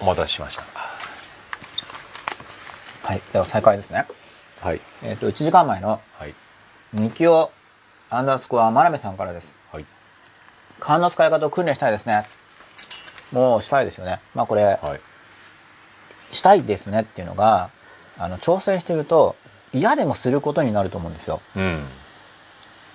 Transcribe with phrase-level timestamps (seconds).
[0.00, 0.64] お待たせしました
[3.02, 3.22] はい。
[3.32, 4.06] では再開ですね。
[4.60, 6.34] はいえっ、と、1時間前の、はい
[6.92, 7.50] ミキオ
[8.08, 9.54] アンダースコア真鍋さんからです。
[9.72, 9.84] はい
[10.78, 12.22] 勘の使い方を訓練したいですね。
[13.32, 14.20] もうしたいですよね。
[14.34, 15.00] まあこれ、はい
[16.32, 17.70] したいですねっていうのが、
[18.16, 19.34] あの、挑戦してると、
[19.72, 21.40] 嫌でもすることになると思うんですよ。
[21.56, 21.84] うん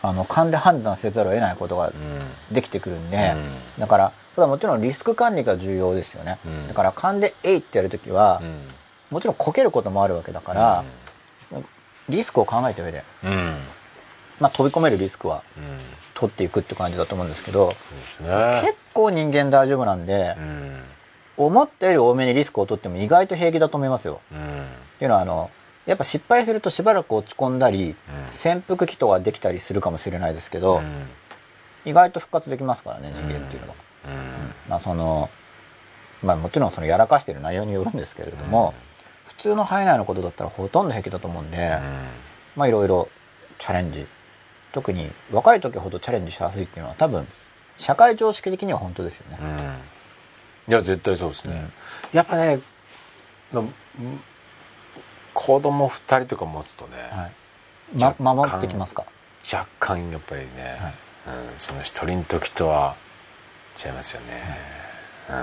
[0.01, 3.33] あの、勘で判断せざるを得ないことがうんできてくるんで、
[3.77, 6.37] うだから、それはもちろんリスク管理が重要ですよね。
[6.45, 6.67] うん。
[6.67, 8.61] だから、勘でえいってやるときは、うん。
[9.09, 10.83] もちろんこけることもあるわけだから、
[12.09, 13.31] リスクを考えた上で、うん。
[13.31, 13.55] うん
[14.41, 15.77] まあ、飛び込めるリスクはうん。
[16.13, 18.61] 取っていくって感じだと思うんですけど、ね。
[18.61, 20.83] 結構人間大丈夫なんでう、ん。
[21.37, 24.19] 思ったより多めにリスクを取っても意外と平気だと思いますよ。
[24.33, 24.37] うん。
[24.37, 24.41] っ
[24.99, 25.49] ていうのは、あの、
[25.85, 27.95] やっぱ失敗するとしばらく落ち込んだり、
[28.33, 31.07] 潜伏期とができたりするかもしれないですけど、うん。
[31.85, 33.75] 意外と復活できますからね、人間っていうのは。
[34.05, 34.53] うん。
[34.69, 35.29] まあ、その、
[36.23, 38.73] まあ、もちろんそのやらかしてる内容によるんですけれども、
[39.27, 41.77] 普通の範囲内のことだったらほとんど平気だと思うんで、
[42.55, 43.09] まあいろいろ
[43.59, 44.07] チャレンジ。
[44.73, 47.25] 特に若い時ほどチャレンジしやすいっていうのは多分
[47.77, 50.73] 社会常識的には本当ですよね、うん。
[50.73, 51.69] いや絶対そうですね、
[52.11, 52.59] やっぱね
[55.33, 57.31] 子供二人とか持つとね、はい。
[58.21, 59.05] ま、守ってきますか？
[59.49, 60.77] 若干やっぱりね、
[61.25, 62.97] うん、その一人の時とは
[63.83, 64.57] 違いますよね、
[65.29, 65.35] うん。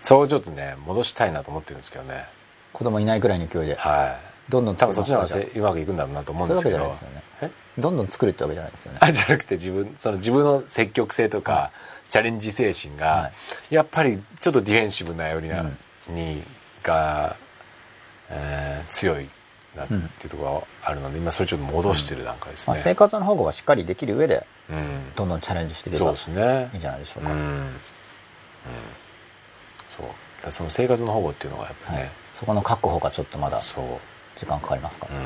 [0.00, 2.26] そうちょっとね戻したいなと思ってるんですけどね。
[2.72, 3.76] 子供いないくらいの勢いで。
[3.76, 4.18] は
[4.48, 4.50] い。
[4.50, 6.94] どんどん多分そっちの方がうまくいくんだろうなと思うんですけど。
[7.78, 8.98] どんどん作るってわけじゃないですよね。
[9.00, 11.70] あじゃなくて自分その自分の積極性とか、
[12.08, 13.30] チャレンジ精神が、は
[13.70, 15.62] やっぱりちょっとディフェンシブなよりな、
[16.08, 16.14] うん。
[16.14, 16.42] に
[16.82, 17.36] が、
[18.30, 19.28] えー強い
[19.76, 25.14] なっていうところがあるので、今それちょっと戻してる段階ですまあ、ね、生活の保護はしっかりできる上でうん。
[25.14, 26.70] どんどんチャレンジしていけばそういですね。
[26.74, 27.66] いんじゃないでしょうか、うん、うん、
[29.88, 30.52] そう。
[30.52, 33.74] その生活の保護っていうのがやっぱりね、はい、そこの確保がちょっとまだ時
[34.46, 35.06] 間かかりますか？
[35.10, 35.16] うん。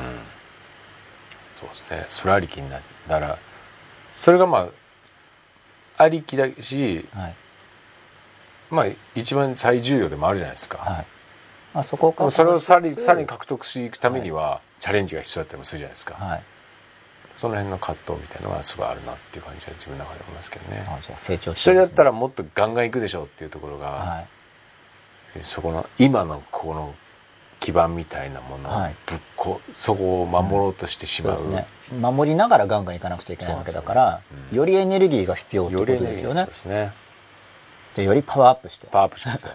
[1.59, 2.05] そうですね。
[2.09, 3.37] それありきになったら
[4.11, 4.69] それがま
[5.97, 7.35] あありきだしはい、
[8.71, 8.85] まあ
[9.15, 11.05] 一番最重要でもあるじゃないですか、はい
[11.73, 12.25] まあ、そこか。
[12.25, 16.43] らそれをさらにさらに獲得していくためには、チャレンジが必要だったりもするじゃないですか、はい。
[17.35, 20.85] その辺の葛藤みたいなのがすごいあるなっていう感じは自分の中で思いますけどね。
[20.87, 24.27] あじゃあ成長一人だったららもっとガンガンいくでしょうっていうところが、はい。
[25.41, 26.93] そこの今のこの
[27.59, 28.95] 基盤みたいなものをはい。
[29.07, 31.99] ぶっこ、そこを守ろうとしてしまう,、そうですね。
[31.99, 36.35] 守りながらガンガンいかなくちゃいけないわけだから、よりエネルギーが必要ってことですよね。
[36.35, 36.91] そうですね。
[37.95, 38.87] でよりパワーアップして。
[38.87, 39.53] パワーアップしますよ。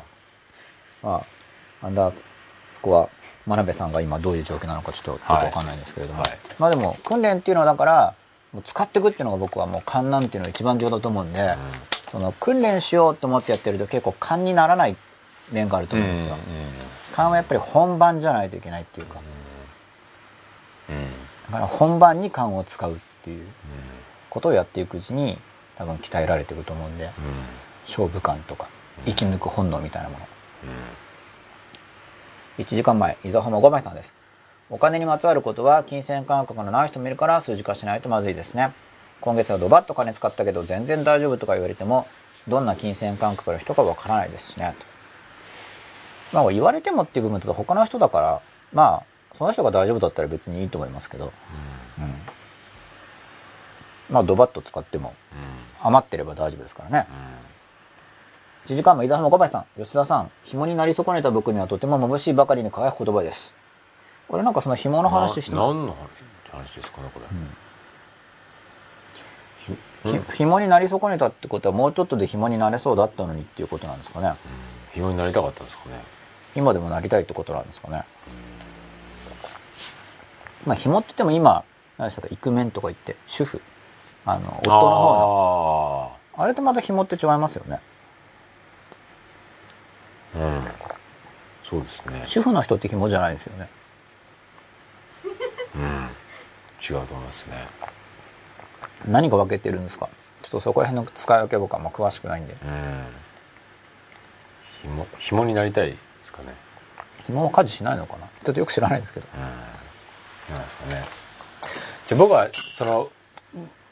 [1.02, 1.37] まあ
[1.82, 3.08] アンダーそこは
[3.46, 6.30] 真鍋さんが今どういう状況なのかちょっとよくわかんないんですけれども、はい。
[6.30, 8.14] はいまあでも訓練っていうのはだから
[8.52, 11.54] もう使っていくっていうのが僕はもう勘なんていうのが一番重要だと思うんで、
[12.10, 14.96] その訓練しようと思ってやってると結構勘にならない
[15.52, 16.36] 面があると思うんですよ、
[17.14, 19.20] 勘はやっぱり本番じゃないといけないっていうか。
[21.46, 23.46] だから本番に勘を使うっていう
[24.30, 25.38] ことをやっていくうちに
[25.76, 27.10] 多分鍛えられていくと思うんで。
[27.88, 28.68] 勝負感とか
[29.06, 30.26] 生き抜く本能みたいなもの
[32.58, 34.12] 1時間前伊沢浜5枚さんです。
[34.70, 38.72] お金にまつわることは金銭感覚のない人もいるから数字化しないとまずいですね。
[39.20, 42.06] 今月はドバッと金使ったけど全然大丈夫とか言われても
[42.46, 44.74] どんな金銭感覚の人かわからないですしね。
[46.32, 48.40] とまあ言われてもっていう部分だと他の人だから
[48.72, 51.32] まあその人が大丈夫だったら別にいいと思いますけど、
[51.98, 52.14] うん。
[54.10, 55.14] まあドバッと使っても
[55.80, 57.57] 余ってれば大丈夫ですからね、1
[58.74, 63.54] 時間も伊沢浜小林さん、吉田さん、紐になり損ねた僕にはとても眩しいばかりに輝く言葉です。
[64.28, 65.96] これなんかその紐の話してな何の
[66.50, 67.26] 話ですかねこれ、
[70.12, 74.32] ひ紐になり損ねたってことはもうちょっとで紐になれそうだったのにっていうことなんですかね。
[74.92, 76.00] 紐になりたかったんですかね
[76.54, 78.04] 今でもなりたいってことなんですかね。
[80.66, 81.64] まあ紐って言っても今、
[81.96, 83.60] 何でしたか、イクメンとか言って、主婦。
[84.26, 86.12] あの、夫の方の。
[86.36, 87.80] ああれとまた紐って違いますよね。
[90.40, 90.62] あうん。
[91.64, 92.24] そうですね。
[92.26, 93.68] 主婦の人って紐じゃないですよね。
[96.80, 97.56] 違うと思いますね。
[99.08, 100.08] 何が分けてるんですか？
[100.42, 102.54] ちょっとそこら辺の使い分け僕はあんま詳しくないんで。
[102.54, 102.58] うん。
[104.82, 106.54] 紐紐になりたいですかね。
[107.26, 108.28] 紐は家事しないのかな？
[108.44, 109.26] ちょっとよく知らないですけど。
[110.48, 111.04] なんですかね。
[112.06, 113.10] じゃあ僕はその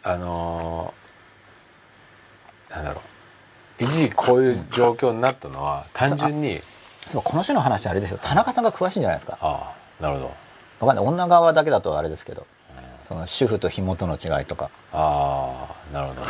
[0.04, 3.15] あのーなんだろう
[3.78, 6.60] 一時こういう状況になったのは単純に。
[7.14, 8.18] この種の話あれですよ。
[8.20, 9.38] 田中さんが詳しいんじゃないですか。
[9.40, 10.26] ああなるほど。
[10.80, 11.06] わかんない。
[11.06, 12.46] 女側だけだとあれですけど。
[13.06, 14.70] その主婦と紐との違いとか。
[14.92, 16.22] ああなるほど。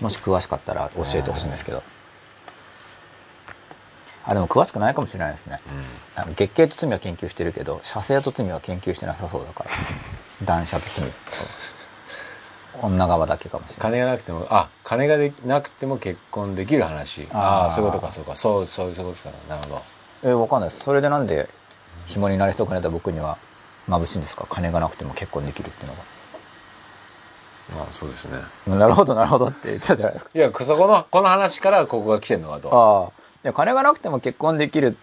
[0.00, 1.82] もし詳しかったら教えてほしいんですけど。
[4.24, 5.58] あでも詳しくないかもしれないですね、
[6.14, 9.70] あの月経と罪は研究してるけど射精と罪は研究してなさそうだから。
[10.44, 11.10] 男爵と罪
[12.82, 13.80] 女側だけかもしれない。
[13.82, 17.28] 金がなくてもあ金がでなくても結婚できる話。
[17.32, 18.36] ああそういうことかそうか。
[18.36, 19.36] そうそうそういうことか。
[19.48, 19.68] なるほ
[20.22, 20.30] ど。
[20.30, 20.84] えわかんないです。
[20.84, 21.48] それでなんで
[22.06, 23.38] 紐になり損ねた僕には
[23.88, 24.46] 眩しいんですか？
[24.48, 25.94] 金がなくても結婚できるっていうの
[27.76, 28.38] まあそうですね。
[28.68, 30.30] がなるほどなるほどって言ってたじゃないですか。
[30.34, 34.96] いやそこのこの話からここが来てんのかとああで金がなくても結婚できる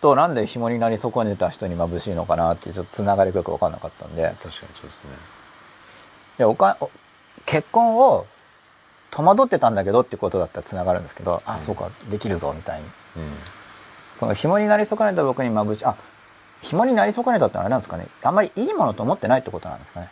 [0.00, 4.22] となんで紐になり損ねた人に眩しいのかなってちょっとつながりがよく分かんなかったんで。
[4.22, 5.10] 確かにそうですね。
[6.38, 6.90] いやおかお
[7.46, 8.26] 結婚を
[9.10, 12.86] 戸惑ってたんだけどってことだったらつながるんですけど、あそうかできるぞみたいに。
[12.86, 12.88] う
[14.18, 15.96] その紐になり損ねた僕に眩しいあ
[16.62, 18.06] 紐になり損ねたってあれなんですかね。
[18.22, 20.10] あんまりいいものと思ってないってことなんですかね。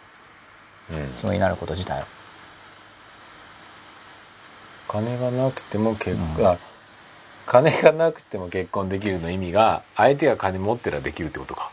[0.92, 2.04] ん、うん、紐になること自体を
[4.88, 6.46] 金がなくても結婚、うん。
[6.46, 6.58] あ
[7.46, 11.70] 金がなくても結婚できるの意味が相手が金持ってらできるってことか。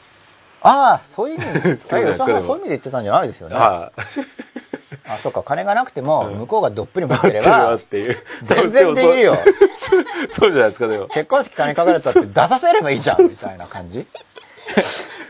[0.61, 1.85] ああそういう意味です。
[1.87, 3.55] かそういう意味で言ってたんじゃないですよね
[5.09, 8.17] あそうか金がなくても向こうがどっぷり持ってればっていう。
[8.43, 9.37] 全然できるよ。
[10.29, 11.07] そう じゃないですかでも。
[11.07, 14.05] 結婚式金かかるとって出させればいいじゃんみたいな感じ。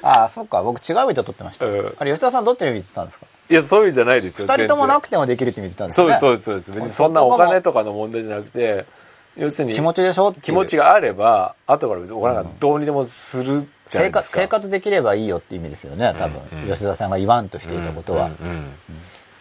[0.02, 1.96] ああそうか僕違う意味で取ってました、うん。
[1.98, 3.26] あれ吉田さんどっちの意味で言ってたんですか？
[3.50, 6.16] いやそういう意味じゃないですよ二人ともなくてもできるって意味で言ったんですそうよね。
[6.36, 6.76] ですそうですそう。
[6.76, 8.86] です別にそんなお金とかの問題じゃなくて
[9.38, 10.34] 要するに気持ちでしょ？
[10.34, 16.74] 気持ちがあれば後から別にお金がどうにでもするじゃな生いですか、活生活できればいいよって意味ですよね多分、うんうん。
[16.74, 18.52] 吉田さんが言わんとしていたことは、うんうん。
[18.52, 18.66] うん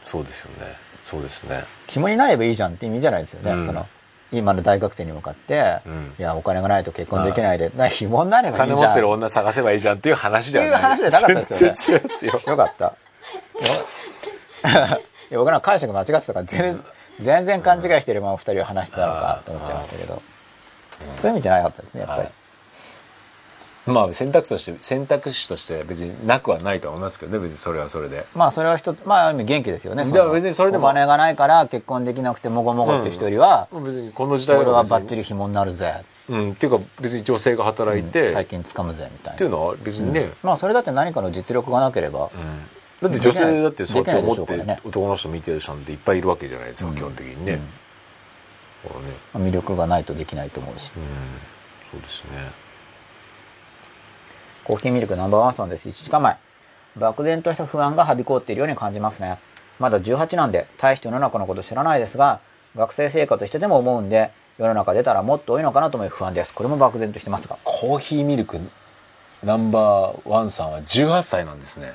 [0.09, 0.73] そうですよね。
[1.05, 1.65] そうですね。
[1.87, 3.67] 肝になればいいじゃんって意味じゃないですよね、うん。
[3.67, 3.87] その
[4.33, 6.15] 今の大学生に向かって、うん。
[6.19, 8.69] いやお金がないと結婚できないで、な紐になればいいじゃん。
[8.69, 10.95] 金持ってる女探せばいいじゃんっていう話ではない。
[10.95, 12.05] っていう話じゃなかったですよね。
[12.47, 12.53] よ。
[12.53, 12.95] よかった。
[15.31, 16.83] いや僕らの解釈間違ってたから全然
[17.21, 20.23] 全然勘違いしてるまま二人は話してたのかと思っちゃいましたけど、
[21.19, 22.33] そういう意味じゃなかったですねやっぱり、はい
[23.89, 27.39] まあ選択肢として選択肢として別になくはないとは思いますけどね。
[27.39, 28.27] 別にそれはそれで。
[28.35, 30.05] まあそれは一つまあ元気ですよね。
[30.05, 34.99] だから別にそれでもお金がないから結婚できなくてもごもごって人よりは、別にこの時代俺は別に。
[34.99, 36.03] バッチリ紐になるぜ。
[36.29, 36.53] うん。
[36.53, 39.39] っていうか別に女性が働いて、大っ金つかむぜみたいな。
[39.39, 42.31] ていうのは別にね、まあそれだって何かの実力がなければ、
[43.01, 47.61] だって女性だってそうやって思って男の人見てる人なんていっぱいいるわけじゃないですか、基本的にね、
[48.85, 49.07] だからね。
[49.33, 51.03] まあ魅力がないとできないと思うし、うん。
[51.91, 52.68] そうですね
[54.69, 55.89] コーヒーミルクナンバーワンさんです。
[55.89, 56.37] 1時間前。
[56.95, 59.39] 漠然とした不安がはびこっているように感じますね。
[59.79, 62.41] まだ18なんで、大して世の中のこと知らないですが、
[62.77, 66.53] 学生生活してても思うんで、世の中出たらもっと多いのかなと思い不安です。
[66.53, 67.57] これも漠然としてますが。
[67.65, 68.61] コーヒーミルク
[69.43, 71.93] ナンバーワンさんは18歳なんですね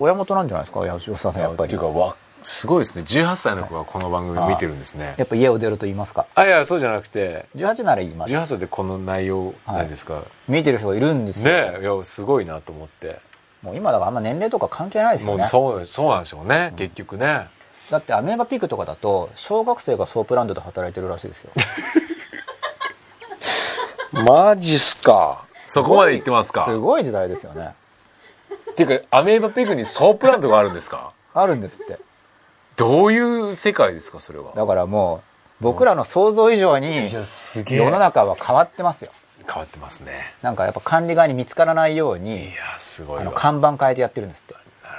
[0.00, 0.80] 親元なんじゃないですか？
[0.98, 1.80] 吉田さん、やっぱりっていう。
[1.80, 2.16] かわ
[2.50, 6.24] すごいですね18歳の子がこの番組見てるんですねやっぱ家を出ると言いますか。
[6.34, 8.32] あいやそうじゃなくて18なら言います。
[8.32, 11.52] 18歳でこの内容なんですか、見てる人がいるんですよ。
[11.52, 13.20] ねえいやすごいなと思って
[13.60, 15.46] もう今だからあんま年齢とか関係ないですもうよね。
[15.46, 17.48] そうそうなんでしょうね、結局ね
[17.90, 21.50] だってアメーバピグとかだと、小学生がソープランドで働いてるらしいですよ。
[24.26, 26.64] マジっすかそこまで言ってますか？
[26.64, 27.74] すごい時代ですよね。
[28.70, 31.12] っていうかアメーバピグにソープランドがあるんですか？
[31.34, 31.98] あるんですって。
[32.78, 33.18] どうい
[33.50, 34.52] う世界ですかそれは？
[34.54, 35.22] だからも
[35.60, 39.10] う、僕らの想像以上に、す世の中は変わってますよ。
[39.46, 44.54] 変わってますねなんかやっぱ管理側に見つからないよういに、やすごいわあの、看板変えてやってるんですって。
[44.54, 44.60] な
[44.94, 44.96] る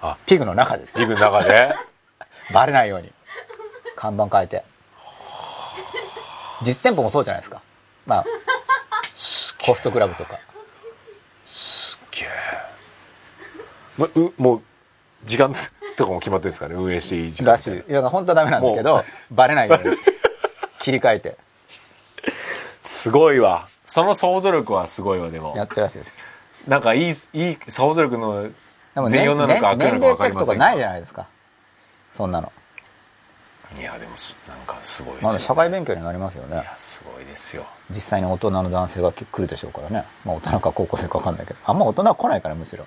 [0.00, 0.98] ほどピグの中です。
[0.98, 1.74] リグの中で？
[2.52, 3.12] バレないように。
[3.96, 4.64] 看板変えて。
[6.66, 7.62] 実店舗もそうじゃないですか。
[8.06, 8.24] まあ、
[9.60, 10.38] ホストクラブとか。
[12.10, 14.62] ゲーもううもう
[15.24, 15.52] 時間
[15.96, 17.74] とかも決まってるんですかね運営していい時間らしい。
[17.76, 19.96] いや、本当はダメなんだけど、バレないように。
[20.82, 21.36] 切り替えて
[22.84, 26.12] すごいわその想像力はすごいわでもやってるらしいです。
[26.66, 28.48] なんかいいいい想像力の
[29.08, 31.26] 全容なのか悪年なのか分かり齢チェックとかませんないじゃないですか。
[32.12, 32.52] そんなの。
[33.78, 36.58] いやでもすなんかすごいですまあ、よ、社会勉強になりますよねい。
[36.58, 40.04] やすごいですよ実際に大人の男性が来るでしょうからね。
[40.24, 41.58] まあ大人か高校生か分かんないけど。
[41.64, 42.86] あんま大人は来ないからむしろ。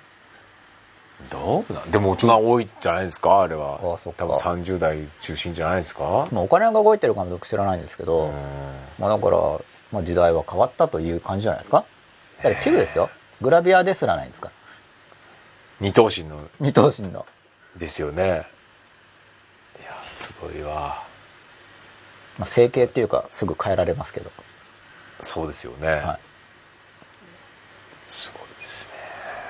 [1.30, 1.90] どうなん？
[1.90, 3.76] でも大人多いんじゃないですかあれは。
[3.76, 4.24] あそっか。
[4.24, 6.28] 多分30代中心じゃないですか？
[6.30, 8.32] まあお金が動いてるかも僕知らないんですけど、
[8.98, 9.38] まあだから、
[9.92, 11.84] まあ時代は変わったという感じじゃないですか？
[12.42, 13.08] だってピグですよ。
[13.40, 14.48] グラビアですらないんですか？
[14.48, 14.52] ら。
[15.80, 16.38] 二頭身の。
[16.60, 17.26] 二頭身の。
[17.76, 18.46] ですよね。
[19.78, 21.02] いやすごいわ。
[22.38, 24.30] まあ整形っていうかすぐ変えられますけど。
[25.20, 26.18] そうですよね、はい。
[28.04, 28.45] すごい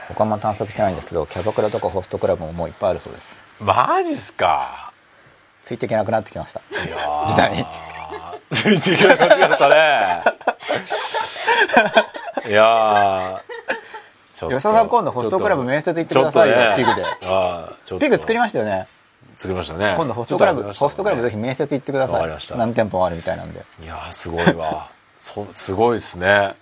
[0.08, 3.42] 僕はあんま探索してないんですけど、キャバクラとかホストクラブももういっぱいあるそうです。
[3.60, 4.92] マジっすか？
[5.64, 6.60] ついていけなくなってきました。
[6.60, 7.28] いやー。
[7.28, 7.66] 時代に。
[8.50, 10.22] ついていけなくなってきましたね。
[12.48, 13.40] いやー。
[14.32, 14.56] ちょっと。
[14.56, 16.56] 吉田さん今度ホストクラブ面接行ってくださいよ。
[16.56, 16.75] ね。
[16.76, 17.04] ピグで。
[17.04, 18.04] ああちょっと。
[18.04, 18.86] ピグ作りましたよね。
[19.36, 19.94] 作りましたね。
[19.96, 20.72] 今度ホストクラブ、ね。
[20.72, 22.14] ホストクラブぜひ面接行ってください。
[22.16, 22.54] わかりました。
[22.54, 23.64] 何店舗もあるみたいなんで。
[23.82, 24.88] いやーすごいわ。
[25.18, 26.54] そすごいですね。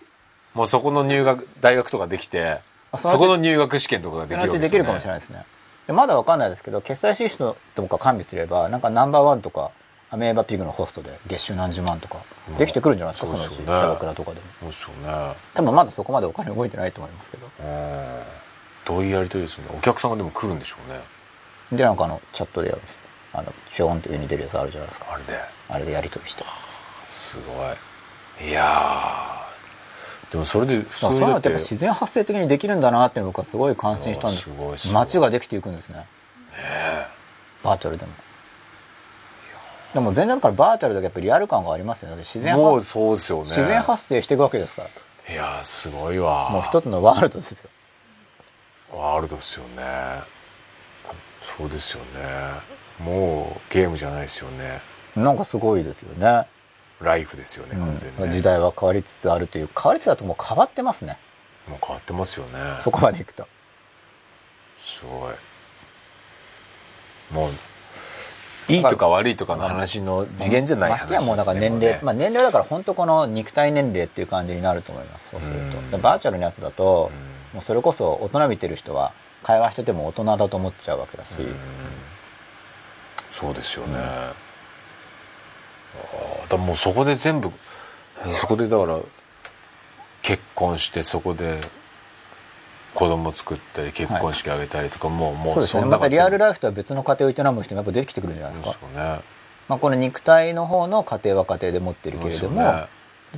[0.55, 2.45] もうそこの入学大学とかできて。
[2.53, 2.59] あ
[2.99, 5.45] そこの入学試験とかができるわけですよ、ね、できるかもしれないですね。
[5.87, 9.71] でまだわかんないですけど決済システムとか完備すればなんかナンバーワンとか
[10.11, 12.19] アメーバピグのホストで月収何十万とか
[12.57, 14.47] できてくるんじゃないですか、うんそのうちキャバクラとかでも。
[14.61, 15.35] そうですよね。
[15.55, 17.47] 多分まだそこまでお金動いてないと思いますけど。
[17.47, 18.23] うん。
[18.85, 19.65] どういうやりとりですね。
[19.77, 21.01] お客さんがでも来るんでしょうね。
[21.77, 22.81] でなんかあのチャットでやる
[23.33, 25.07] あのショーンって上に出るやつあるじゃないですか。
[25.13, 25.41] あれで。
[25.69, 26.45] あれでやり取りして。
[27.05, 28.51] すごい。
[28.51, 29.34] いやー
[30.35, 34.89] でもそれで普通そういうのっにだっててやっぱ自然発生的にできるんだなって僕はすごい感心したんです。
[34.89, 36.07] す街ができていくんですね。
[37.63, 38.11] バーチャルでも。
[39.95, 42.17] でも全然だからバーチャルだけやっぱりリアル感がありますよね。
[42.17, 43.45] 自然もう発そうですよね。
[43.45, 44.83] 自然発生していくわけですか
[45.29, 45.33] ら。
[45.33, 46.51] いやーすごいわ。
[46.51, 47.71] もう一つのワールドですよ。
[48.93, 50.21] ワールドですよね。
[51.41, 52.05] そうですよね。
[52.99, 54.81] もうゲームじゃないですよね。
[55.15, 56.49] なんかすごいですよね、
[57.01, 61.19] ライフですよね完全にね、時代は変わりつつあるという変わりつつあるともう変わってますね。
[61.69, 62.53] もう変わってますよね。
[62.79, 63.47] そこまでいくと。
[64.79, 65.35] すごい。
[67.35, 67.51] もう
[68.69, 75.55] いいとか悪いとかの話の次元じゃない話ですねもうだから年齢、まあ年齢だから本当この肉体年齢っていう感じになると思いますそうする
[75.91, 79.13] と、バーチャルのやつだと、うんもうそれこそ大人見てる人は
[79.45, 81.55] 会話してても大人だと思っちゃうわけだし、うん
[83.31, 83.97] そうですよね、
[86.49, 87.51] だもうそこで全部
[88.29, 88.99] そこでだから
[90.23, 91.61] 結婚してそこで
[92.95, 95.85] 子供作ったり結婚式あげたりとか、もうもそうですね。
[95.85, 99.21] またリアルライフとは別の家庭を営む人もやっぱ出てきてくるんじゃないですか、ですよね。
[99.69, 102.87] まあ、この肉体の方の家庭は家庭で持ってるけれども、ね。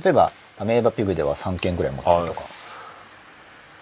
[0.03, 2.41] 例えばアメーバピグでは3件ぐらい持ってるとか。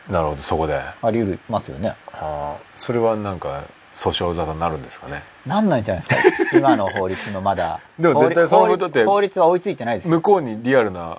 [0.10, 0.76] なるほどそこで。
[0.76, 1.96] ああり得ますよね。
[2.14, 3.64] ーそれはなんか
[3.96, 5.24] 訴訟沙汰になるんですかね。
[5.48, 6.52] なんないんじゃないですか。
[6.58, 7.80] 今の法律のまだ。
[7.98, 10.12] でも絶対そのことって法律は追いついてないですよ。
[10.12, 11.18] 向こうにリアルな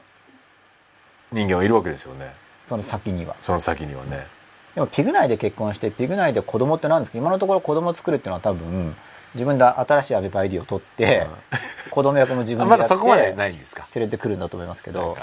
[1.32, 2.34] 人間はいるわけですよね。
[2.68, 3.34] その先には。
[3.40, 4.26] その先にはね。
[4.74, 8.94] でもピグ内で結婚してピグ内で子供ってなんですか今のところ子供作るっていうのは多分
[9.34, 11.26] 自分で新しいアベバイディを取って、
[11.90, 13.86] 子供役も自分でやって まだそこまでないんですか。
[13.94, 15.16] 連れてくるんだと思いますけど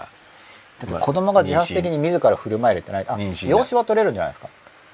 [1.01, 3.05] 子供が自発的に自ら振る舞えるってない。
[3.07, 4.50] あ養子は取れるんじゃないですか。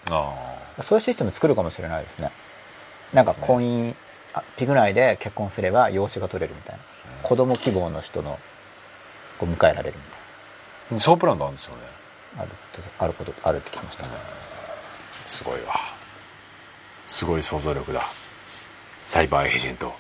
[0.10, 2.32] あそういうシステム作るかもしれないですね
[3.14, 3.96] なんか婚姻
[4.34, 6.82] あピグ内で結婚すれば養子が取れるみたいな。
[7.24, 8.40] 子供希望の人の
[9.40, 10.02] こう迎えられるみ
[10.90, 11.82] たいあソープランドあるんですよね。
[12.38, 12.52] なある
[13.00, 14.10] あることあるって聞きましたね。
[15.26, 15.76] すごいわ。
[17.08, 18.02] すごい想像力だ。
[19.00, 19.94] サイバーエージェント。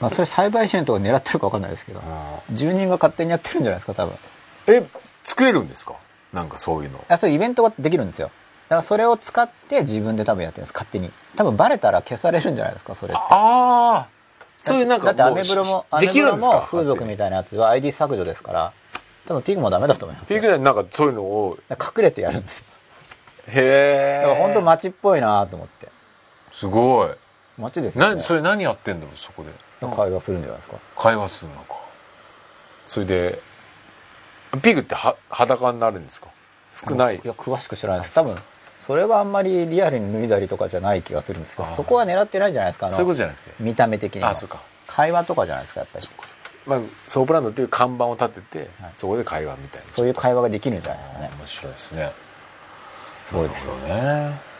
[0.00, 2.02] まあそれ栽培支援とか狙ってるか分かんないですけど
[2.50, 4.16] 住人が勝手にやってるんじゃないですか多分。
[4.66, 4.84] え
[5.22, 5.94] 作れるんですか？
[6.32, 7.04] なんかそういうの。
[7.08, 8.26] あそういうイベントができるんですよ。
[8.26, 8.32] だ
[8.72, 10.72] からそれを使って自分で多分やってるんです。
[10.72, 11.10] 勝手に。
[11.36, 13.22] 多分バレたら消されるんじゃないですかそれって。
[13.22, 14.08] ああ
[14.62, 18.72] そういうなんかだってアメブロもアメできブロも風俗みたいなやつは ID 削除ですから
[19.26, 22.64] 多分ピグもダメだと思いますピークでなんかそういうのを隠れてやるんですよ。
[23.48, 25.88] へえだから本当街っぽいなと思って。
[26.52, 27.10] すごい。
[27.58, 28.14] 街ですよね。
[28.16, 29.50] なそれ何やってんだろうそこで。
[29.86, 30.76] 会話するんじゃないですか。
[30.96, 31.74] 会話するのか。
[32.86, 33.38] それで
[34.62, 36.28] ピグっては裸になるんですか？
[36.74, 37.16] 服ない？
[37.16, 38.14] いや詳しく知らないです。
[38.14, 38.36] 多分
[38.86, 42.90] それはあんまりリアルに脱いだりとかじゃない気がするんですけどそこは狙ってないんじゃないですか。
[42.90, 44.30] そういうことじゃなくて見た目的には。
[44.30, 44.60] あそうか。
[44.86, 46.08] 会話とかじゃないですかやっぱり。
[46.66, 48.92] まずソープランドっていう看板を立てて、はい。
[48.94, 49.88] そこで会話みたいな。
[49.88, 51.30] そういう会話ができるんじゃないですかね。
[51.38, 52.12] 面白いですね。
[53.26, 54.52] すごいですよね。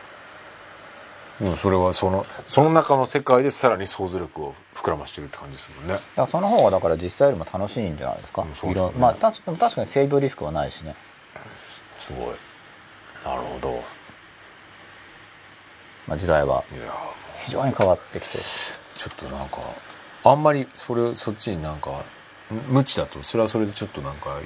[1.40, 5.94] でもそれはそのその中の世界でさらに想像力を膨らましてるって感じですもんね。
[5.94, 8.92] だからその方がだから実際よりも楽しいんじゃないですか、うんね。
[8.98, 10.94] まあた確かに性病リスクはないしね。
[11.98, 12.34] すごい。
[13.24, 13.70] なるほど。
[13.70, 13.80] い
[16.06, 16.62] まあ、時代はや
[17.46, 18.82] 非常に変わってきて。
[19.02, 19.58] ちょっとなんか
[20.22, 22.04] あんまりそれそっちになんか
[22.68, 24.38] 無知だとそれはそれでちょっとなんか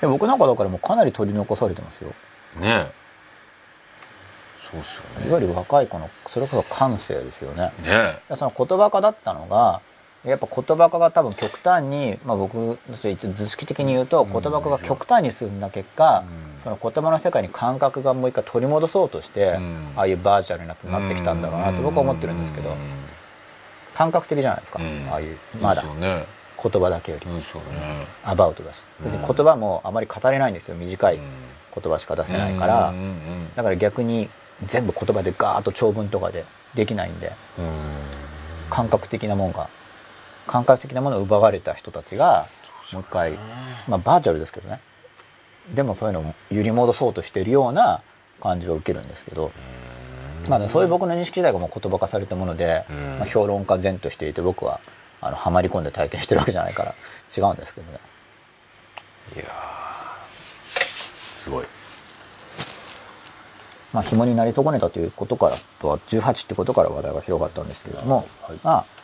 [0.00, 2.14] で僕なんかだからもうかなり取り残されてますよ。
[2.60, 2.92] ね
[4.70, 5.28] そうっすよね。
[5.28, 7.72] いわゆる若い子のそれこそ感性ですよね。
[7.82, 9.80] ねでその言葉化だったのが
[10.24, 16.24] やっぱ言葉化が多分極端に、まあ、僕図式的に言うと言葉化が極端に進んだ結果、
[16.56, 16.62] うん。
[16.62, 19.76] その言葉の世界に感覚がもう一回取り戻そうとして、うん。
[19.96, 22.74] ああいうバーチャルになってなってきたんだろうなと僕は思ってるんですけど、
[23.94, 25.08] 感覚的じゃないですか、うん。
[25.12, 25.84] ああいうまだ。
[26.60, 27.26] 言葉だけより。
[27.28, 27.42] ね。
[28.24, 28.82] アバウトだし。
[29.00, 30.74] 別に言葉もあまり語れないんですよ。
[30.74, 31.22] 短いうん。
[31.80, 34.28] 言葉しか出せないから、うんうんだから逆に
[34.66, 36.44] 全部言葉でガーッと長文とかで
[36.74, 37.32] できないんで。
[37.58, 37.72] うんうん。
[38.68, 39.68] 感覚的なもんが
[40.48, 42.48] 感覚的なものを奪われた人たちが
[42.92, 43.32] もう一回
[43.86, 44.80] まあバーチャルですけどね。
[45.74, 48.00] でもそういうのを揺り戻そうとしてるような
[48.40, 49.52] 感じを受けるんですけど、
[50.48, 53.18] まあね、そういう僕の認識自体がもう言葉化されたもので、うん。
[53.18, 54.80] まあ、評論家前としていて僕は
[55.20, 56.94] あのはまり込んで体験してるわけじゃないから
[57.36, 57.98] 違うんですけどね。
[59.36, 59.48] いやー
[60.26, 61.66] すごい。
[63.92, 68.58] まあ紐になり損ねたということからとは18ってことから話題が広がったんですけども、はい。
[68.62, 68.97] まあ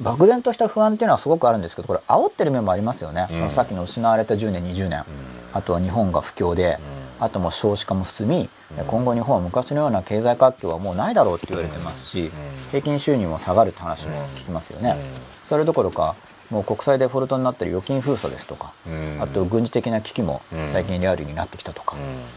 [0.00, 3.38] 漠然とした不安っていうのはすごくあるんですけどこれ煽ってる面もありますよね、うん。
[3.38, 5.04] そのさっきの失われた10年20年、
[5.52, 6.78] あとは日本が不況で、
[7.20, 8.48] あともう少子化も進み、
[8.88, 12.30] 今後日本は昔のような経済活況はもうないだろうって言われてますし、
[12.70, 14.96] 平均収入も下がるって話も聞きますよね、
[15.44, 16.16] それどころか
[16.50, 19.18] もう国債デフォルトになってる預金封鎖ですとか、うん。
[19.22, 21.96] あと軍事的な危機も最近リアルになってきたとか、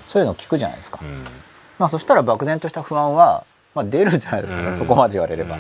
[0.10, 1.24] そういうのを聞くじゃないですか、うん。
[1.80, 4.78] まあそしたら漠然とした不安は、まあ、出るじゃないですかね、うん。
[4.78, 5.58] そこまで言われれば、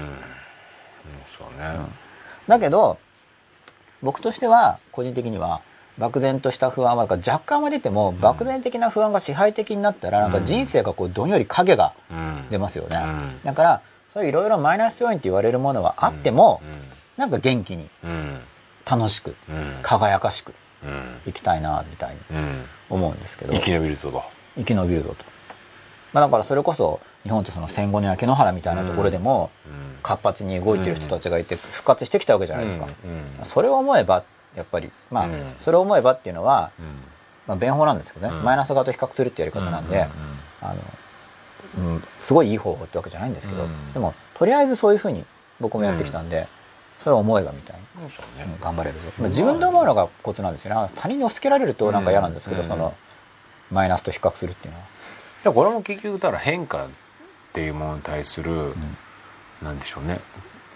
[1.57, 1.87] うんうん
[2.47, 2.97] だけど
[4.01, 5.59] 僕としては個人的には
[5.97, 12.45] 漠然とした不安は若干は出ても、漠然的な不安が支配的になったらなんか人生がこうどんより影がうん。
[12.49, 13.43] 出ますよね、うん。
[13.43, 13.81] だから
[14.13, 16.61] そういういろいろマイナス要因って言われるものはあっても、
[17.17, 18.39] なんか元気にうん
[18.85, 19.79] 楽しくうん。
[19.81, 20.53] 輝かしく
[20.85, 21.17] うん。
[21.25, 22.65] 生きたいなみたいにうん。
[22.89, 23.53] 思うんですけど。
[23.53, 24.23] 生き延びるぞと。
[24.55, 25.25] 生き延びるぞと、
[26.13, 34.23] まあ、だからそれこそ日本ってその戦後の焼け野原みたいなところでもうん活発に動いてる人たちがいて復活してきたわけじゃないですか、うんそれを思えば
[34.57, 35.31] やっぱりまあ、うん。
[35.61, 36.85] それを思えばっていうのは、うん。
[37.47, 38.43] まあ、弁法なんですけどね、うん。
[38.43, 40.07] マイナス側と比較するってやり方なんで、
[40.61, 40.73] あ
[41.77, 43.93] のうん、すごいいい方法ってわけじゃないんですけど、うん。
[43.93, 45.23] でもとりあえずそういうふうに
[45.59, 46.47] 僕もやってきたんで、
[47.01, 50.89] それを思えばみたいな、そうん頑張れるぞ、まあ自分で思うのがコツなんですよね。
[50.95, 52.67] 他人に押し付けられるとなんか嫌なんですけど、うん。
[52.67, 52.95] その
[53.71, 55.53] マイナスと比較するっていうのは。
[55.53, 56.87] これも結局ただ変化
[57.57, 58.75] っていうものに対する、
[59.63, 60.19] なんでしょうね。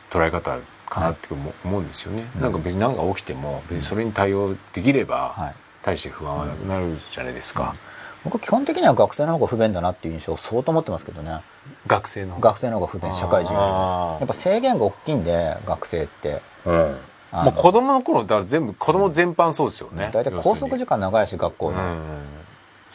[0.09, 0.57] 捉え方
[0.89, 5.55] かなって思思うんですよね、なんか別に何か起きても別にそれに対応できれば、はい。
[5.83, 7.75] 大して不安はなくなるじゃないですか、
[8.23, 11.41] 僕基本的には学生の方が不便だなっていう印象を相当持ってますけどね。
[11.85, 16.41] 学生の学生の方が不便社会人やっぱ制限が大きいんで学生って。
[16.65, 16.97] うん。
[17.31, 20.09] もう子供の頃だから全部子供全般そうですよね。
[20.11, 21.97] 大体拘束時間長いし学校の、うんうん。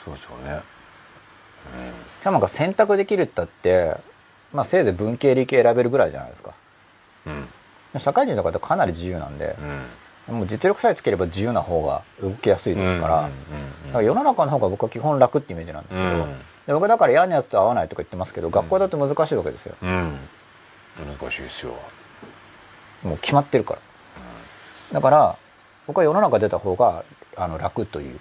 [0.05, 0.61] そうですよね
[2.49, 3.97] 選択できるったって
[4.53, 6.53] まあせいぜい文系理系選べるぐらいじゃないですか。
[7.27, 8.01] うん。
[8.01, 9.57] 社会人とかってかなり自由なんで
[10.29, 10.39] う、ん。
[10.39, 13.23] もう実力さえつければ自由な方が動きやすいですから,、
[13.87, 16.39] だから世の中の方が僕は基本楽ってイメージなんですけど、うん。
[16.67, 19.75] で僕だから嫌なやつと合わないとか言ってますけど学校だと難しいわけですよ。
[19.83, 20.19] うん。
[21.07, 21.75] 難しいですよ。
[23.03, 23.81] もう決まってるから。
[24.93, 25.37] だから
[25.87, 27.05] 僕は世の中出た方が
[27.37, 28.19] あの楽という。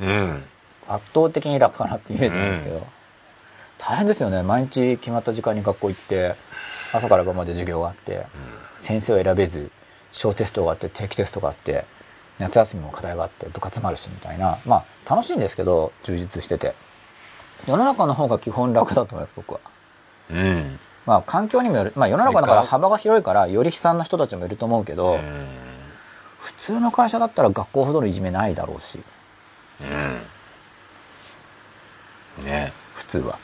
[0.00, 0.44] うん。
[0.88, 2.86] 圧倒的に楽かなってイメージなんですけど、
[3.88, 4.42] 大変ですよね。
[4.42, 6.34] 毎日決まった時間に学校行って
[6.92, 8.26] 朝から晩まで授業があって、
[8.80, 9.70] 先生を選べず
[10.10, 11.84] 小テストがあって定期テストがあって
[12.40, 14.58] 夏休みも課題があって部活もあるしみたいな。
[14.66, 16.74] まあ楽しいんですけど充実してて。
[17.68, 19.60] 世の中の方が基本楽だと思います僕は。
[20.30, 20.78] うん。
[21.06, 25.46] まあ環境にもよる、まあ世の中だから幅が広いからより悲惨な人たちもいると思うけど、うん。
[26.40, 28.98] 普通の会社だったら学校ほどのいじめないだろうし。
[32.38, 32.46] うん。
[32.46, 32.72] ね。
[32.96, 33.38] 普通は。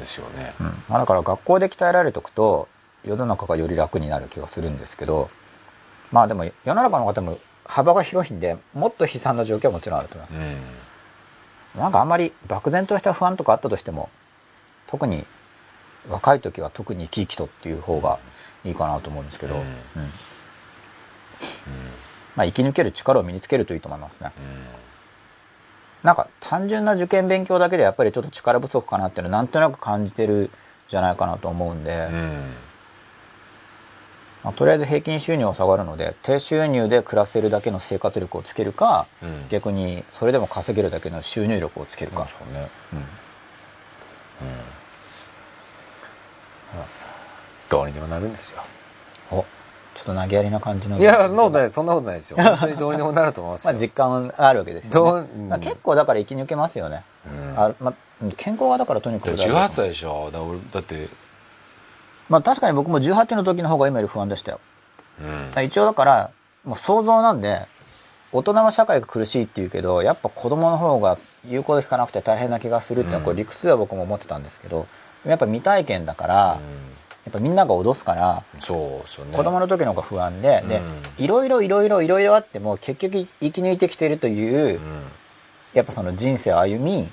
[0.00, 0.54] ですよね。
[0.60, 0.66] うん。
[0.88, 2.68] まあ、だから学校で鍛えられておくと
[3.04, 5.30] 世の中がより楽になる気がするんですけど
[6.10, 10.38] まあでも世の中の方も幅が広いんでもっと悲惨な状況はもちろんあると思います。
[11.76, 11.80] うん。
[11.80, 14.10] なんかあんまり漠然とした不安とかあったとしても
[14.88, 15.24] 特に
[16.08, 18.18] 若い時は特に生き生きとっていう方が
[18.64, 19.60] いいかなと思うんですけど、うん。
[19.60, 19.66] うん。
[22.36, 24.32] まあ、生き抜ける力を身につけるといいと思いますね
[26.02, 30.50] なんか単純な受験勉強だけでやっぱりちょっと力不足かなっていうのはなんとなく感じてる
[30.88, 32.52] じゃないかなと思うんで、うん。
[34.44, 39.48] まあ、とりあえず平均収入は下がるので低収入で暮らせるだけの生活力をつけるか、うん。
[39.48, 42.68] 逆にそれでも稼げるだけの収入力をつけるか、そうね。
[42.92, 43.04] うん。
[47.68, 48.62] どうにでもなるんですよ。
[49.30, 49.42] お。
[49.42, 50.98] ちょっと投げやりな感じの。
[50.98, 52.36] いやそんなことないそんなことないですよ。
[52.42, 53.72] 本当にどうにでもなると思いますよ。
[53.72, 55.28] まあ実感あるわけですよ、ね。
[55.36, 57.58] うんまあ、結構だから生き抜けますよね、うん。
[57.58, 57.94] あまあ、
[58.36, 60.30] 健康がだからとにかく大事だと思う18歳でしょ。
[60.32, 61.08] だ俺だって。
[62.28, 64.60] まあ確かに僕も18の時の方が今より不安でしたよ。
[65.56, 65.64] うん。
[65.64, 66.30] 一応だから
[66.64, 67.66] もう想像なんで
[68.32, 74.86] 大人は社会が苦しいっていうけどやっぱ子供の方が言うこと聞かなくて大変な気がするっていうのはこれ理屈では僕も思ってたんですけど
[75.26, 76.60] やっぱ未体験だから
[77.24, 79.36] やっぱみんなが脅すからうんそうね。
[79.36, 80.78] 子供の時の方が不安でで
[81.18, 81.24] うん。
[81.24, 85.02] いろいろいろいろいろいろあっても結局生き抜いてきてるといううん。
[85.74, 87.10] やっぱその人生を歩み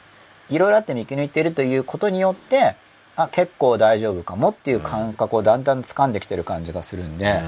[0.50, 2.76] いろいろあっても生き抜いてるということによって
[3.16, 7.42] あ結構大丈夫かもっていう感覚をだんだん掴んできてる感じがするんで、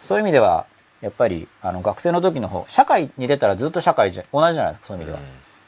[0.00, 0.66] そういう意味では
[1.00, 5.24] やっぱりあの学生の時の方社会に出たらずっと社会じゃ同じじゃないですかそういう意味では、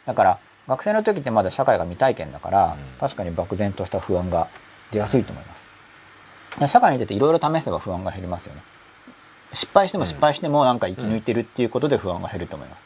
[0.07, 2.99] だから学生の時ってまだ社会が未体験だから、うん。
[3.01, 4.49] 確かに漠然とした不安が
[4.93, 5.58] 出やすいと思います。
[5.58, 5.58] で
[6.67, 8.63] 社会に出ていろいろ試せば不安が減りますよね。
[9.53, 12.81] 失敗しても失敗してもなんか生き抜いてるっていうことで不安が減ると思います、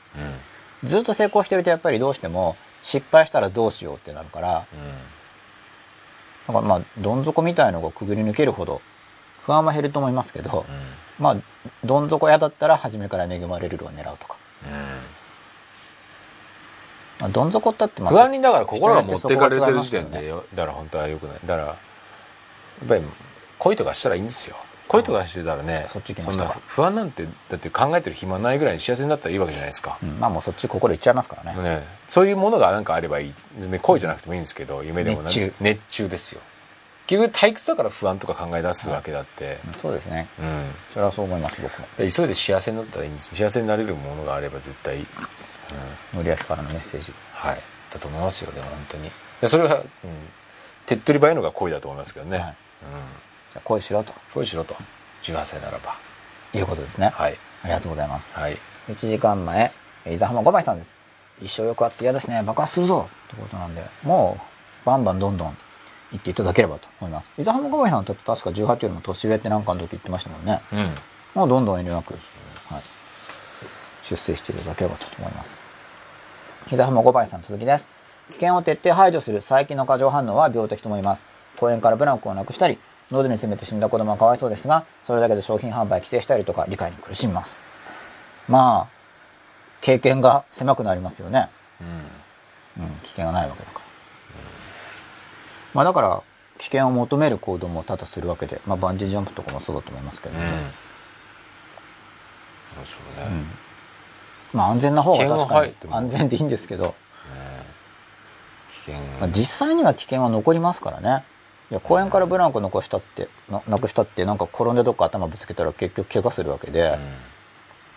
[0.82, 0.88] うん。
[0.88, 4.66] ずっと成功してるとやっぱりどうしても失敗したらどうしようってなるから
[6.46, 8.80] なんかまあどん底みたいのをくぐり抜けるほど
[9.44, 10.64] 不安は減ると思いますけど、
[11.18, 11.36] まあ
[11.84, 14.36] どん底屋だったら初めから恵まれるを狙うとか、
[17.18, 21.38] まあ、どん底ったってまあ不安にだから心が持っていかれてる時点でよだから本当は良くない。
[21.44, 21.72] だからや
[22.84, 23.02] っぱり
[23.62, 24.56] 恋とかしたらいいんですよ。
[24.88, 30.18] 恋とかしてたらねそっち行きまんな不安なんてだって考えてる暇ないぐらいに幸せになったらいいわけじゃないですか、うん。
[30.18, 33.34] まあもうそっち心いっちゃいますからね、ね、そういうものがなんかあればいい。
[33.80, 35.54] 恋じゃなくてもいいんですけど夢でもな熱中。
[35.60, 36.40] 熱中ですよ。
[37.06, 40.26] 結局退屈だから不安とか考え出すわけだって、うんそうですね。
[40.40, 40.64] うん。
[40.92, 41.86] それはそう思います僕も。
[41.96, 43.32] で急いで幸せになったらいいんです。
[43.32, 45.04] 幸せになれるものがあれば絶対、うん、
[46.14, 47.12] 森脇からのメッセージ。
[47.32, 47.60] はい。
[47.92, 49.10] だと思いますよでも本当に。
[49.40, 49.84] でそれは、うん、
[50.84, 52.48] 手っ取り早いのが恋だと思いますけどね、はい。
[52.48, 52.54] うん
[53.52, 54.12] じゃあ恋しろと。
[54.32, 54.74] 恋しろと。
[55.22, 55.94] 18歳ならば。
[56.54, 57.36] いうことですね、はい。
[57.62, 58.30] ありがとうございます。
[58.32, 58.56] はい。
[58.88, 59.72] 1時間前
[60.06, 60.92] 伊沢浜5枚さんです。
[61.40, 62.42] 一生抑圧嫌ですね。
[62.42, 63.08] 爆発するぞ。
[63.28, 64.38] ってことなんでも
[64.84, 65.56] うバンバンどんどん
[66.10, 67.28] 言っていただければと思います。
[67.38, 70.60] 伊沢浜5枚さんだって確か18よりも年上ってなんかの時言ってましたもんね。
[70.72, 70.94] うん。
[71.34, 72.18] もうどんどん遠慮なく、は
[72.78, 72.82] い、
[74.02, 75.60] 出世していただければと思います。
[76.70, 77.86] 伊沢浜5枚さん続きです。
[78.30, 81.24] 危険を徹底排除する最近の過剰反応は病的と思います。
[81.58, 82.78] 公園からブランクをなくしたり
[83.12, 87.60] 喉に詰めて死んだ子供はかわいそうですがそれだけで商品販売規制したりとか理解に苦しみます。
[88.48, 89.02] まあ
[89.82, 91.48] 経験が狭くなりますよね。
[91.80, 91.84] う
[92.80, 92.84] ん。
[92.84, 93.84] うん、危険がないわけだから、
[95.74, 96.22] まあだから
[96.58, 100.48] 危険を求める行動も多々するわけで、まあ、バンジージャンプとかもそうだと思いますけども、うん。
[102.84, 103.46] そうね、うん。
[104.52, 106.94] まあ安全な方が確かに安全でいいんですけど、
[108.86, 111.24] 危険、まあ、実際には危険は残りますからね
[111.72, 116.98] いや公園からブランコ残したってななくしたってなんか転んでどっか頭ぶつけたら結局怪我するわけで、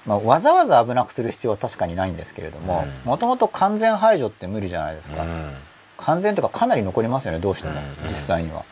[0.06, 3.10] まあ、わざわざ危なくする必要は確かにないんですけれどもうん。
[3.10, 5.30] もともと完全排除って無理じゃないですか、うん。
[5.30, 5.54] うん
[5.98, 8.66] 完全というかかなり残りますよねどうしても、うん実際には、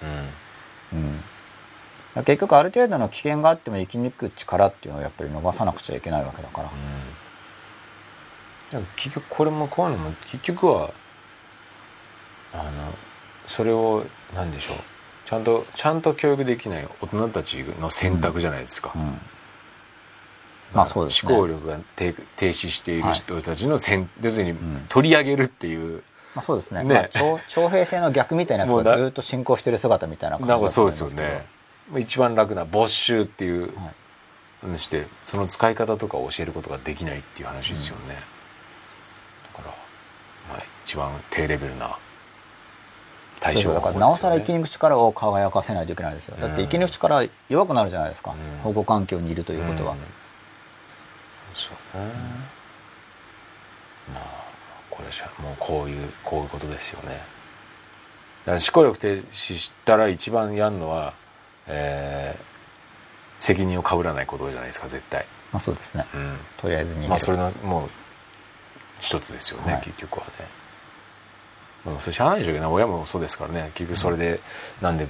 [0.93, 1.21] うん。
[2.15, 6.69] うん、結局ある程度の危険があっても生き抜く力っていうのをやっぱり伸ばさなくちゃいけないわけだか
[8.73, 10.91] ら、結局これもこういうのも結局は
[12.53, 12.71] あの
[13.47, 14.77] それを何でしょう
[15.33, 19.01] ちゃんとちゃんと教育できない大人たちの選択じゃないですか、うん。
[20.73, 21.33] まあそうですね。
[21.33, 26.03] 思考力が停停止している人たちの選、要するにん取り上げるっていう、
[26.35, 26.83] まあそうですね。
[26.83, 26.93] ね。
[26.93, 31.45] まあ、徴徴兵制の逆みたいなやつがずっと進行してる姿みたいな感じなんかそうですよね。
[31.97, 33.93] 一番楽な没収っていうはい。
[34.63, 38.15] 話でその使い方とかを教えることができないっていう話ですよね、
[39.53, 39.75] だから、
[40.49, 41.97] まあ、一番低レベルな
[43.43, 46.37] 対そうそうだからなおさら生き抜く力を輝かせないといけないですよ。
[46.39, 48.61] だって生き抜く力弱くなるじゃないですか、うん。
[48.61, 49.99] 保護環境にいるということは、うん
[51.53, 51.97] そう。
[51.97, 52.03] ね、
[54.13, 54.43] まあ
[54.89, 57.09] これじゃもうこういうこういうことですよね。
[57.09, 57.21] だか
[58.45, 61.13] ら思考力停止したら一番やるのは、
[61.67, 62.53] えー
[63.39, 65.25] 責任をかぶらないことじゃないですか絶対。
[65.51, 66.05] まあそうですね。
[66.13, 66.37] うん。
[66.57, 67.89] とりあえず逃げる、まあそれのもう
[69.01, 69.81] 一つですよね、はい。
[69.83, 70.31] 結局はね
[71.85, 72.73] もうそれしゃあないでしょうけどね。
[72.73, 73.71] 親もそうですからね。
[73.73, 74.39] 結局それで、
[74.81, 75.07] なんで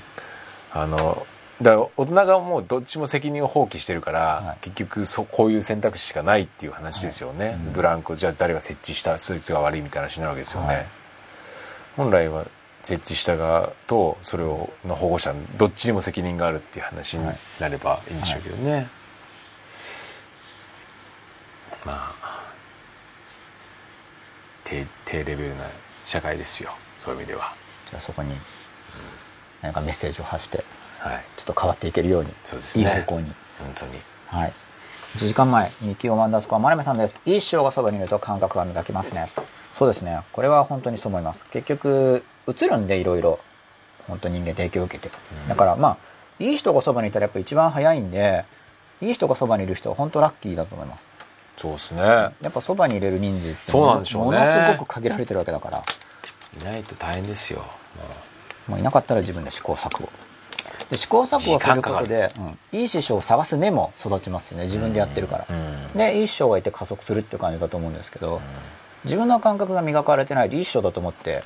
[0.71, 1.25] あの
[1.61, 4.57] だから大人がもうどっちも責任を放棄してるから、はい。
[4.61, 10.85] 結局そこういう選択肢しかないっていう話ですよね、ブランコじゃあ誰が設置したそいつが悪いみたいな話になるわけですよね、はい。
[11.95, 12.45] 本来は
[12.81, 17.25] 設置した側とそれをの保護者どっちにも責任があるっていう話に
[17.59, 18.87] なればいいんでしょうけどね、
[21.85, 22.51] まあ
[24.63, 25.63] 低低レベルな
[26.05, 26.71] 社会ですよ。
[26.97, 27.51] そういう意味では。
[27.89, 28.35] じゃあそこに
[29.61, 30.63] 何かメッセージを発して
[30.99, 31.23] はい。
[31.37, 32.83] ちょっと変わっていけるようにそうですね。
[32.83, 33.31] いい方向に。
[33.59, 33.91] 本当に。
[34.27, 34.53] はい。
[35.15, 37.19] 1時間前日記をマンダスコアマルメさんです。
[37.25, 39.29] いい師匠がそばにいると感覚が磨けますね。
[39.77, 40.21] そうですね。
[40.31, 41.43] これは本当にそう思います。
[41.51, 43.39] 結局映るんでいろいろ
[44.07, 45.13] 本当人間影響を受けて、
[45.43, 45.49] うん。
[45.49, 45.97] だからまあ
[46.39, 48.45] いい人がそばにいたらやっぱ一番早いんで
[49.01, 51.03] いい人がそばにいる人は本当ラッキーだと思います
[51.63, 52.01] そうですね。
[52.01, 54.37] やっぱそばに入れる人数ってそうなんでしょうね。
[54.37, 55.81] ものすごく限られてるわけだから。
[56.61, 57.63] いないと大変ですよ
[58.67, 58.79] もう。
[58.79, 60.09] いなかったら自分で試行錯誤。
[60.89, 62.33] で試行錯誤することで、
[62.73, 64.65] うん、いい師匠を探す目も育ちますよね。
[64.65, 68.41] 自分でやってるから、うんでいい師匠がいて加速するっていう感じだと思うんですけど、
[69.05, 71.43] 自分の感覚が磨かれてないでいい師匠だと思って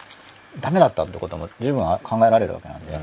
[0.59, 2.99] ダメだったってことも十分考えられるわけなんで、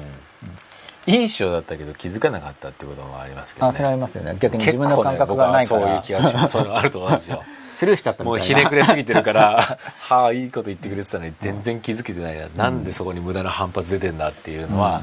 [1.07, 3.71] いい師匠だったけど気づかなかったってこともありますけどね。
[3.71, 4.37] あそれはありますよね。
[4.41, 6.53] 逆に自分の感覚がないから、僕はそういう気がします。
[6.53, 7.43] そういうのあると思うんですよ。
[7.75, 8.59] スルーしちゃったみもうたいな。
[8.59, 15.03] ひねくれすぎてるから はあいいこと言ってくれてたのに全然気づけてないな、なんでそこに無駄な反発出てんだっていうのは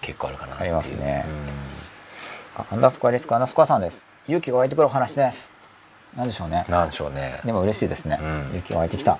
[0.00, 0.68] 結構あるかなっていう。
[0.68, 1.24] ありますね。
[2.56, 4.04] あアンダースコアリスクアンダースコアさんです。
[4.28, 5.50] 勇気が湧いてくるお話です。
[6.16, 6.64] なんでしょうね。
[6.68, 7.40] うんなんでしょうね。
[7.44, 8.40] でも嬉しいですね、うん。
[8.50, 9.12] 勇気が湧いてきた。
[9.12, 9.18] うん。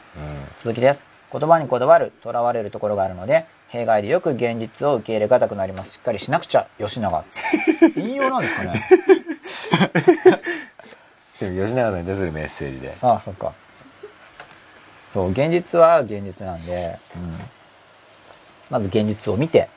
[0.63, 1.05] 続きです。
[1.33, 5.95] 言葉にこだわるとらわれるところがあるので弊害でよく現実を受け入れがたくなります。
[5.95, 7.25] しっかりしなくちゃ吉永
[7.97, 8.83] 引用なんですかね。
[11.41, 12.95] 吉永さんに対するメッセージで。
[13.01, 13.55] ああそっか。
[15.09, 17.39] そう現実は現実なんで、うん、
[18.69, 19.71] まず現実を見て。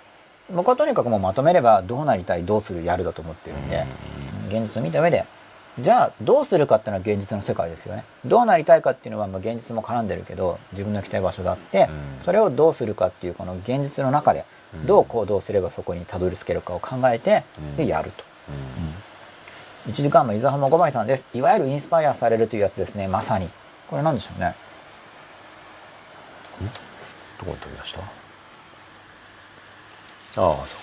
[0.51, 3.86] 僕はとにかくもうまとめればどうなりたいどうするやるだと思ってるんで、
[4.51, 4.63] うん。
[4.63, 5.25] 現実を見た上で
[5.80, 18.24] じゃあどうするかっていうのは現実の世界ですよねどうなりたいかっていうのはまあ現実も絡んでるけど自分の行きたい場所があって、うんそれをどうするかっていうこの現実の中でうんどう行動すればそこにたどり着けるかを考えて、うんでやると。
[18.50, 18.56] うん
[19.86, 21.26] 1時間も伊沢浜5枚さんです。
[21.36, 23.08] いわゆるインスパイアされるというやつですね。
[23.08, 23.48] まさに。
[23.88, 24.56] これなんでしょうね。
[27.38, 28.00] どこに飛び出した？
[30.42, 30.78] ああそ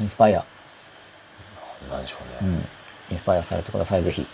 [0.00, 0.40] インスパイア。
[1.88, 2.64] うなんでしょうね、うん。
[3.12, 4.26] インスパイアされてください、ぜひ。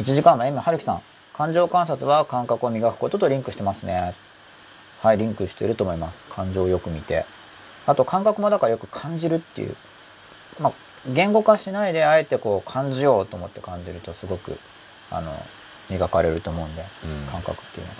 [0.00, 1.02] 1時間も M はるきさん。
[1.32, 4.14] 感情観察は感覚を磨くこととリンクしてますね。
[5.00, 6.22] はい、リンクしていると思います。
[6.30, 7.24] 感情をよく見て。
[7.86, 9.76] あと感覚もだからよく感じるっていう。
[10.60, 10.72] まあ、
[11.06, 14.58] 言語化しないであえてこう感じようと思って感じるとすごく、
[15.10, 15.32] あの、
[15.88, 17.96] 磨かれると思うんで、うん感覚っていうのは。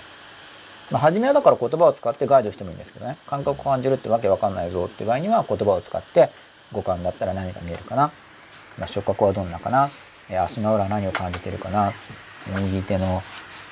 [0.91, 3.17] まあ、初めはだから言葉を使ってガイドしてもいいんですけどね。
[3.27, 6.31] 感覚を感じるってわけわかんないぞって場合には言葉を使って
[6.73, 8.11] 五感だったら何が見えるかな。
[8.77, 9.89] まあ、触覚はどんなかな？
[10.29, 11.93] えー足の裏は何を感じてるかな？
[12.55, 13.21] 右手の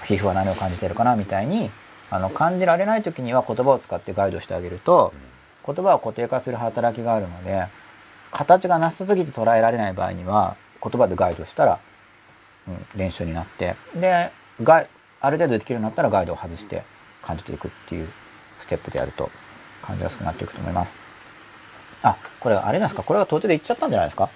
[0.06, 1.16] 皮膚は何を感じてるかな？
[1.16, 1.70] みたいに、
[2.10, 5.14] あの、感じられない時には言葉を使ってガイドしてあげると、
[5.66, 7.66] 言葉は固定化する働きがあるので、
[8.32, 11.80] 形がなさすぎて捉えられない場合には、言葉でガイドしたら、
[12.68, 14.88] うん、練習になって、で、ガイ
[15.22, 16.84] ある程度できるようになったらガイドを外して
[17.22, 18.08] 感じていくっていう
[18.60, 19.32] ステップでやると
[19.82, 20.96] 感じやすくなっていくと思います。
[22.04, 23.02] あ、これあれなんですか？
[23.02, 24.30] これが途中で言っちゃったんじゃないですか？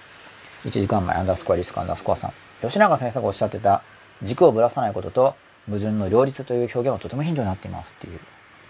[0.66, 2.34] ?1 時間前アンダースコアリスクアンダースコアさん。
[2.62, 3.82] 吉永先生がおっしゃってた
[4.22, 5.36] 軸をぶらさないことと
[5.68, 8.20] 矛盾の両立という表現はとてもヒントになっていますっていう、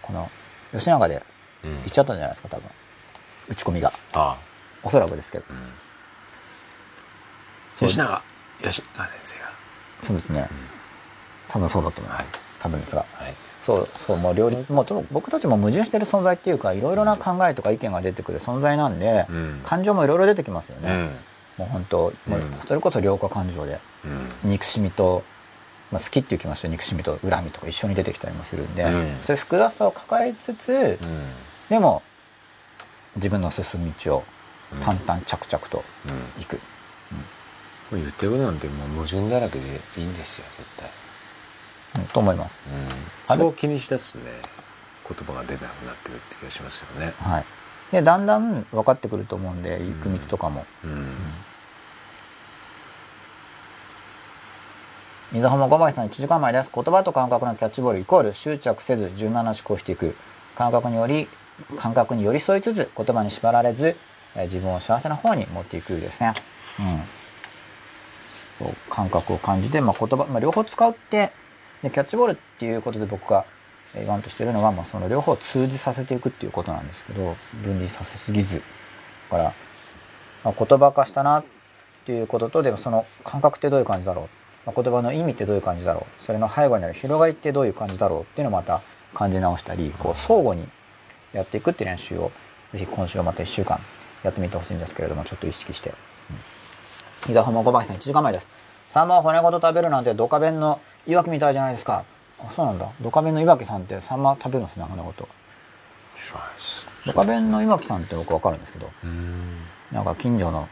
[0.01, 0.29] この
[0.71, 1.23] 吉永で
[1.63, 2.69] うん言っちゃったんじゃないですか多分。
[3.49, 3.91] 打ち込みが。
[4.13, 4.37] あ
[4.83, 5.45] おそらくですけど。
[5.49, 5.53] あ、
[7.81, 8.21] うん、吉永
[8.61, 9.49] 吉永先生が
[10.05, 10.47] そうですね。
[11.47, 12.29] 多分そうだと思います。
[12.31, 13.05] はい多分ですが。
[13.13, 13.33] はい
[13.65, 21.09] そう、そう、もう両立、もうと僕たちも矛盾してる存在っていうか、いろいろな考えとか意見が出てくる存在なんで、うん感情もいろいろ出てきますよね。
[21.59, 23.79] うんもう本当、もううんそれこそ良化感情で、
[24.43, 24.51] うん。
[24.51, 25.23] 憎しみと、
[25.91, 29.17] まあ、好きっていう気持ちと憎しみと恨みとか一緒に出てきたりもするんで、うん。
[29.23, 30.69] そういう複雑さを抱えつつ、
[31.01, 31.33] うん。
[31.69, 32.01] でも、
[33.17, 34.23] 自分の進む道を
[34.71, 34.79] うん。
[34.79, 36.41] 淡々着々とうん。
[36.41, 36.55] 行く。
[36.55, 36.59] も
[37.93, 39.65] う言ってることなんてもう矛盾だらけで
[39.97, 40.87] いいんですよ絶対、
[41.95, 42.59] うんと思います。
[42.67, 43.41] うん、あれ？
[43.41, 44.25] そう気にしだすとね。
[45.09, 47.13] 言葉が出なくなってくるって気がしますよね。
[47.17, 47.45] はい。
[47.91, 50.67] で、だんだん分かってくると思うんで、行く道とかも。
[50.83, 51.07] うん
[55.31, 56.71] 水浜五枚さん1時間前です。
[56.73, 60.15] 言葉と感覚のキャッチボールイコール執着せず柔軟な思考していく。
[60.55, 61.27] 感覚により、
[61.77, 63.95] 感覚に寄り添いつつ言葉に縛られず、
[64.35, 66.33] え自分を幸せな方に持っていくですね。
[66.79, 68.65] うん。
[68.65, 71.31] そう感覚を感じて、まあ、言葉、まあ、両方使って、
[71.83, 73.45] で、キャッチボールっていうことで僕が
[73.93, 78.63] えー言わんとしてるのは、まあ、その両方を通じさせていくっていうことなんですけど、分離させすぎず。
[79.29, 79.53] だから、
[80.43, 81.45] まあ、言葉化したなっ
[82.07, 84.38] ていうことと、でもその感覚ってどういう感じだろう。
[84.69, 86.25] まあ、言葉の意味ってどういう感じだろう？
[86.25, 88.79] それの背後にある広がりってどういう感じだろうっていうのをまた
[89.13, 90.67] 感じ直したり、こう相互に
[91.33, 92.31] やっていくっていう練習を、
[92.71, 93.79] ぜひ今週はまた1週間
[94.23, 95.93] やってみてほしいんですけれども、ちょっと意識して。
[97.29, 98.47] 伊沢浜小林さん1時間前です。
[98.89, 102.05] サンマを骨ごと食べるなんてドカベンのいわきみたいじゃないですか。
[102.39, 102.87] あ、そうなんだ。
[103.01, 105.27] ドカベンのいわきさんってサンマ食べるんですね、骨ごと。
[107.05, 109.57] ドカベンのいわきさんって僕わかるんですけど、うん
[109.91, 110.67] なんか近所の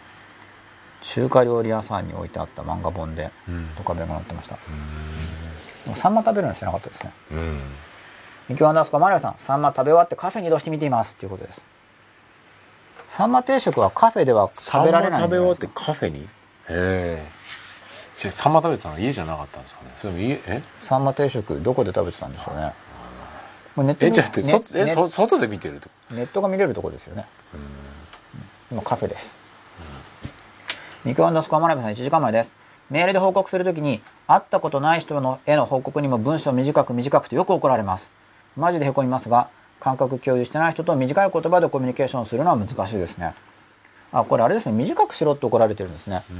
[1.13, 4.56] 中華料理屋さんに置いてあった漫画本でうんドカベンが載ってました。
[4.56, 4.62] で
[5.89, 7.12] もサンマ食べるの知らなかったですね。
[7.32, 7.60] うん
[8.50, 11.62] ミキワンダースコマリアさん、サンマ食べ終わってカフェに移動してみていますっていうことです。
[13.10, 16.24] サンマ定食はカフェでは食べられないんサンマ食べ終わってカフェに？
[16.24, 16.28] へ
[16.70, 17.26] え
[18.17, 19.91] じゃあサンマ食べてたの家じゃなかったんですかね？
[19.96, 20.62] それも家え？
[20.82, 22.74] サンマ定食どこで食べてたんでしょうね。
[23.76, 25.89] もうネットにえじゃあってそえそ外で見てると？
[26.12, 27.26] ネットが見れるとこですよね。
[28.72, 29.37] 今カフェです。
[31.05, 32.53] ミクワンダースコアマナベさん1時間前です。
[32.89, 38.12] メールで報告するときに、会ったことない人のへの報告にも文章短く短くとよく怒られます。
[38.55, 43.33] マジで凹みますが、感覚共有してない人と短い言葉でコミュニケーションするのは難しいですね。
[44.12, 44.71] あ、これあれですね。
[44.71, 46.23] 短くしろって怒られてるんですね。
[46.29, 46.38] うん。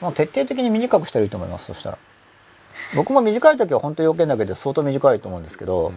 [0.00, 1.66] もう徹底的に短くしたらいいと思います。
[1.66, 1.98] そしたら。
[2.96, 5.92] 僕も短い時は本当要件だけで相当短いと思うんですけど、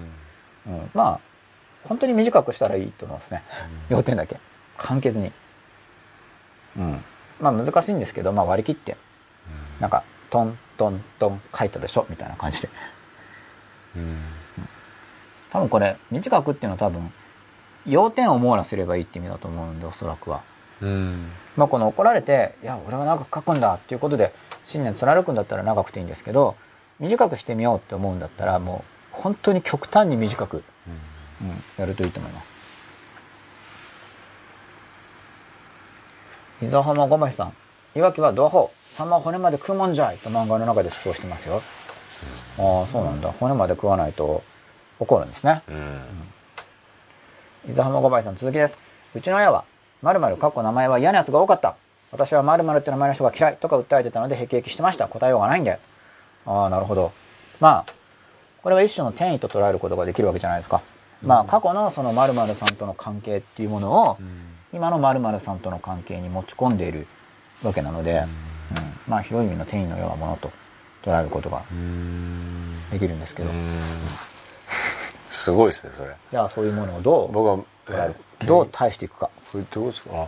[0.68, 1.20] うんまあ
[1.88, 3.44] 本当に短くしたらいいと思いますね、
[3.90, 4.40] 要点だけ
[4.78, 5.32] 簡潔に
[6.78, 7.04] うん
[7.40, 8.98] まあ難しいんですけど、まあ、割り切って
[9.80, 12.70] なんかトントントン書いたでしょみたいな感じで。
[13.96, 14.18] うん。
[15.52, 17.12] 多分これ短くっていうのは多分
[17.88, 20.42] 要点を網羅すればいいって意味だと思うんでおそらくは。
[20.82, 21.32] うん。
[21.56, 26.56] まあこの怒られていや俺は長く書くんだっていうことで信念貫くんだったら長くていいんですけど
[27.00, 30.64] 短くしてみようって思うんだったらもう本当に極端に短く、うん、
[31.78, 32.55] やるといいと思います
[36.66, 37.54] 伊沢浜ごまひさん。
[37.96, 40.18] いわきはドアホサンマは骨まで食うもんじゃい。
[40.18, 41.62] と漫画の中で主張してますよ、
[42.58, 43.32] ああそうなんだ。
[43.40, 44.42] 骨まで食わないと
[45.00, 45.62] 怒るんですね。
[45.70, 45.72] う
[47.70, 47.72] ん。
[47.72, 48.78] 伊沢浜ごばいさん続きです。
[49.14, 49.64] うちの親は
[50.02, 51.76] 〇〇かっこ名前は嫌なやつが多かった。
[52.12, 53.58] 私は〇〇って名前の人が嫌い。
[53.58, 55.08] とか訴えてたので辟易してました。
[55.08, 55.78] 答えようがないんで。
[56.48, 57.12] ああなるほど。
[57.60, 57.94] まあ
[58.64, 60.82] これは一種の転移と捉えることができるわけじゃないですか。
[61.22, 64.18] まあ過去のその〇〇さんとの関係っていうものを
[64.74, 67.08] 今の〇〇さんとの関係に持ち込んでいる
[67.64, 68.28] わけなので、うん。
[69.08, 70.52] まあ広い意味の転移のようなものと
[71.04, 72.90] 捉えることがうん。
[72.92, 73.50] できるんですけど、
[75.30, 76.16] すごいですねそれ。
[76.32, 78.16] じゃあそういうものをどう僕は捉える？
[78.18, 80.10] えーどう対していくか、これどうですか？
[80.14, 80.28] あ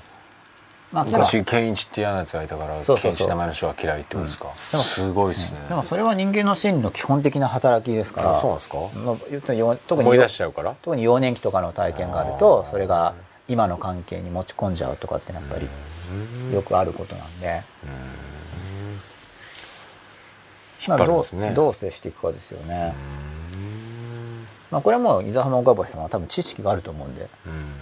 [0.94, 8.32] まあ、昔健一って嫌なやつがいたから健一名前の人が嫌いってことですか、でもすごいですね、でもそれは人間の心理の基本的な働きですから。
[8.32, 8.78] あそうなんですか？
[8.96, 10.74] まあ特に思い出しちゃうから？
[10.82, 13.14] 特に幼年期とかの体験があるとそれが
[13.48, 15.68] 今の関係に持ち込んじゃうとかってやっぱり
[16.54, 17.62] よくあることなんで。
[20.88, 21.54] まあどうね。
[21.54, 22.94] どう接していくかですよね。
[24.70, 27.30] まあこれはもう伊沢浜岡林さんは多分知識があると思うんでうん。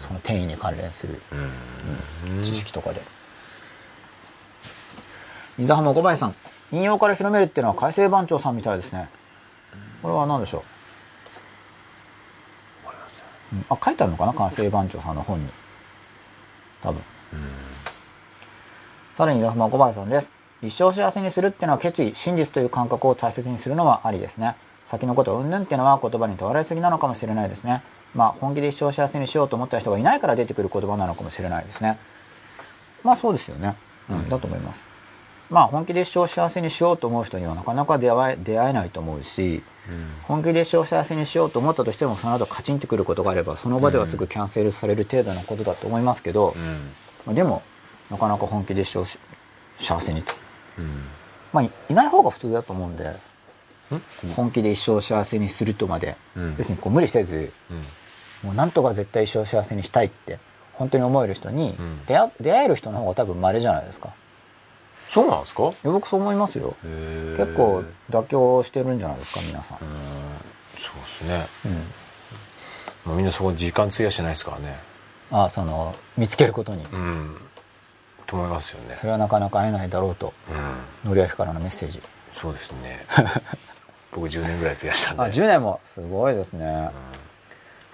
[0.05, 1.21] その転移に関連する
[2.43, 3.01] 知識とかで。
[5.57, 6.35] 伊沢浜岡林さん
[6.71, 9.09] 引用から広めるっていうのは改正番長さんみたいですね。
[10.01, 10.63] これは何でしょう？
[13.53, 13.65] うん。
[13.69, 14.33] あ書いてあるのかな？
[14.33, 15.47] 改正番長さんの本に。
[16.81, 17.01] 多分。
[19.15, 20.29] さらに伊沢浜小林さんです。
[20.61, 24.55] 一生幸せにするっていうのは決意真実という感覚を大切にするのはありですね。
[24.85, 27.81] 先のことをうんぬんっていうのは言葉にとらわれすぎなのかもしれないですね。
[28.13, 31.97] まあ本気で一生幸せにしようと思った人がいないから出てくる言葉なのかもしれないですね。
[33.03, 33.75] まあそうですよね。
[34.09, 34.29] うん。
[34.29, 34.81] だと思います。
[35.49, 39.61] まあ本気で一生幸せにしようと思う人にはなかなか出会え出会えないと思うし
[40.23, 46.55] 本気で一生幸せにしようと思ったとしてもその後カチンってくることがあればその場ではすぐキャンセルされる程度のことだと思いますけど、
[47.25, 47.61] まあでも
[48.09, 49.19] なかなか本気で一生し
[49.77, 50.33] 幸せにと。
[51.53, 53.15] まあいいない方が普通だと思うんで
[54.35, 56.55] 本気で一生幸せにするとまで、うん。
[56.55, 57.51] 別にこう無理せず
[58.43, 60.39] もうなんとか絶対一生幸せにしたいって
[60.73, 62.05] 本当に思える人にん。
[62.07, 64.09] 出会,、出会える人の方が多分稀じゃないですか
[65.15, 65.71] そうなんですか？
[65.83, 66.75] 僕そう思いますよ。
[66.83, 69.87] 結結構妥協してるんじゃないですか皆さん、そう
[71.01, 71.47] ですね。
[71.65, 71.71] うん。
[73.11, 74.77] もうみんなそこに時間費やしてないですからね。
[75.31, 77.37] あその見つけることに、うん。
[78.27, 78.95] と思いますよね。
[78.95, 80.33] それはなかなか会えないだろうと。
[81.03, 81.09] うん。
[81.09, 82.01] のりあきからのメッセージ。
[82.33, 83.05] そうですね。
[84.11, 86.89] 僕10年ぐらい費やしたんあで10年もすごいですね、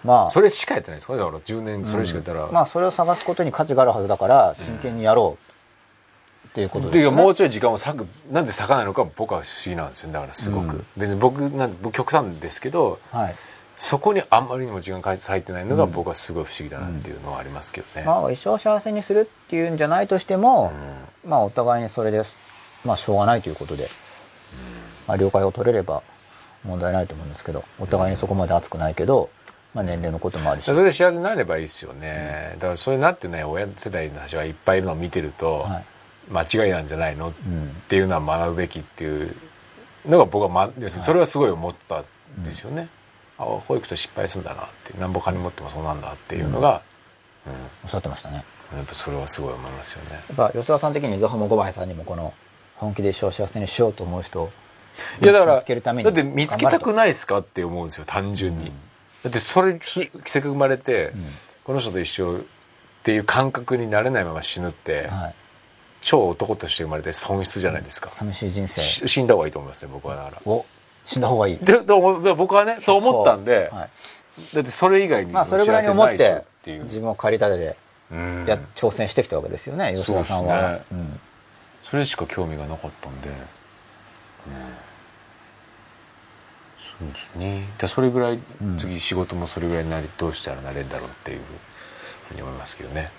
[0.04, 0.28] まあ。
[0.28, 1.16] それしかやってないですか？
[1.16, 5.51] だから10年それしかやったら、まあそれを探すことに価値があるはずだから真剣にやろう
[6.52, 10.86] っていうことでもうちょい時間を割くなんで割かないのか僕は不思議なんですよだからすごく、うん。
[10.98, 13.36] 別に僕なん僕極端ですけどはい。
[13.78, 20.72] そこにあんまりにも時間割いてないのが僕はすごい不思議だなっていうのはありますけどね、まあ一生幸せにするっていうんじゃないとしても、
[21.26, 22.36] まあお互いにそれです
[22.86, 23.90] まあしょうがないということで、
[25.08, 26.04] まあ、了解を取れれば
[26.64, 29.32] 問題ないと思うんですけどお互いにそこまで熱くないけど、
[29.74, 30.66] まあ、年齢のこともあるし。
[30.66, 35.86] それで幸せになればいいですよね、だからそれになってない親世代の人がいっぱいいるのを見てると、はい
[36.32, 37.30] 間違いなんじゃないの？
[37.30, 37.70] っうん。
[37.90, 39.36] ていうのは学ぶべきっていう
[40.08, 42.88] のが僕は、ま、それはすごい思ったんですよね、
[43.38, 44.98] あ保育と失敗するんだなって。
[45.00, 46.82] なんぼ金持ってもそうなんだっていうのが、
[47.84, 48.44] おっしゃってましたね。
[48.74, 50.12] うんやっぱそれはすごい思いますよね。
[50.12, 52.34] やっぱ吉田さん的に伊沢も五倍さんにもこの
[52.78, 54.52] 本気で一生幸せにしようと思う人を
[55.22, 58.72] いやだから見つけるためにだって見つけたくないですかって思うんですよ単純に、
[59.24, 61.12] だってそれひせっかく生まれて、
[61.66, 62.44] この人と一生っ
[63.04, 65.36] ていう感覚になれないまま死ぬって、とはい
[66.02, 68.82] 超男として生まれて損失じゃないですか、寂しい人生。
[68.82, 70.52] し死んだ方がいいと思いますね僕はだから。
[70.52, 70.66] を
[71.06, 71.58] 死んだ方がいい。
[71.58, 73.90] ででも僕はねそう思ったんで、はい。
[74.56, 76.84] だってそれ以外にまあそれぐらいに思ってっていう。
[76.84, 77.78] 自分を借り立てて
[78.12, 78.46] うん。
[78.48, 81.20] や挑戦してきたわけですよね吉田さんは、そうん。
[81.84, 83.36] それしか興味がなかったんで、うん。
[86.80, 87.64] そうですね。
[87.78, 88.40] でそれぐらい、
[88.80, 91.40] 次仕事もそれぐらいになりどうしたらなれるんだろうっていう
[92.30, 93.12] ふうに思いますけどね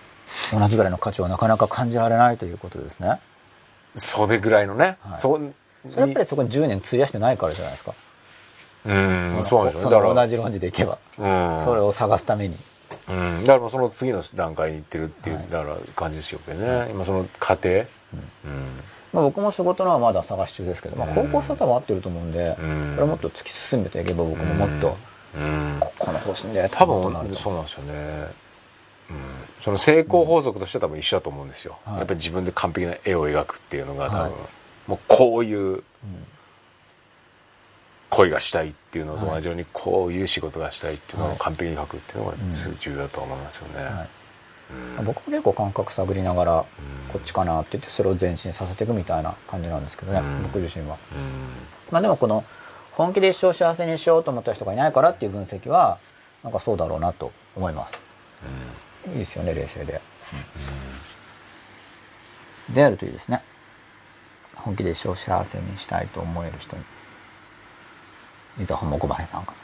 [0.53, 3.21] 同じぐらいの価値をなかなか感じられないということですね。
[3.95, 5.17] それぐらいのね、はい。
[5.17, 5.55] そう。
[5.89, 7.95] それやっぱりそこに10年費やしてないからじゃないですか。
[8.85, 10.09] うんそうなんでしょうそねだから。
[10.09, 11.65] の同じ論じでいけば、うん。
[11.65, 12.57] それを探すために。
[13.09, 15.47] うん、だからその次の段階に行ってるっていう、はい。
[15.51, 17.85] だから感じですよけどね、今その過程、うん。
[19.13, 22.93] まあ、僕も仕事のはまだ探し中ですけど、まあ、方向性は多分合ってると思うんで、うん。
[22.95, 24.97] これをもっと突き進めていけば僕ももっと、
[25.35, 27.53] うん、ここの方針で多分そうなんですよ
[27.85, 28.35] ね、うん、
[29.61, 31.99] その成功法則としては多分一緒だと思うんですよ、はい。
[31.99, 34.33] やっぱり自分で完璧な絵を描くっていうのが多分、はい。
[34.89, 35.85] もうこういう
[38.11, 42.35] 恋がしたいっていうのと同じようにこういう仕事がしたいっていうのを完璧に描くっていうのが
[42.79, 45.05] 重要だと思いますよね、はい。
[45.05, 46.65] 僕も結構感覚探りながら
[47.13, 50.43] こっちかなって言ってそれを前進させていくみたいな感じなんですけどね、うん。
[50.43, 50.97] 僕自身は。
[51.13, 51.21] うん。
[51.91, 52.45] まあでもこの
[52.93, 55.99] 本気で一生幸せにしようと思った人がいないからっていう分析は
[56.43, 57.93] なんかそうだろうなと思います。
[59.09, 60.01] いいですよね冷静で。
[62.73, 63.43] であるといいですね。
[64.55, 66.83] 本気で一生幸せにしたいと思える人に。
[68.61, 69.55] いざほもこばへさんか。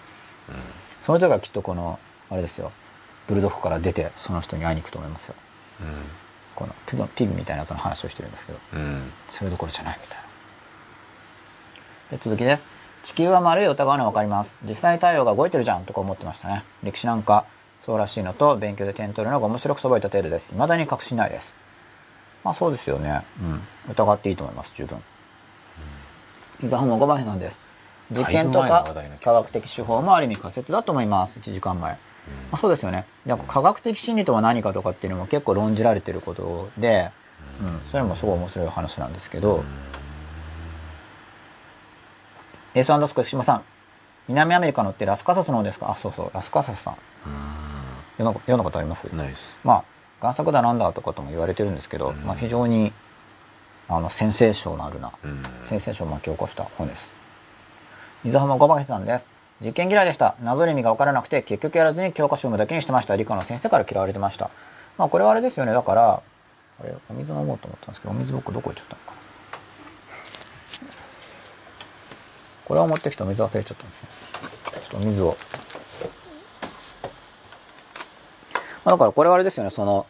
[1.02, 1.98] その人がきっとこの
[2.30, 2.72] あれですよ
[3.26, 5.34] ブルドッグから出てその人に会いに行くと思いますよ。
[6.54, 8.58] このピグピグみたいなその話をしてるんですけど。
[8.74, 10.24] うんうんそれどころじゃないみたいな。
[12.18, 12.66] で続きです。
[13.04, 14.54] 地球は丸い疑うのはわかります。
[14.64, 16.64] 実際太陽が動いてるじゃんとか思ってましたね。
[16.82, 17.44] 歴史なんか
[17.80, 20.48] そうらしいのと勉強で点取るのが面白くそばいた程度です。
[20.52, 21.54] 未だに確信ないです。
[22.44, 23.22] まあそうですよね。
[23.40, 23.60] うん。
[23.90, 25.02] 疑っていいと思います、十分。
[26.62, 27.60] 伊沢も5番なんです。
[28.10, 31.38] 実験とか科学的手法もある意味仮説だと思います。
[31.38, 31.98] 1時間前。
[32.50, 33.06] まあ、そうですよね。
[33.24, 37.10] でも科学的心理とは何かとかっていうのも結構論じられてることで、
[37.62, 39.64] うん、それもすごい面白い話なんですけど、
[42.74, 43.62] エースアンダースコ福島さん、
[44.28, 45.90] 南アメリカのってラスカサスの方ですか？
[45.90, 46.96] あ、そうそう、ラスカサスさん。
[48.16, 49.04] 読んだ読んだことあります？
[49.14, 49.84] ナイスま
[50.20, 52.92] あ、贋作だなんだとかとも言われてるんですけど、まあ非常に、
[53.88, 57.10] あの、センセーショナルな、うんセンセーションを巻き起こした本です。
[58.24, 59.26] 水浜小林さんです。
[59.60, 60.34] 実験嫌いでした。
[60.42, 63.16] 謎の意味が分からなくて、結局やらずに教科書を読むだけにしてました。
[63.16, 64.50] 理科の先生から嫌われてました。
[64.96, 65.72] まあこれはあれですよね。
[65.72, 66.22] だから、
[66.80, 69.18] あれ、お水飲もうと思ったんですけど、お水僕どこ行っちゃったのかな？
[72.66, 74.08] これを持ってきてお水忘れちゃったんですね。
[74.88, 75.36] ちょっとお水を。
[78.88, 79.70] まあ、だからこれはあれですよね。
[79.70, 80.06] その、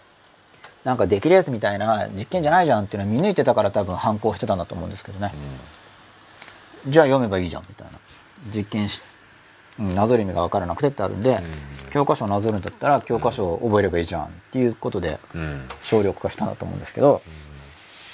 [0.85, 5.33] なんか出来レースみたいな実験じゃないじゃんっていうのを見抜いてたから多分反抗してたんだと思うんですけどね。
[6.87, 7.99] じゃあ読めばいいじゃんみたいな。
[8.55, 9.03] 実験し、
[9.81, 11.39] うんなぞる意味が分からなくてってあるんで、
[11.91, 17.21] 教科書をなぞるんだったら教科書を覚えればいいじゃんっていうことでうん省力化したんだと思うんですけど、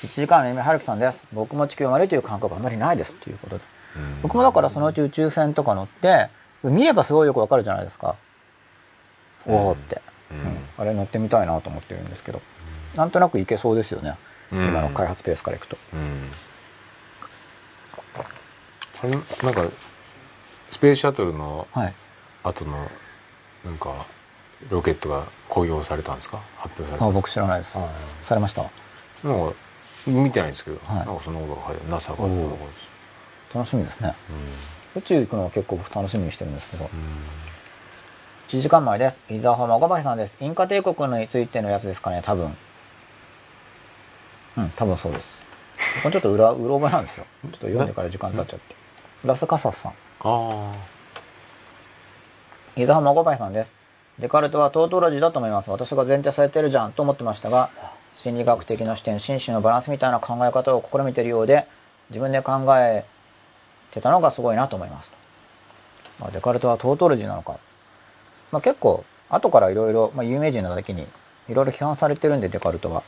[0.03, 1.27] 1時間の夢はるきさんです。
[1.35, 3.65] 僕も地球を丸いという感覚はあまりないですっていうことで。
[4.23, 6.29] 僕もだからそのうち宇宙船とか乗って、
[6.63, 8.17] 見ればすごいよくわかるじゃないですか。
[9.47, 10.01] おーって、
[10.35, 12.43] うんうんあれ乗ってみたいなと思ってるんですけど、
[12.97, 14.17] なんとなくいけそうですよね。
[14.53, 15.77] うん今の開発ペースからいくと。
[15.93, 16.29] うん
[19.03, 19.75] あれなんか
[20.71, 21.95] スペースシャトルのはい。
[22.43, 22.73] 後の
[23.65, 24.07] なんか
[24.69, 26.39] ロケットが公表されたんですか？
[26.59, 27.79] 発表されたあ僕知らないです。
[27.79, 27.89] あ
[28.23, 28.63] されました？
[29.27, 29.55] なんか
[30.07, 32.19] 見てないんですけど、はいなんかそんなことが NASA が
[33.55, 34.15] 楽しみですね。
[34.97, 36.91] 宇宙行くのは結構僕楽しみにしてるんですけど。
[38.55, 39.19] 1時間前です。
[39.29, 40.37] 伊沢浜小林さんです。
[40.41, 42.57] インカ帝国についてのやつですかね、多分。
[44.57, 45.29] うん、多分そうです。
[46.05, 47.27] これちょっと裏、 うろ覚えなんですよ。
[47.43, 48.77] ちょっと読んでから時間経っちゃって。
[49.25, 49.93] ラスカサスさん。
[50.21, 50.73] あ
[52.77, 53.73] 伊沢浜小林さんです。
[54.21, 55.71] デカルトはトートロジーだと思います。
[55.71, 57.71] 私が前提されてるじゃんと思ってましたが、
[58.17, 61.67] 心理学的な視点、心身のバランスみたいな考え方を試みているようで、
[62.11, 63.05] 自分で考え
[63.91, 65.11] てたのがすごいなと思います。
[66.21, 67.57] まあ、デカルトはトートロジーなのか。
[68.55, 71.09] まあ、結構、後からいろいろ、まあ、有名人なだけに、
[71.49, 73.03] いろいろ批判されてるんで、デカルトは。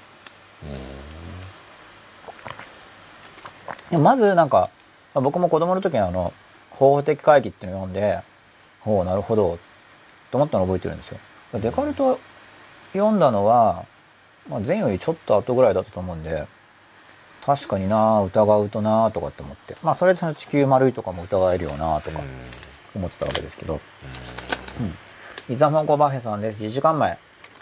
[3.89, 4.71] でもまずなんか、
[5.15, 6.33] まあ僕も子供の時にあの、
[6.71, 8.23] 方法的会議っていうのを読んで、
[8.85, 9.61] おおなるほど、
[10.33, 11.19] と思ったのを覚えてるんですよ。
[11.61, 12.19] デカルト
[12.93, 13.85] 読んだのは、
[14.49, 16.45] まあ、前よりちょっと後ぐらいだったと思うんで、
[17.45, 19.77] 確かにな疑うとなとかって思って。
[19.85, 22.21] まあそれでその地球丸いとかも疑えるよなとか
[22.97, 23.81] 思ってたわけですけど。
[24.81, 24.99] うん。
[25.49, 26.61] イザホモゴバヘさんです。
[26.61, 27.17] 1時間前。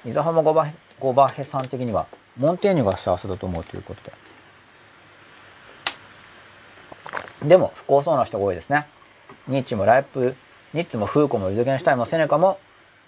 [0.06, 2.06] イザホモゴバヘゴバヘさん的には、
[2.38, 4.00] モンテーニュが幸せだと思うということ
[7.42, 7.48] で。
[7.48, 8.86] でも、不幸そうな人が多いですね。
[9.48, 10.34] ニッチもライプ、
[10.72, 12.58] ニッツもフーコもユズゲンシュタインもセネカも、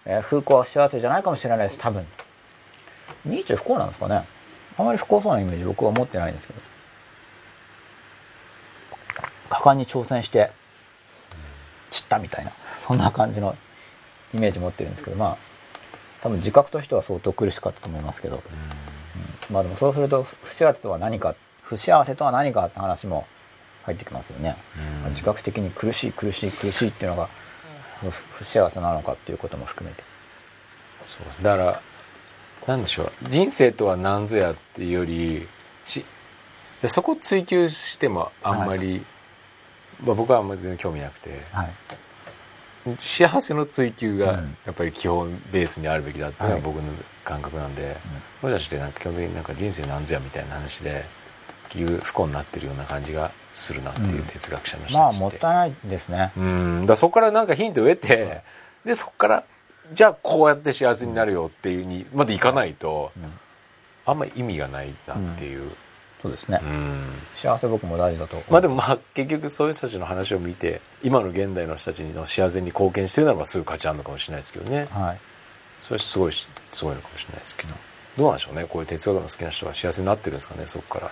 [0.04, 2.06] えーフーコは幸せじゃないかもしれないです、多分。
[3.24, 4.26] ニーチェ不幸なんですかね
[4.76, 6.60] あまり不幸そうなイメージ僕は持ってないんですけど。
[9.48, 10.50] 果敢に挑戦して、
[11.90, 13.56] 散ったみたいな、そんな感じの
[14.37, 15.37] イメージ持ってるんですけど、まあ、
[16.22, 18.37] 多分自覚としては相当苦しかったと思いますけど。
[18.37, 19.55] うん。
[19.55, 23.26] まあでもそうすると、不幸せとは何か、不幸せとは何かって話も
[23.84, 24.57] 入ってきますよね、
[25.07, 25.11] うん。
[25.12, 27.28] 自覚的に苦しい苦しい苦しいっていうのが
[28.01, 30.03] 不不幸せなのかっていうことも含めて。
[31.03, 31.45] そう。
[31.45, 31.80] だから
[32.66, 33.12] なんでしょう。
[33.28, 35.49] 人生とは何ぞやっていうより
[35.84, 36.05] し
[36.82, 39.05] でそこを追求してもあんまり、
[40.05, 41.43] まあ、僕はあんまり全然興味なくて。
[41.53, 41.70] はい
[42.99, 44.57] 幸せの追求がうん。
[44.64, 46.62] やっぱり基本ベースにあるべきだっていうのはい。
[46.62, 46.82] が僕の
[47.24, 47.97] 感覚なんで、
[48.43, 51.05] もしかしてなんか基本的になんか人生なんぞやみたいな話で
[51.70, 56.32] 結局不幸になってるような感じがするなっていう哲学者の人まあたちって、もったいないですね。
[56.37, 56.87] うん。
[56.87, 58.43] だそこからなんかヒントを得て、
[58.84, 59.45] でそこから
[59.93, 63.22] じゃあこうやって幸せになるよっていうにまでいかないと、ん。
[64.09, 65.72] あんまり意味がないなっていう、
[66.26, 67.04] そうですね、うん。
[67.36, 74.88] 幸せ僕も大事だとまあでもまあ結局そういう人たちの話を見て今の現代の人たちの幸せに貢献してるならばすぐ価値あるのかもしれないですけどね。
[74.90, 75.18] はい。
[75.80, 77.74] それすごいしすごいのかもしれないですけど。
[78.16, 81.10] どうなんでしょうねこういう哲学の好きな人が幸せになってるんですかねそこか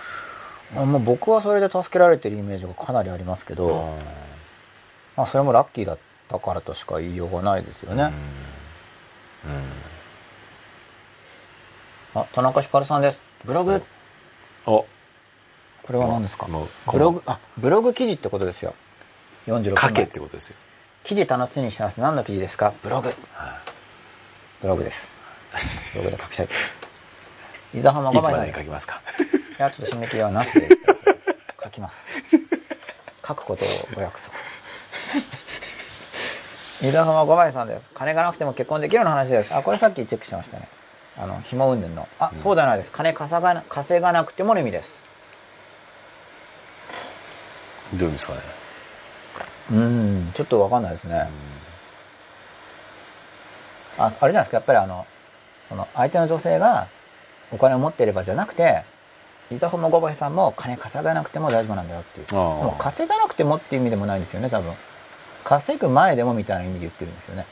[0.75, 0.81] ら。
[0.81, 3.95] あもう僕はそれで助けられてるイメージがかなりありますけど、
[5.15, 5.97] まあ、それもラッキーだっ
[6.27, 8.11] たからとしか言いようがないですよね、
[12.15, 13.21] あ田中ひかるさんです。
[13.45, 13.83] ブログ。
[14.65, 14.85] お
[15.85, 16.47] これは何ですか？
[16.91, 18.73] ブログあブログ記事ってことですよ。
[19.45, 20.55] 46分書け前ってことですよ。
[21.03, 21.99] 記事楽しみにしてます。
[21.99, 22.73] 何の記事ですか？
[22.81, 23.09] ブログ。
[23.33, 23.61] は
[24.63, 25.13] ブログです。
[25.93, 26.47] ブログで書きたい。
[27.75, 28.99] 伊沢浜いいつまでに書きますか？
[29.59, 30.67] いやちょっと締め切りはなしで。
[31.63, 32.21] 書きます。
[33.27, 33.67] 書くことを
[33.97, 34.33] お約束。
[36.81, 37.89] 伊沢浜五枚さんです。
[37.93, 39.53] 金がなくても結婚できるの話です。
[39.53, 40.67] あこれさっきチェックしてましたね。
[41.17, 42.07] あの紐云々の。
[42.19, 42.91] あ、そうではないです。
[42.91, 45.04] 金稼がな稼がなくてもの意味です
[47.93, 48.39] どういう意味ですかね。
[49.71, 51.27] うんちょっとわかんないですね、
[53.97, 55.07] ああれじゃないですかやっぱりあの
[55.69, 56.87] その相手の女性が
[57.51, 58.83] お金を持っていればじゃなくて
[59.51, 62.35] 伊沢浜五枚さんも金稼がなくても大丈夫なんだよっていう。
[62.35, 64.73] もう稼がなくてもっていう意味でもないんですよね多分。
[65.43, 67.45] 稼ぐ前でもみたいな意味で言ってるんですよね、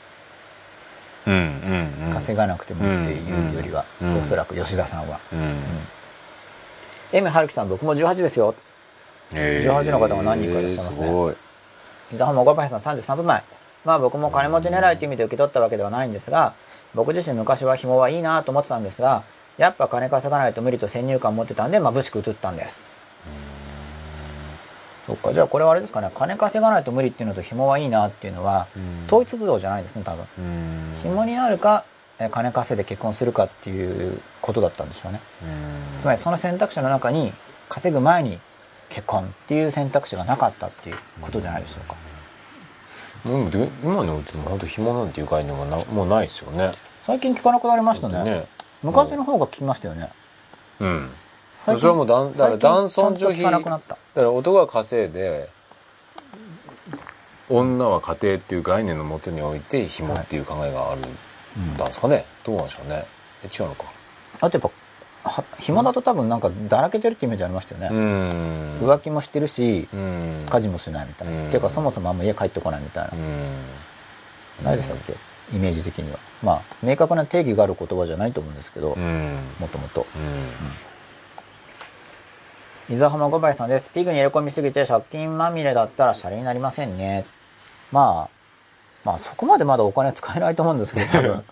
[1.26, 2.12] うんうんうん。
[2.12, 5.56] 稼がなくてもっていうよりは、うんうんおそらく吉田さんは、うん。
[7.12, 8.56] エミ春樹さん僕も18ですよ。
[8.56, 8.73] え
[9.32, 11.06] 18の方が何人かいらっしゃいますね。
[11.06, 11.34] すごい。
[12.12, 13.42] 伊沢浜岡林さん33分前。
[13.84, 16.54] まあ僕も金持ち狙いという意味で受け取ったわけではないんですが
[16.94, 19.24] 僕自身昔は紐はいいなと思ってたんですが
[19.58, 22.88] やっぱ金稼がないと無理と先入観を持ってたんで眩しく映ったんです。
[25.06, 25.34] そっか。
[25.34, 26.10] じゃあこれはあれですかね。
[26.14, 29.06] 金稼がないと無理っていうのと紐はいいなっていうのはうん。
[29.06, 30.24] 統一像じゃないですね多分。
[30.38, 30.94] うん。
[31.02, 31.84] 紐になるか
[32.18, 35.20] え金稼いで結婚するかっていうことだったんでしょうね。
[35.42, 36.00] うん。
[36.00, 37.32] つまりその選択肢の中に
[37.68, 38.38] 稼ぐ前に
[38.94, 41.96] 結婚っていう選択肢がなかったっていうことじゃないでしょうか。
[43.28, 46.72] もうで今においても本当紐なんていう概念はなもうないですよね。
[47.04, 48.22] 最近聞かなくなりましたね。
[48.22, 48.46] ね。
[48.82, 50.10] 昔の方が聞きましたよね。
[50.78, 51.10] うん。
[51.64, 53.80] それはもうだんだから男尊女卑だか
[54.14, 55.48] ら男が稼いで
[57.48, 63.06] 女は家庭っていう概念のもとにおいて紐っていう考えがあるんですかね、どうなんでしょうね。
[63.42, 63.84] え違うのか。
[64.40, 64.83] あとやっぱは
[65.58, 68.80] 暇だと多分なんかだらけてるってイメージありましたようね、ん。
[68.80, 70.46] 浮気もしてるしうん。
[70.48, 71.46] 家事もしないみたいな、うん。
[71.46, 74.64] っていうかそもそもあんま家帰ってこないみたいな、うん。
[74.64, 75.14] ないでしたっけ？
[75.54, 76.18] イメージ的には。
[76.42, 79.38] まあ明確な定義がある言葉じゃないと思うんですけどうん。
[79.58, 80.06] もともと。
[82.88, 82.96] うん。
[82.96, 83.88] 伊沢浜五林さんです。
[83.90, 87.24] ピグに入れ込みすぎて借金まみれだったらシャレになりませんね。
[87.92, 88.34] まあ
[89.04, 91.44] まあそこまでまだお金使えないと思うんですけど多分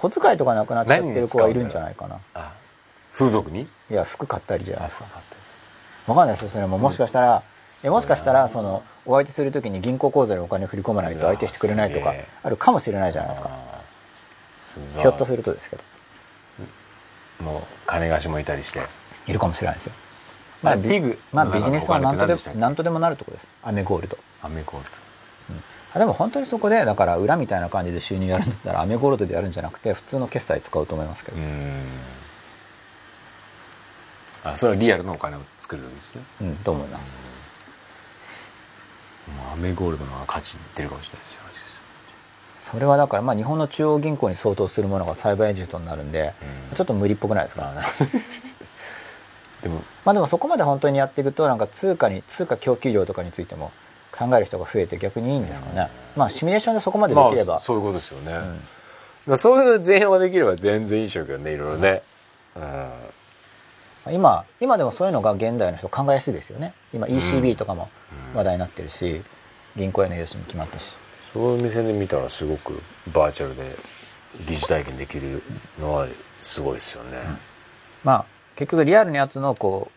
[0.00, 2.18] 小遣いとかなくなっちゃってる子はいるんじゃないかな。
[2.34, 2.52] あ
[3.12, 3.62] 風俗に？
[3.62, 4.84] いや服買ったりじゃない。
[4.84, 6.50] あですかそうだってわかんないですよ。
[6.50, 7.42] それももしかしたら、
[7.84, 13.50] えもしかしたらそのお相手する時に銀行口座にお金振り込まないと相手してくれないとかあるかもしれないじゃないですか。
[15.00, 15.82] ひょっとするとですけど。
[17.44, 18.80] もう金貸しもいたりして。
[19.26, 19.92] いるかもしれないですよ。
[20.64, 23.46] あビピグまあビジネスは何とでお金って何とでもなるとこです。
[23.62, 24.16] アメゴールド。
[24.42, 25.00] アメコールとあ
[25.98, 31.82] でも本当にそこでだから裏みたいな感じで収入やるんだったらアメゴールドでやるんじゃなくて普通の決済使うと思いますけど、うん。
[34.44, 36.22] あそれはリアルのお金を作るんですね。
[36.42, 37.10] うん、と思います。
[39.52, 41.42] アメゴールドの方が価値出るかもしれないですよ。
[42.72, 46.34] それはだからまあ日本の中央銀行に相当するものがサイバーエージェントになるんで、
[46.70, 46.76] うん。
[46.76, 47.84] ちょっと無理っぽくないですか まあ
[49.62, 53.72] でもまあでもそこまで本当にやっていくとなんか通貨に通貨供給量とかについても
[54.18, 58.46] 考える人が増えて逆にいいんですかね、まあシミュレーションでそこまでできれば、まあそういうことですよね、だか
[59.26, 62.02] らそういう前半はできれば全然いいでしょうけどねいろいろね、
[62.56, 64.14] うん。
[64.14, 66.72] 今今でもそういうのが現代の人考えやすいですよね。
[66.92, 67.88] 今 ECB とかも
[68.34, 69.22] 話題になってるし、
[69.76, 70.94] 銀行への融資も決まったし。
[71.32, 72.80] そういう目線で見たらすごく
[73.12, 73.76] バーチャルで
[74.46, 75.42] 疑似体験できる
[75.78, 76.06] のは
[76.40, 77.18] すごいですよね、
[78.02, 78.24] まあ
[78.56, 79.90] 結局リアルなやつのこ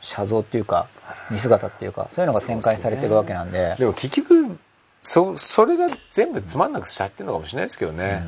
[0.00, 0.88] う写像っていうか
[1.30, 3.76] 似姿っていうかそういうのが展開されてるわけなんで。
[3.78, 4.58] でも結局
[5.00, 8.24] そそれが全部つまんなくしちゃってるのかもしれないですけどね、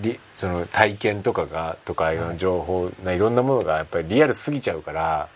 [0.00, 5.28] りその体験とかがとかいろんな情報、ないろんなものがやっぱりリアルすぎちゃうから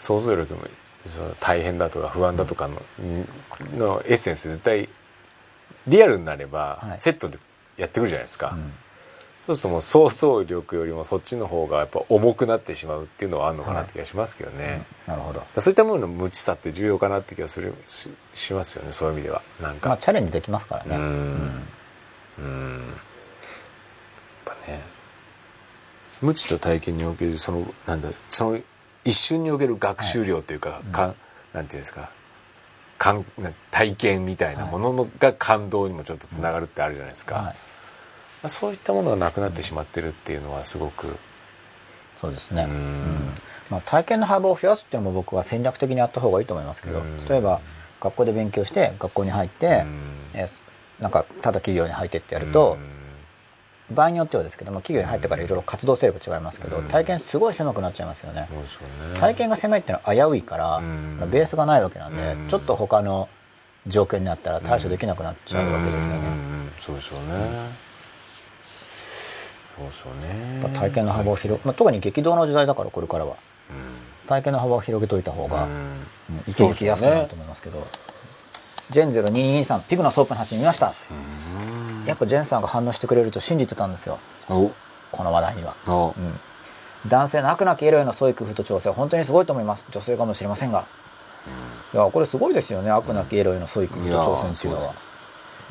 [0.00, 0.60] 想像力も
[1.06, 2.80] その大変だとか不安だとかの,、
[3.76, 4.88] のエッセンス絶対
[5.86, 7.00] リアルになればはい。
[7.00, 7.38] セットで
[7.76, 8.72] やってくるじゃないですか、ん
[9.46, 15.42] そうするともう想像力よりもそっちの方がやっぱ重くなってしまうっていうのはあるのかなって気がしますけどね、なるほど。
[15.60, 19.42] そういったものの無知さって重要かなって気がするししますよねそういう意味では。
[19.60, 21.02] なんか、まあチャレンジできますからね、うん。
[22.38, 22.78] うん。
[22.78, 22.94] やっ
[24.44, 24.82] ぱね。
[26.20, 28.60] 無知と体験におけるそのなんだその
[29.04, 31.14] 一瞬における学習量というか、かん
[31.52, 32.10] なんていうんですか。
[32.96, 37.44] かんな体験みたいなもののが感動にもちょっとつながるってあるじゃないですか、はい。
[37.44, 37.50] ま
[38.42, 41.16] あそういったものがなくなってしまってるっていうのはすごく
[42.20, 43.34] そうですね、うん。
[43.68, 47.28] まあ、体験の幅を増やすっていうのも僕は戦略的にやった方がいいと思いますけど、うん。
[47.28, 47.60] 例えば
[48.00, 50.00] 学校で勉強して学校に入って、うん。
[50.34, 50.50] えー
[51.00, 52.76] なんかただ企業に入ってってやると、
[53.90, 56.84] 場合によってはですけども企業に入ってからいろいろ活動勢力違いますけど、うん。
[56.84, 58.46] 体験すごい狭くなっちゃいますよね、
[59.14, 59.18] ね。
[59.18, 60.80] 体験が狭いっていうのは危ういから、
[61.26, 62.48] ベースがないわけなんで、うん。
[62.48, 63.28] ちょっと他の
[63.88, 66.72] 状況になったら対処できなくなっちゃうわけですよね、うん。
[66.78, 67.34] そうですよね、
[69.76, 73.36] そうですよね体験の幅を広、まあ、特に激動の時代だからこれからは。
[73.70, 75.98] う体験の幅を広げといた方が、んうん。
[76.46, 77.86] 生き生きやすくなると思いますけど。
[78.90, 80.94] ジェン0223ピグのソープの話見ました。
[81.10, 82.06] うん。
[82.06, 84.18] やっぱジェンさんが反応してくれると信じてたんですよ。
[84.48, 84.70] お。
[85.10, 86.14] この話題には、お。
[86.16, 86.40] うん、
[87.08, 89.86] 男性の飽くなきエロへの創意工夫と挑戦は本当にすごいと思います。
[89.90, 90.86] 女性かもしれませんが。
[91.94, 92.90] いやこれすごいですよね。
[92.90, 94.94] 飽くなきエロへの創意工夫と挑戦っていうのは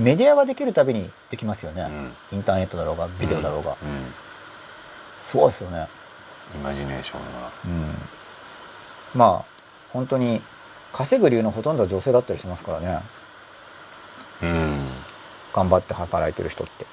[0.02, 1.88] メディアができるたびにできますよね、
[2.32, 4.14] うインターネットだろうがビデオだろうが、うん。
[5.28, 5.88] すごいですよね。
[6.54, 9.20] イマジネーションがうん。
[9.20, 9.52] まあ
[9.94, 10.42] 本当に
[10.92, 13.00] 稼ぐ理由のほとんどは女性だったりしますからね。
[14.42, 14.88] うん。
[15.54, 16.86] 頑張って働いてる人って。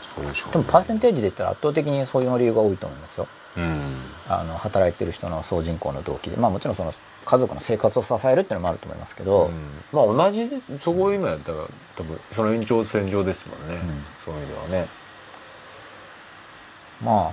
[0.00, 0.52] そうでしょうね。
[0.52, 3.28] でもパーセンテージで言ったら圧倒的にそういう理由が多いと思いますよ。
[3.56, 3.96] うん。
[4.28, 6.36] あの働いてる人の総人口の動機で。
[6.36, 9.50] まあもちろんその家族の生活を支えるっていうのもあると思いますけど、
[9.92, 10.78] まあ同じです。
[10.78, 11.58] そこ今やったら
[11.96, 14.04] 多分その延長線上ですもんね、うん。
[14.24, 14.88] そういう意味ではね。
[17.02, 17.32] まあ、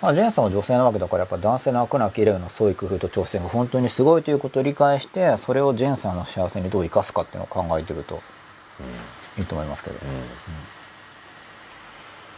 [0.00, 8.20] まあ、ジェーンさんは女性なわけだからやっぱ男性の悪なきエロの創意工夫と挑戦が本当にすごいということを理解してそれをジェーンさんの幸せにどう生かすかっていうのを考えてると
[9.38, 9.96] いいと思いますけど、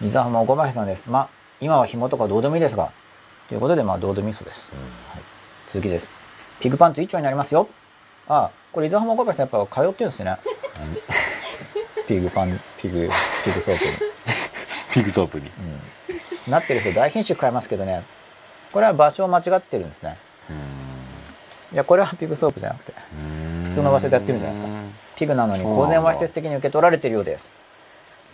[0.01, 1.09] 水浜小林さんです。
[1.09, 1.28] まあ
[1.61, 2.93] 今は紐とかどうでもいいですが
[3.49, 4.72] ということでまあどうでもいいそうです、
[5.12, 5.22] はい、
[5.72, 6.20] 続きです
[6.61, 7.69] ピグパンツ1丁になりますよ。
[8.29, 10.37] ああこれ伊沢浜小林さんやっぱ通ってるんですね、
[12.07, 13.09] ピグパンピグ
[13.45, 14.11] ピグソープに。
[14.93, 15.51] ピグソープに。
[16.49, 18.05] なってる人大ひんしゅく買えますけどね。
[18.73, 20.17] これは場所を間違ってるんですね。
[21.73, 22.93] いやこれはピグソープじゃなくて
[23.67, 24.79] 普通の場所でやってるんじゃないですか
[25.15, 27.51] ピグなのに公然わいせつ的に受け取られてるようです。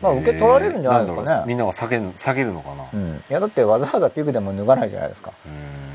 [0.01, 1.27] まあ受け取られるんじゃないですかね。
[1.29, 2.85] えーんみんなが下げ下げるのかな。
[2.93, 3.17] うん。
[3.17, 5.33] いやだってわざわざピグでも脱がないじゃないですか。
[5.47, 5.86] うん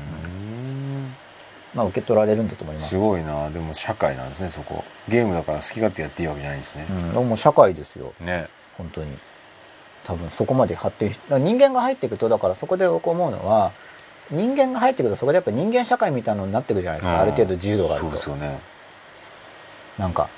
[1.74, 2.90] まあ受け取られるんだと思います。
[2.90, 3.48] すごいな。
[3.50, 4.84] でも社会なんですねそこ。
[5.08, 6.86] ゲームだから好き勝手やっていいわけじゃないんですね。
[6.88, 7.12] う、ん。
[7.12, 8.12] でも社会ですよ。
[8.20, 8.48] ね。
[8.76, 9.16] 本当に。
[10.04, 13.70] 多分そこまで発展し人間が入っていくとだからそこで僕思うのは
[14.30, 18.58] 人間が入っていくとそこでやっぱ人間社会みたいなのになっていくじゃないですか、ある程度自由度があるそうとですよね。
[19.98, 20.28] なんか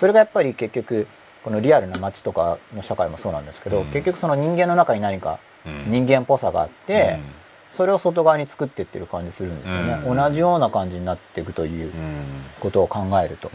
[0.00, 1.06] それがやっぱり結局
[1.44, 3.86] このリアルな街とかの社会もそうなんですけど、うん。
[3.86, 5.84] 結局その人間の中に何かうん。
[5.90, 10.16] 人間っぽさがあって、うんそれを外側に作っていってる感じするんですよね、うん。
[10.16, 11.92] 同じような感じになっていくといううん。
[12.60, 13.50] ことを考えると、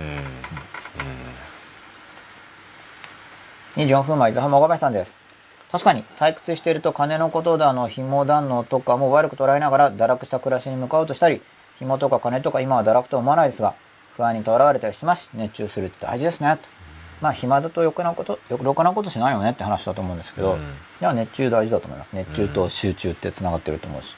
[3.76, 3.84] うん。
[3.84, 5.18] 24分前伊沢浜小林さんです。
[5.72, 11.42] 確かに退屈していると金のことだの紐談のとかも悪く捉えながら堕落した暮らしに向かおうとしたり
[11.80, 13.74] 紐とか金とか今は堕落とは思わないですが
[14.16, 15.32] 不安にとらわれたりします。
[15.34, 16.58] 熱中するって大事ですね。
[16.58, 16.68] と
[17.24, 20.62] まあ暇だとろくなことよろくなことしないよねって話だと思うんですけど、うんい
[21.00, 22.10] や熱中大事だと思います。
[22.14, 24.16] 熱中と集中ってつながってると思うし、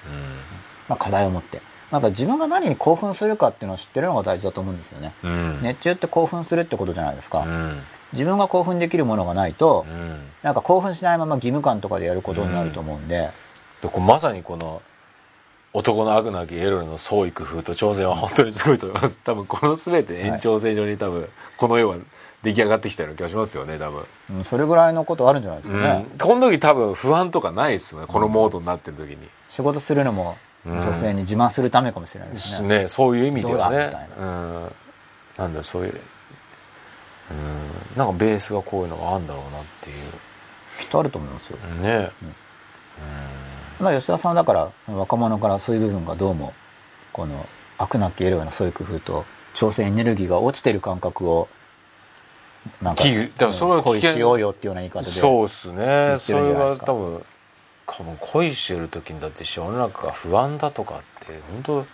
[0.88, 1.62] まあ、課題を持って。
[1.92, 5.14] なんか自分が何に興奮するかっていうのを知ってるのが大事だと思うんですよね。
[5.24, 5.62] うん。
[5.62, 7.80] 熱中って興奮するってことじゃないですか、うん。
[8.14, 10.20] 自分が興奮できるものがないと、うん。
[10.44, 13.30] なんか興奮しないまま義務感とかでやることになると思うんで、
[13.82, 14.82] でこうまさにこの
[15.74, 19.20] 男の悪なきエロの創意工夫と挑戦は本当にすごいと思います。
[19.24, 21.28] 多分この全て延長線上に多分
[21.58, 21.98] この世は
[22.46, 24.06] 出来上がってきたような気がしますよね多分、
[24.38, 29.18] うんそれぐらいのことあるんじゃないですかね、うん、この時多分不安とかないですよねこのモードになってる時に、
[29.50, 30.78] 仕事するのもうん。
[30.78, 33.78] 女性に自慢するためかもしれないですね、ねそういう意味ではね。
[33.78, 34.24] どうだみたいう。
[34.24, 34.72] ん。
[35.38, 36.02] なんだそういう
[37.32, 37.98] うん。
[37.98, 39.94] なんかベースがこういうのがあるんだろうなってい
[40.80, 42.10] きっとあると思いますよ、うね
[43.80, 46.54] まあ吉田さんはだからその若者からそういう部分がどうも
[47.12, 47.46] この
[47.78, 51.48] 飽くなきエロへのそういう工夫と調整エネルギーが落ちてる感覚を
[52.82, 55.10] なんか危惧だからそれは恋しようよっていうような言い方で。
[55.10, 56.14] そうっすね。
[56.14, 56.86] てそれがるんじゃないですか。
[56.88, 57.26] 多分
[57.86, 61.86] この恋してる時にだって世の中が不安だとかって本当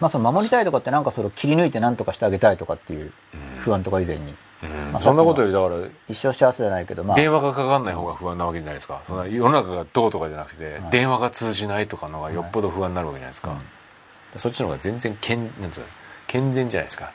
[0.00, 3.12] まあその守りたいとかってなんかそれを切り抜いて何とかしてあげたいとかっていう
[3.58, 4.34] 不安とか以前に、
[4.92, 5.76] まあそんなことよりだから
[6.08, 7.16] 一生幸せじゃないけどまあ。
[7.16, 9.02] 電話がかかんない方が不安なわけじゃないですか。
[9.06, 13.60] そんな世の中がどうとかじゃなくて、電話が通じないとかのがよっぽど不安になるわけじゃないですか、
[14.36, 15.86] そっちの方が全然健なんですか
[16.28, 17.10] 健全じゃないですか、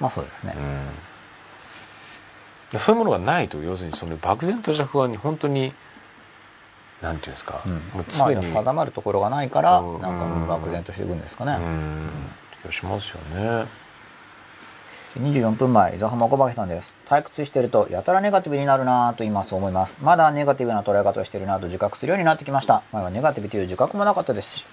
[0.00, 0.62] まあそうですね、うん、
[2.78, 5.72] そういうものがないと要するにその漠然とした不安に本当に
[7.00, 13.66] なんていうんですか、うんもうまあ常に、定まるところがないからうんなんか漠然としていくんですかね、うんしますよね
[15.18, 16.94] 24分前、伊沢浜小林さんです。
[17.06, 19.98] 退屈してると、やたらネガティブになるなぁと今そう思います。
[20.02, 22.82] まだネガティブな捉え方をしてるなぁと自覚するようになってきました。
[22.92, 24.66] 前はネガティブという自覚もなかったですし。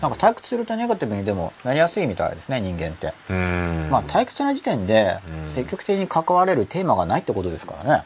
[0.00, 3.12] なんか退屈するとネガティブにでもなりやすいみたいですね、人間って。
[3.30, 8.04] うんまあ退屈な時点でうん積極的に関われるテーマがないってことですからね。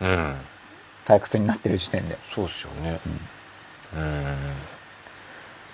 [0.00, 0.34] うん
[1.04, 2.16] 退屈になってる時点で。
[2.34, 3.00] そうっすよね
[3.96, 4.24] うん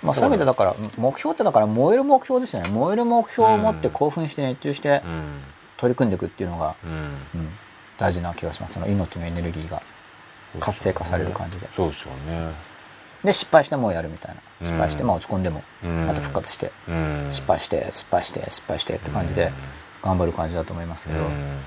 [0.03, 2.69] まあそういう意味でだから、目標ってだから燃える目標ですよね。
[2.69, 5.41] 燃える目標を持って興奮して熱中してうん
[5.77, 6.91] 取り組んでいくっていうのが、うん
[7.41, 7.49] うん、
[7.97, 8.73] 大事な気がします。
[8.73, 9.81] その命のエネルギーが
[10.59, 11.67] 活性化される感じで。
[11.75, 12.74] そうですよね
[13.25, 14.41] で失敗してもうやるみたいな。
[14.61, 14.67] うん。
[14.67, 15.63] 失敗してまあ落ち込んでも。
[15.83, 16.07] うん。
[16.07, 16.71] また復活して。
[16.87, 17.27] うん。
[17.31, 19.51] 失敗して失敗して失敗してって感じで
[20.01, 21.19] 頑張る感じだと思いますけど。
[21.19, 21.59] うん。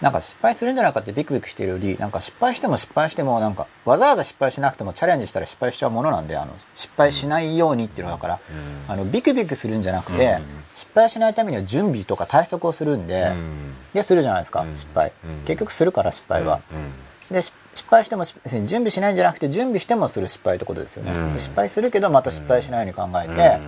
[0.00, 8.92] なんか失敗するんじゃないかってビクビクしてるよりなんか失敗しても失敗してもなんかわざわざ失敗しなくてもチャレンジしたら失敗しちゃうものなんであの失敗しないようにっていうのだからうん。
[8.92, 10.42] あのビクビクするんじゃなくてうん。
[10.74, 13.74] 失敗しないためには準備とか対策をするんでうん。
[13.94, 14.74] でするじゃないですかうん。
[14.76, 15.12] 失敗。
[15.24, 15.46] うん。
[15.46, 16.60] 結局するから失敗は。
[16.72, 17.34] うん。
[17.34, 21.34] でし失敗しても準備しないんじゃなくて準備してもする失敗ってことですよね、うん。
[21.34, 23.60] で失敗するけどまた失敗しないように考えて、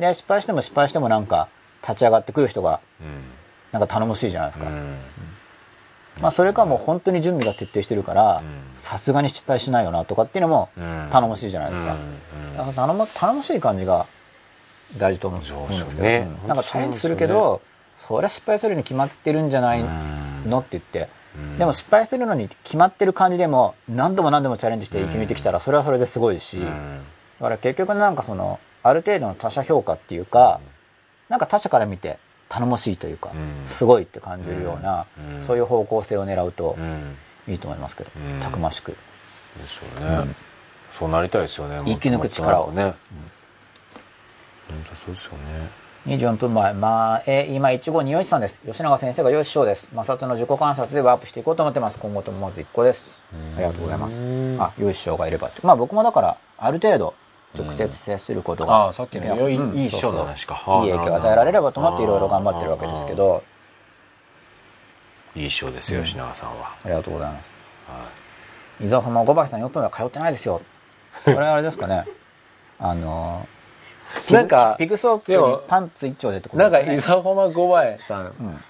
[0.00, 1.48] で失敗しても失敗してもなんか
[1.82, 2.80] 立ち上がってくる人が
[3.72, 4.96] なんか頼もしいじゃないですか、うん。
[6.20, 8.44] まあそれかもう本当に準備が徹底してるからん。
[8.76, 11.08] さすがに失敗しないよなとかっていうのもうん。
[11.10, 12.56] 頼もしいじゃないですか、うん。
[12.56, 14.06] だから頼も頼もしい感じが
[14.98, 16.28] 大事と思うんですけど、ね。
[16.42, 16.48] うん。
[16.48, 17.60] なんかチャレンジするけど
[18.06, 19.84] そりゃ失敗するに決まってるんじゃない
[20.46, 21.08] のって言って、
[21.58, 26.66] でも失敗するのに決まってる感じでも何度も何度もチャレンジして生き抜いてきたらそれはそれですごいし、だ
[27.40, 30.60] から結局なんかそのある程度の他者評価っていうか、
[31.28, 32.18] なんか他者から見て
[32.48, 33.68] 頼もしいというか、うん。
[33.68, 35.06] すごいって感じるような、
[35.38, 35.44] うん。
[35.44, 37.16] そういう方向性を狙うとうん。
[37.48, 38.40] いいと思いますけど、うん。
[38.40, 38.92] たくましく。
[38.92, 38.98] で
[39.66, 40.34] すよね。
[40.90, 42.94] そうなりたいですよね生き抜く力をね。
[44.68, 45.68] 本当そうですよね
[46.06, 48.58] 24分前、まあ、えー今、一号二吉さんです。
[48.66, 49.86] 吉永先生が良い師匠です。
[49.94, 51.98] 摩擦の自己観察でワープしていこうと思ってます。
[51.98, 53.10] 今後ともまず一個です。
[53.56, 54.14] ありがとうございます。
[54.60, 55.66] あ、良い師匠がいればって。
[55.66, 57.14] まあ僕もだから、ある程度、
[57.56, 58.74] 直接接することが。
[58.74, 63.42] ああさっきの良いうんいい師匠の話かいい影響を与えられればと思っていろいろ頑張ってるわけですけど、
[65.34, 67.52] いい師匠ですよ吉永さんはありがとうございます。
[67.88, 68.08] は
[68.84, 70.60] 伊沢浜小林さん4分は通ってないですよ。
[71.24, 72.04] これあれですかね。
[72.78, 73.46] あの
[74.30, 75.38] なんかピグソープに
[75.68, 77.18] パンツ一丁でってこいなんかとですかね。
[77.18, 78.60] 伊沢浜五倍さんうん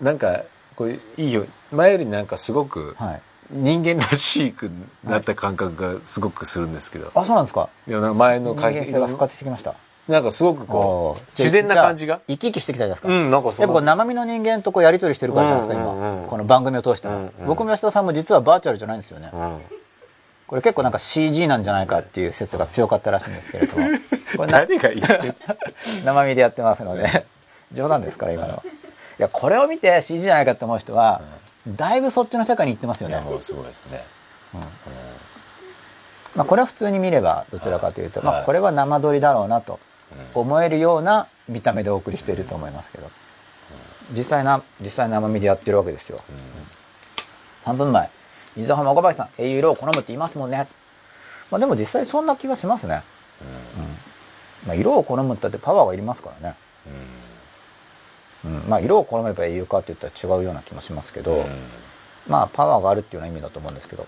[0.00, 0.42] なんか
[0.76, 3.20] これいいよ前よりなんかすごくはい。
[3.54, 4.70] 人間らしく
[5.04, 7.68] なった感覚がすごくするんですけどあ、そうなんですか？
[7.86, 9.74] いやなんか前の人間性が復活してきました。
[10.08, 12.22] なんかすごくこう自然な感じが？
[12.26, 13.08] 生き生きしてきたじゃないですか。
[13.08, 16.26] うんなんかそやっぱこうの生身の人間とこうやり取りしてるからじゃないですか、今。
[16.28, 19.30] この番組を通しては、うんうん僕も吉田さんも実はバーチャルじゃないんですよね。
[19.34, 19.58] うん
[20.52, 23.86] これ結構なんか CG なんじゃないかっていう説が強かったらしいんですけれども。
[24.36, 25.34] これな誰が言ってる？
[26.04, 27.24] 生身でやってますので、
[27.72, 28.56] 冗談ですから今の。
[28.56, 28.62] は。
[28.66, 28.68] い
[29.16, 31.22] や、これを見て CG じゃないかって思う人は、
[31.66, 33.18] だいぶそっちの世界に行ってますよね。
[33.22, 34.04] もうすごいですね。
[36.36, 39.80] まあこれは普通に見ればどちらかというと、まあこれは生撮りだろうなと
[40.34, 43.10] 思えるような見た目でお送りしていると思いますけど、
[44.14, 46.20] 実際な実際生身でやってるわけですよ、
[47.64, 48.10] 3分前
[48.56, 50.66] 伊沢浜岡林さん英雄色を好むって言いますもんね。
[51.50, 53.02] まあでも実際そんな気がしますね、
[54.64, 54.68] うん。
[54.68, 56.56] まあ、色を好むったってパワーがいりますからね、
[58.44, 58.62] うん。
[58.68, 61.44] まあ色を好めば英雄かって言ったら違うような気もしますけど、
[62.28, 64.06] まあパワーがあるっていうような意味だと思うんですけど、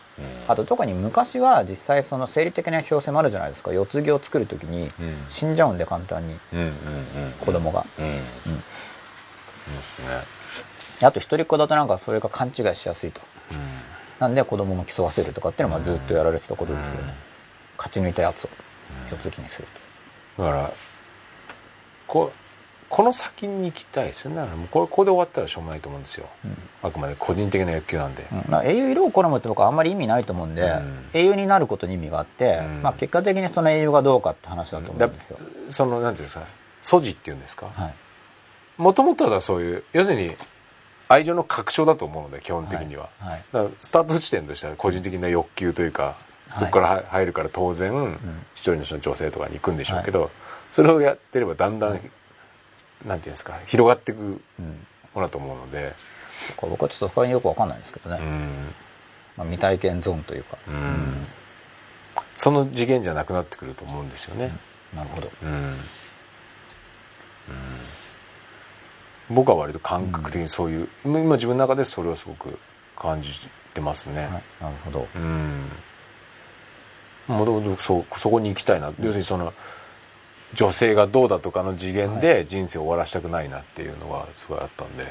[0.48, 3.72] あと特に昔は実際その生理的な表性もあるじゃないですか。
[3.72, 4.88] 四つ毛を作る時に
[5.30, 6.72] 死んじゃうんで簡単にうんうんうん
[7.40, 8.04] 子供が、うん。
[8.06, 8.12] うん。
[8.14, 8.22] で
[9.82, 11.06] すね。
[11.06, 13.20] あと一人っ子だとなんかそれが勘違いしやすいと
[14.20, 17.14] なんで子供も競わせるとかっていうのはずっとやられてたことですよね、
[17.76, 18.48] 勝ち抜いたやつを
[19.10, 19.68] 一つ気にする
[20.38, 20.72] だから
[22.06, 22.32] こう
[22.90, 24.42] この先に行きたいですよね。
[24.42, 26.28] もうこれここで終わったらしょうもないと思うんですよ、
[26.80, 28.44] あくまで個人的な欲求なんで、うん。
[28.48, 31.04] まあ英雄色を好むって僕はあんまり意味ないと思うんで、うん。
[31.12, 32.82] 英雄になることに意味があって、うん。
[32.82, 35.38] まあ、結果的にその英雄がどうかって話だと思うんですよ、
[35.70, 36.44] そのなんていうんですか
[36.80, 37.66] 素地っていうんですか？
[37.66, 37.94] はい。
[38.76, 40.30] もともとはそういう要するに
[41.14, 43.68] 愛情の確証だと思うので基本的には、はいはい。
[43.80, 46.10] スタート地点としては個人的な欲求というか、は
[46.56, 46.58] い。
[46.58, 48.18] そこからは入るから当然、
[48.54, 50.30] 一人の人の女性とかに行くんでしょうけど、
[50.70, 52.08] それをやってればだんだん、なんてい
[53.06, 54.40] うんですか広がっていくも
[55.16, 55.94] のだと思うので。
[56.56, 58.74] これ僕はちょっとそこら辺よくわかんないんですけどね、うん、
[59.36, 61.26] まあ、未体験ゾーンというか、うん。
[62.36, 64.50] その次元じゃなくなってくると思うんですよね。
[64.94, 65.30] なるほど。
[65.42, 65.48] うん。
[65.48, 65.74] うん
[69.30, 72.58] 僕は割と感覚的にそういう、今自分の中でそれをすごく
[72.96, 74.22] 感じてますね。
[74.22, 74.42] はい、なる
[74.84, 75.08] ほど。
[75.16, 75.62] うん。
[77.26, 79.52] もともとそそこに行きたいな、要するにその
[80.52, 85.06] 女性がどうだとかの次元で人生を終わらしたくないなっていうのがすごいあったんで、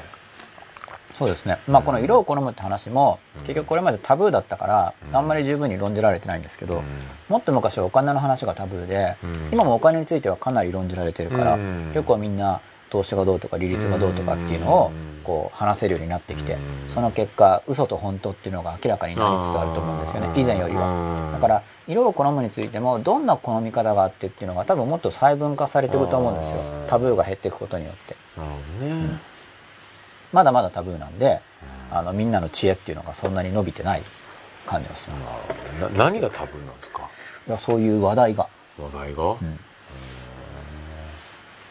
[1.18, 6.82] そうですね、まあ、この色を好むって話も、結局これまでタブーだったから、あんまり十分に論じられてないんですけど、
[7.28, 9.48] もっと昔はお金の話がタブーで、うん。
[9.52, 11.90] 今もお金についてはかなり論じられてるから、うん。
[11.94, 12.60] 結構みんな
[12.90, 16.60] 投資がどうとか利率がどうとかっていうのをうんこう話せるようになってきて、うん
[16.92, 20.28] その結果嘘と本当っていうのが明らかになりつつあると思うんですよね。
[20.28, 21.30] うん以前よりは。
[21.32, 26.56] だから色を好むについてもどんな好み方があってっていうのが多分もっと細分化されていくと思うんですよ。
[26.82, 28.14] うんタブーが減っていくことによって。
[28.36, 29.18] なるほどね、
[30.32, 31.40] まだまだタブーなんで、
[31.90, 34.02] あのみんなの知恵っていうのがそんなに伸びてない
[34.66, 35.16] 感じがしま
[35.78, 35.80] す。
[35.96, 37.08] な何がタブーなんですか？
[37.48, 38.46] いやそういう話題が。
[38.78, 39.36] 話題が、ん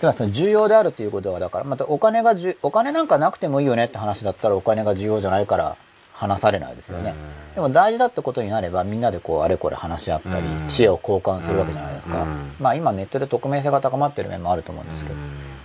[0.04, 5.78] つまりその重要であるということはだからまたお金がお金なんかなくてもいいよねって話だったらお金が重要じゃないから
[6.12, 7.14] 話されないですよね。
[7.56, 10.68] でも大事だってことになればみんなでこうあれこれ話し合ったりうん。
[10.68, 12.22] 知恵を交換するわけじゃないですか。
[12.22, 12.52] うん。
[12.60, 15.16] まあ今ネットで匿名性が高まってる面もあると思うんですけど、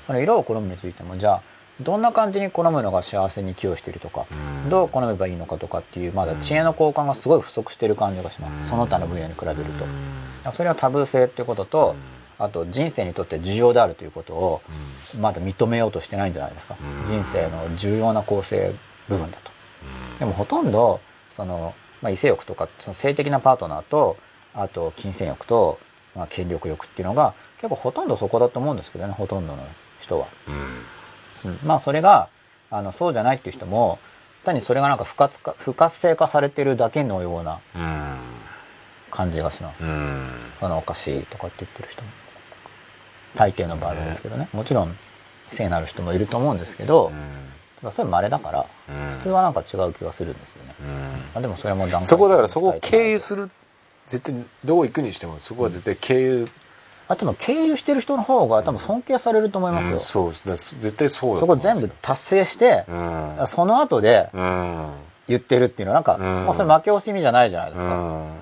[0.07, 1.43] その色を好むについてもじゃあ
[1.80, 4.26] どんな感じに好むのが幸せに寄与しているとか、
[4.64, 4.70] うん。
[4.70, 9.57] どう好めばいいのかとかっていうまだ知恵の交換がすごい不足している感じがします、その他の分野に比べる
[10.45, 11.97] と、それはタブー性っていうことと、
[12.39, 14.61] あと人生にとって重要であるということを
[15.20, 17.07] まだ認めようとしてないんじゃないですか、うん。
[17.07, 18.72] 人生の重要な構成
[19.09, 19.51] 部分だと、
[20.20, 21.01] でもほとんど
[21.34, 24.16] その、まあ、異性欲とかその性的なパートナーと
[24.55, 25.78] あと金銭欲と、
[26.14, 29.66] まあ、権力欲っていうのが結構ほとんどそこだと思うんですけどねほとんどの
[30.01, 30.28] 人は。
[31.45, 31.51] うん。
[31.51, 31.59] うん。
[31.64, 32.28] まあそれが
[32.70, 33.99] あのそうじゃないっていう人も
[34.45, 38.18] 単にそれがなんか不活化不活性化されてるだけのようなうん。
[39.11, 40.28] 感じがします、うん。
[40.61, 42.09] そのおかしいとかって言ってる人も
[43.39, 44.49] 大抵の場合はですけどね。
[44.53, 44.97] もちろん
[45.49, 47.12] 性なる人もいると思うんですけど、
[47.80, 49.18] ただそれ稀だからうん。
[49.18, 50.74] 普通はなんか違う気がするんですよね、
[51.34, 53.49] あ、でもそれも段階そこだからそこを経由すする
[54.07, 56.49] 絶対どこ行くにしてもそこは絶対経由、
[57.07, 60.80] あでも経由してる人の方が多分尊敬されると思いますよ、うんそうですね。
[60.80, 63.47] 絶対そうだそこ全部達成して、うん。
[63.47, 64.91] その後でうん。
[65.28, 66.45] 言ってるっていうのはなんか、うん。
[66.47, 68.41] もうそれ負け惜しみじゃないじゃないですか、うん。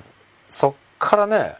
[0.48, 1.56] そっからね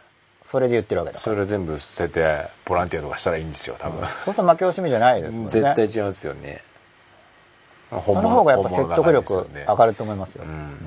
[0.49, 5.49] それで言ってるわけだそれ全部捨ててボランティアとかしたらいいんですよ多分、そうすると負け惜しみじゃないですもんね。
[5.49, 6.63] 絶対違いますよね。
[7.91, 10.77] そその方がやっぱ説得力上がるると思いますよ、うん。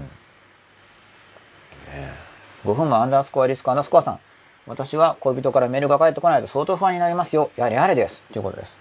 [2.64, 4.20] 5分もアンダースコアリスクアンダースコアさん。
[4.66, 7.50] 私は恋人からメールが返ってこないと相当不安になりますよ。
[7.56, 8.22] やれやれです。
[8.32, 8.76] ということです、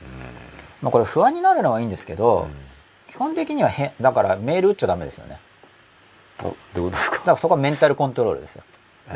[0.82, 2.48] まあ、これ不安になるのはいいんですけど、
[3.10, 5.40] 基本的にはへだからメール打っちゃダメですよね。
[6.42, 7.18] おどういうことですか？
[7.18, 8.64] だからそこはメンタルコントロールですよ。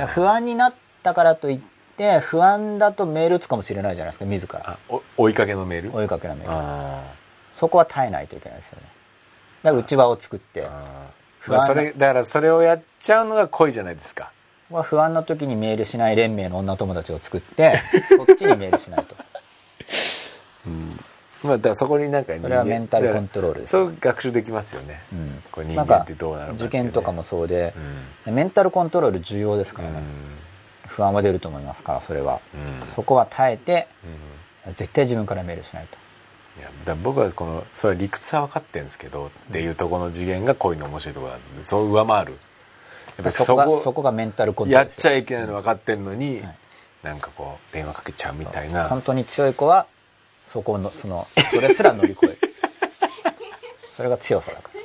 [0.07, 0.73] 不安になっ
[1.03, 1.59] たからといっ
[1.97, 4.77] て不安だとメール打つかもしれないじゃないですか自ら。
[5.17, 5.95] 追いかけのメール？
[5.95, 6.51] 追いかけのメール。
[6.51, 7.03] あ
[7.53, 8.87] そこは耐えないといけないですよね。
[9.61, 10.67] だから内輪を作って
[11.39, 14.31] 不安なまあそれだからそれをやっちゃうのが恋じゃないですか。
[14.69, 17.79] は不安な時にメールしない連盟の女友達を作って
[18.09, 19.15] そっちにメールしないと。
[21.43, 23.71] まあだからそこになんかそれはメンタルコントロールです。
[23.71, 25.43] そう学習できますよね、うん。
[25.51, 26.67] これ人間ってどうなるのかね。
[26.67, 27.73] 受験とかもそうで、
[28.25, 29.95] メンタルコントロール重要ですからね、
[30.95, 32.87] 不安は出ると思いますからそれは、うん。
[32.93, 33.87] そこは耐えて、
[34.73, 35.97] 絶対自分からメールしないと。
[36.59, 42.31] いやだ僕はこのそれは理屈は分かってるんですけど、っていうところの次元が恋の面白いところなんでそう上回る。
[42.33, 42.37] や
[43.21, 46.55] っぱりそそこそこがメンタルコントローやっルですよちゃいけないの分かってんのに、はい。
[47.01, 48.87] なんかこう電話かけちゃうみたいな。
[48.87, 49.87] 本当に強い子は
[50.45, 52.37] そこのそのそれすら乗り越える。
[53.89, 54.79] それが強さだから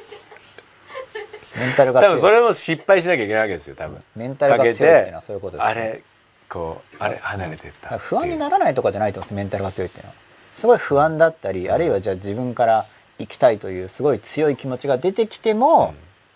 [1.58, 4.02] メンタルが多分それも失敗しなきゃいけないわけですよ多分。
[4.16, 6.02] メンタルが強いっていうのはそういうことですあれ
[6.48, 10.16] こうあれ離れてった不安にならないとかじゃないと思うんですメンタルが強いっていうのは。
[10.56, 12.86] すごい不安だったりあるいはじゃあ自分から
[13.18, 15.94] 行きたいというすごい強い気持ちが出てきても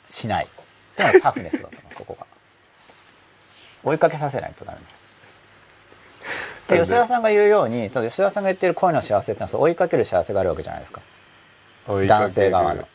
[0.09, 0.47] しない。
[0.47, 0.49] っ
[0.97, 2.27] ていうのがタフネスだと思うそこが。
[3.85, 5.03] 追いかけさせないとダメです。
[6.68, 11.01] で吉田さんが言うようにただ吉田さんが言ってる恋の幸せってのは追いかける幸せがあるわけじゃないですか。
[11.87, 12.89] 男性側の。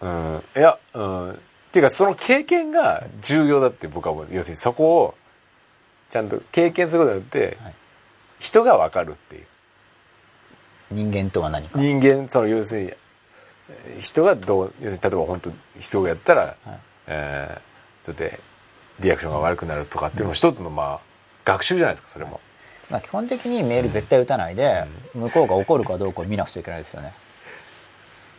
[0.00, 0.42] うん。
[0.56, 4.26] いやうんっていうかその経験が重要だって僕は思う。
[4.30, 5.14] 要するにそこを
[6.10, 7.74] ちゃんと経験することによってはい。
[8.40, 9.46] 人が分かるっていう。
[10.90, 11.78] 人間とは何か。
[11.78, 16.56] 人間その要するにえー人がどう要するに例えば本当人がやったら、はい。
[17.08, 18.24] えーちょっと
[19.00, 21.00] リアクションが悪くなるとかっていうのも一つのまあ
[21.44, 22.40] 学習じゃないですかそれも。
[22.90, 27.12] まあ、基本的にメール絶対打たないで、向こうが怒るかどうかを見なくちゃいけないですよね。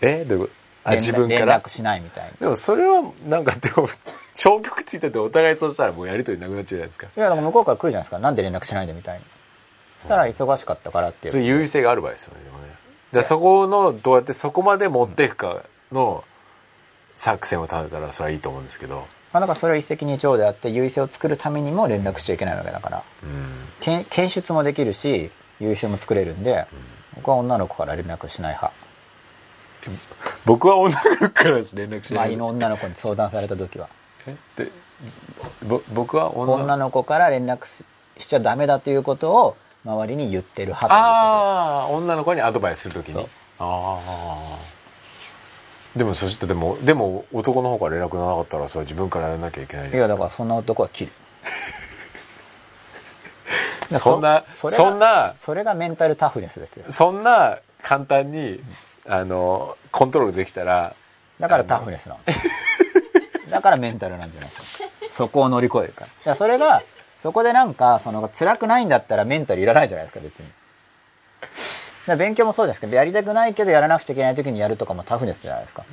[0.02, 0.59] えどういうこと？
[0.96, 1.46] 自分から？
[1.46, 3.88] 連絡しないみたいにでもそれはなんかでも
[4.34, 7.08] 消極的だってお互いそうしたらもうやりとりなくなっちゃうじゃないですか。
[7.08, 8.20] いやだから向こうから来るじゃないですか。
[8.20, 9.24] なんで連絡しないでみたいに
[10.00, 12.44] そしたら忙しかったからっていう、それ優位性がある場合ですよね。
[12.44, 12.66] でもね
[13.12, 16.24] でそこのどうやってそこまで持っていくかの
[17.16, 19.08] 作戦を立てたらそれはいいと思うんですけど。
[19.32, 23.04] まあ、だからそれは一石二鳥であって優位性を作るためにも連絡しちゃいけないわけだから。
[23.22, 24.04] うん。
[24.06, 25.30] 検出もできるし
[25.60, 26.66] 優位性も作れるんで、
[27.16, 28.74] 僕は女の子から連絡しない派
[30.46, 32.24] 僕は女の子からです連絡しない。
[32.26, 33.90] 周りの女の子に相談された時は。
[34.28, 34.36] え？
[34.56, 34.72] で
[35.66, 36.54] ぼ僕は女。
[36.54, 37.86] 女の子から連絡し
[38.18, 43.22] しちゃダメだということを周りに言ってる派というああ女の子にアドバイスするときそう。
[43.24, 44.58] にああ
[45.96, 50.18] でもそしてでもでも男の方から連絡がなかったらそれは自分からやらなきゃいけないいじゃないですか。
[50.18, 51.12] やだからそんな男は切る。
[53.98, 56.86] そんなそれがそんなそれがメンタルタフネスですよ。
[56.90, 58.62] そんな簡単に
[59.12, 60.96] あのコントロールできたら
[61.40, 62.20] だからタフネスなの。
[63.50, 64.90] だからメンタルなんじゃないですか。
[65.10, 66.08] そこを乗り越えるから。
[66.08, 66.84] だからそれが
[67.18, 72.18] そこでなんかその辛くないんだったらメンタルいらないじゃないですか別に。
[72.18, 75.84] 勉強もそうですけどやりたくないけどやらなくちゃいけない時にやるとかもタフネスじゃないですか。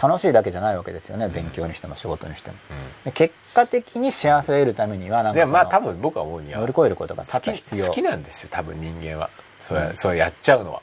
[0.00, 2.56] 楽しいだけじゃないわけですよね勉強にしても仕事にしても、
[3.04, 7.86] で結果的に幸せを得るためにはなんかまあ多分僕は思うには乗り越えることが多々必要。
[7.86, 9.28] 好きなんですよ多分人間は。
[9.60, 10.82] それ,、それやっちゃうのは、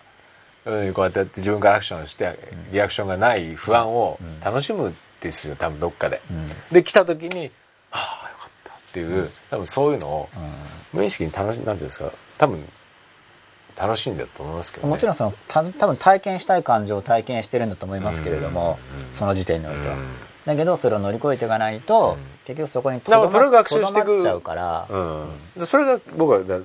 [0.66, 2.38] うん、こうやってやって自分からアクションして
[2.72, 6.22] リアクションがない不安を楽しむんですよ多分どっかで、
[6.72, 7.52] で来た時に
[7.92, 10.30] 「ああよかった」っていう多分そういうのを
[10.92, 12.64] 無意識に楽しなんていうんですか多分
[13.78, 14.90] 楽しんでると思いますけどね。
[14.90, 18.80] もちろんそのた多分体験したい感情を体験してるんだと思いますけれども、
[19.12, 20.06] その時点においては、うん。
[20.46, 24.06] だけどそれを乗り越えていかないと、うん結局そこにとだからどまそれを学習していく。
[24.06, 26.60] とどまっちゃうから、うん、でそれが僕はだ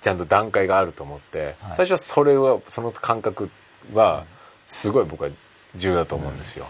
[0.00, 1.76] ちゃんと段階があると思って、はい。
[1.76, 3.50] 最初はそれはその感覚
[3.94, 4.24] は
[4.66, 5.30] すごい僕は
[5.74, 6.66] 重要だと思うんですよ、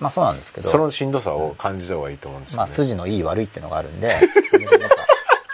[0.00, 0.68] まあそうなんですけど。
[0.68, 2.58] そのしんどさを感じた方がいいと思うんですよ、ね。
[2.58, 4.18] まあ筋のいい悪いっていうのがあるんで。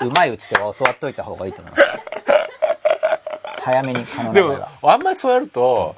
[0.03, 1.83] うまいうちとは教わっといた方がいいと思います
[3.63, 5.95] 早めに可能でもあんまりそうやると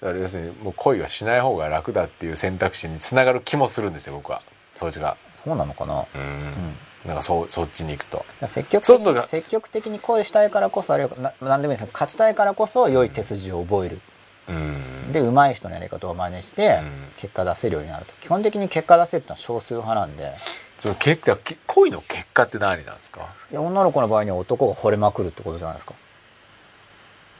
[0.00, 4.42] だから要するにもう恋はしない方が楽だっていう選択肢につながる気もするんですよ僕は。
[4.74, 6.76] そっちがそうなのかな、うん、
[7.06, 8.24] なんかそうそっちに行くと。
[8.46, 8.84] 積極
[9.26, 14.00] 積極的に恋したいからこそあるいはな何でもいいですけど勝ちたいからこそ良い手筋を覚える、
[14.48, 15.12] うん。
[15.12, 16.90] で上手い人のやり方を真似してうん。
[17.16, 18.12] 結果出せるようになると。
[18.20, 20.34] 基本的に結果出せるってのは少数派なんで。
[20.78, 23.20] その結果け恋の結果って何なんですか？
[23.52, 25.94] いや女の子の場合には男が惚れまくるってことじゃないですか。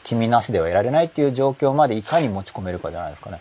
[0.05, 3.41] 君なしではいられないっていう状況までいかに持ち込めるかじゃないですかね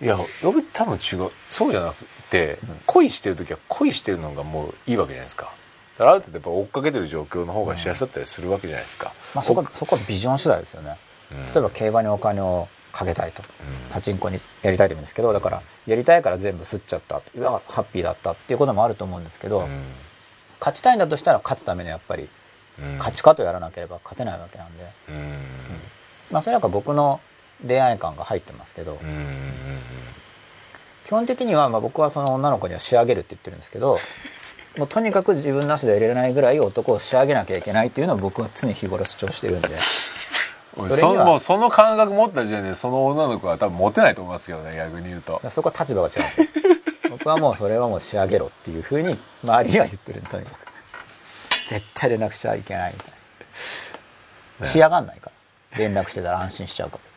[0.00, 1.30] いや僕多分違う。
[1.48, 5.52] そうじゃなくて、恋してる時は恋してるのがもういいわけじゃないですか。
[5.98, 10.96] だからある程度やっぱ追っかけてる状況の方が幸せだったりするわけじゃないですか、まあそこそこはビジョン次第ですよね、
[11.30, 11.46] うん。
[11.46, 13.42] 例えば競馬にお金をかけたいと、
[13.92, 19.66] パチンコにやりたいと思うんですけどだからやりたいから全部吸っちゃったうわハッピーだったっていうこともあると思うんですけど、うん。
[20.58, 22.28] 勝ちたいんだとしたら勝つためにはやっぱり
[22.78, 22.98] うん。
[22.98, 25.44] 勝ちかとやらなければ勝てないわけなんで、うん。
[26.30, 27.20] まあそれなんか僕の
[27.66, 29.52] 恋愛感が入ってますけど、うん
[31.06, 33.98] 基本的にはまあ僕はその女の子には仕上げるって言ってるんですけど
[34.78, 39.68] もうとにかく自分なしではいられないぐらい男を仕上げなきゃいけないっていうのを僕は常日頃主張してるんで。
[39.68, 39.76] うん
[40.88, 45.42] そもうその感覚持った時点でその女の子は多分モテないと思いますけどね逆に言うと。
[45.50, 46.46] そこは立場が違うんですよ。
[47.10, 50.66] 僕はもうそれはもう仕上げろっていうふうに周りには言ってるとにかく。
[51.66, 53.12] 絶対連絡しちゃいけないみたい
[54.60, 54.66] な。
[54.68, 55.32] 仕上がんないか
[55.72, 55.78] ら。
[55.78, 57.09] 連絡してたら安心しちゃうから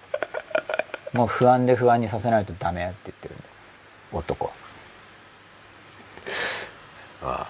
[1.13, 3.43] もう不安で不安にさせないとダメって言ってるんで
[4.11, 4.51] 男
[7.21, 7.47] は。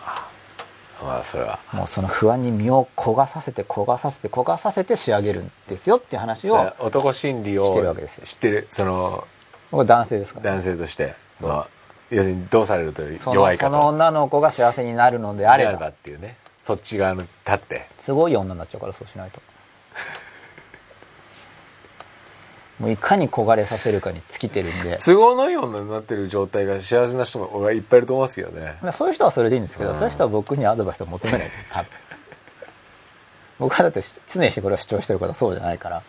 [1.01, 1.59] まあそれは。
[1.74, 8.26] もうその不安に身を焦がさせて焦がさせて焦がさせて仕上げるんですよっていう話を男心理を知ってるわけですよ。
[8.26, 8.66] 知ってる？
[8.70, 9.28] その
[9.72, 10.51] 僕は男性ですから。
[10.51, 11.16] 男性として。
[11.41, 11.68] まあ
[12.09, 13.72] 要するにどうされるとそ弱いかと。
[13.72, 15.74] のその女の子が幸せになるのであれば。
[15.74, 16.38] ばっていうね。
[16.59, 17.88] そっち側の立って。
[17.97, 19.41] すごい女になっちゃうからそうしないと
[22.80, 24.97] もういかに焦がれさせるかに尽きてるんで。
[24.97, 29.95] 都合のいい女になってる状態が幸せな人も俺はいっぱいいると思いますけどねそういう人はそれでいいんですけど、うん。
[29.95, 31.41] そういう人は僕にアドバイスを求めない。
[31.41, 31.89] と多分
[33.59, 36.01] 僕はだって常にこれを主張してることはそうじゃないから。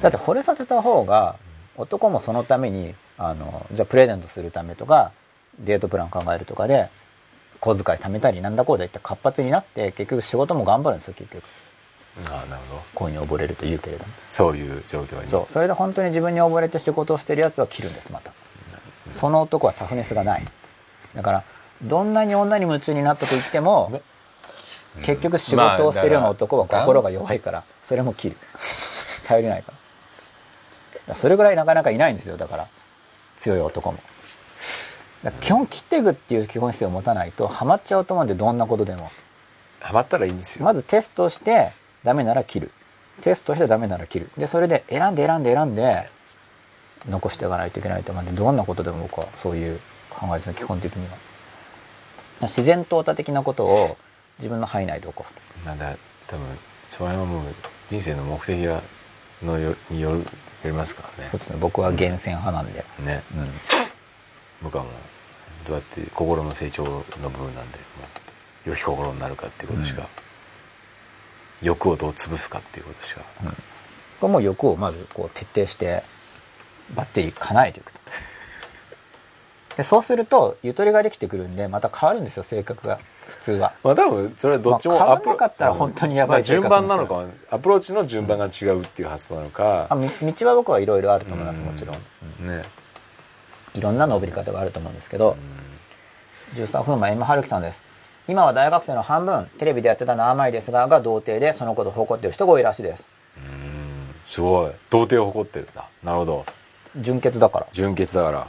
[0.00, 1.36] だって惚れさせた方が
[1.76, 5.12] 男もそのためにあのじゃあプレゼントするためとか
[5.58, 6.88] デートプラン考えるとかで
[7.60, 11.44] 小遣い貯めたりなんだこうだ言って活発になって結局仕事も頑張るんですよ結局
[12.26, 12.82] ああなるほど。
[12.94, 14.12] 恋に溺れると言うけれども。
[14.28, 15.26] そういう状況に。
[15.26, 15.52] そう。
[15.52, 18.32] それで本当に自分に溺れて仕事をしてるやつは切るんですまた。
[19.10, 20.42] その男はタフネスがない。
[21.14, 21.44] だから
[21.82, 24.00] どんなに女に夢中になったと言っても
[25.02, 28.36] 結局仕事をしてるような男はまあ心が弱いからそれも切る。
[29.26, 29.72] 頼りないか
[31.08, 31.14] ら。
[31.14, 32.36] それぐらいなかなかいないんですよ。
[32.36, 32.66] だから
[33.36, 33.98] 強い男も。
[35.40, 39.10] 基本切っていくっていう基本姿勢を持たないとハマっちゃうと思うんでどんなことでも。
[39.80, 41.72] ハマったらいいんですよ、まずテストして
[42.04, 42.70] ダメなら切る。
[43.22, 44.30] テストしてダメなら切る。
[44.36, 46.10] でそれで選んで選んで選んで
[47.08, 49.80] 残していかないといけないと思うんでどんなことでも僕はそういう
[50.10, 51.16] 考えですね基本的には。
[52.42, 53.96] 自然淘汰的なことを
[54.38, 55.32] 自分の範囲内で起こす
[55.64, 55.96] まだ
[56.26, 56.46] 多分
[56.90, 57.42] それはもう
[57.88, 58.82] 人生の目的が
[59.42, 60.18] のよによる
[60.64, 61.30] よりますからね。
[61.30, 61.58] そうですね。
[61.60, 63.22] 僕は厳選派なんで、ね。
[63.36, 63.48] うん、
[64.62, 64.92] 僕はもう
[65.66, 67.84] どうやって心の成長の部分なんでも
[68.66, 70.08] う良き心になるかっていうことしか、
[71.64, 73.22] 欲をどう潰すかっていうことしか、
[74.20, 76.02] これもう欲をまずこう徹底して
[76.94, 78.00] バッテリー叶えていくと。
[79.76, 83.00] でそうするとゆとりができてくるんでまた変わるんですよ性格が。
[83.26, 83.72] 普通は。
[83.82, 87.28] まあ多分それはどっちもまあアプロ変わんなかったら本当にやばいまあ順番なのかも。
[87.50, 89.86] アプローチの順番が違うっていう発想なのか。
[89.90, 92.46] あ、み道は僕はいろいろあると思いますもちろん。
[92.46, 92.64] ね。
[93.74, 95.36] いろんな登り方があると思うんですけど、
[96.54, 97.82] 13分前 M 春樹さんです
[98.26, 103.06] 今は大学生の半分テレビでやってたのは甘いですがが童貞でそのことを誇っている人が多いらしいです。
[104.26, 104.72] すごい。
[104.90, 106.46] 童貞を誇ってるんだなるほど。
[106.96, 107.66] 純潔だから。
[107.72, 108.48] 純潔だから。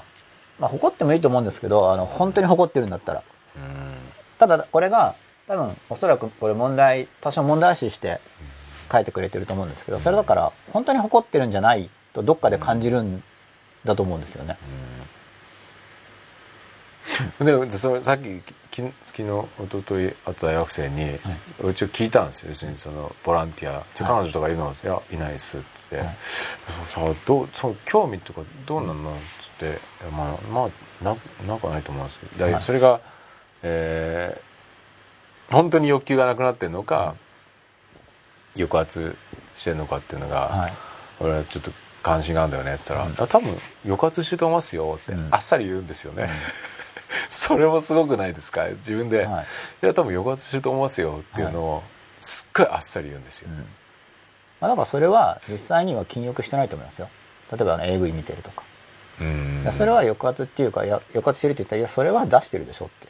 [0.60, 3.24] まあ誇ってもいいと思うんですけどあの本当に誇ってるんだったら。
[4.40, 5.16] ただこれが
[5.48, 8.20] 多分おそらくこれ問題多少問題視して
[8.92, 13.24] 書いてくれてると思うんですけどそれだから本当に誇ってるんじゃないとどっかで感じるん
[13.84, 14.58] だと思うんですよね、
[17.40, 18.54] ででそれさっきき
[19.04, 21.20] 昨日一昨日あった大学生に、
[21.62, 22.50] うちを聞いたんですよ。
[22.50, 24.86] 要するにそのボランティア「じゃあ彼女とかいるの?」い。
[24.88, 26.18] やいないです」って、はい。
[26.24, 29.66] そうさどうそう興味とかどうなんの?」っつって。
[29.66, 29.76] いや
[30.12, 31.16] 「まあまあな
[31.48, 32.64] なんかないと思うんですけど、ではい。
[32.64, 33.00] それが
[33.64, 34.46] えー
[35.54, 37.14] 本当に欲求がなくなってるのか、
[38.56, 39.16] 抑圧
[39.56, 40.74] してるのかっていうのが、はい。
[41.20, 41.72] 俺はちょっと
[42.02, 43.56] 関心があるんだよねって言ったら「あ多分
[43.86, 45.28] 抑圧してると思いますよ」ってうん。
[45.32, 46.30] あっさり言うんですよね、
[47.30, 48.66] それもすごくないですか？
[48.66, 49.46] 自分で「はい。
[49.84, 51.84] い、や多分抑圧してると思いますよ」っていうのを
[52.20, 53.58] すっごいあっさり言うんですよ、うん。
[53.58, 53.66] ま
[54.62, 57.10] あ、だからそれは実際には禁欲してないと思いますよ。
[57.52, 58.64] 例えば AV 見てるとか。
[59.22, 59.68] うん。
[59.72, 63.08] それは抑圧っていうかいや抑圧してるって言ったらいやそれは出してるでしょって。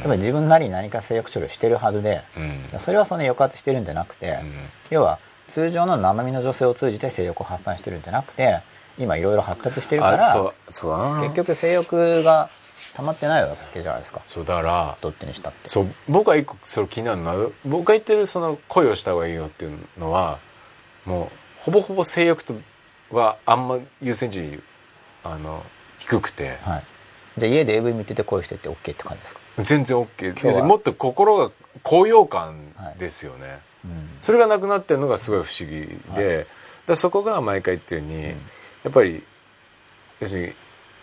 [0.00, 2.40] つまり自分なりに何か性欲処理をしてるはずでう
[2.76, 2.78] ん。
[2.78, 4.38] それはその抑圧してるんじゃなくて、
[4.90, 8.60] 要は通常の生身の女性を通じて性欲を発散してるんじゃなくて
[8.98, 11.22] 今いろいろ発達してるからあそうそうだな。
[11.22, 12.50] 結局性欲が
[12.94, 14.20] 溜まってないわけじゃないですか。
[14.26, 15.68] そうだからどっちにしたって。
[15.68, 20.38] そう僕は一個それ気になるのは僕が言ってるその恋をした方がいいよっていうのは
[21.04, 22.54] もうほぼほぼ性欲と
[23.10, 24.60] はあんま優先順位
[25.24, 25.64] あの
[25.98, 26.58] 低くて。
[26.62, 26.84] はい。
[27.38, 29.40] じゃあ家で AV 見てて恋してって OK って感じですか？
[29.62, 31.50] 全然 OK もっと心が
[31.82, 34.10] 高揚感ですよね、うん。
[34.20, 36.50] それがなくなってるのがすごい不思議で、だか
[36.88, 38.34] らそこが毎回言ってるように、
[38.84, 39.22] やっぱり
[40.20, 40.52] 要するに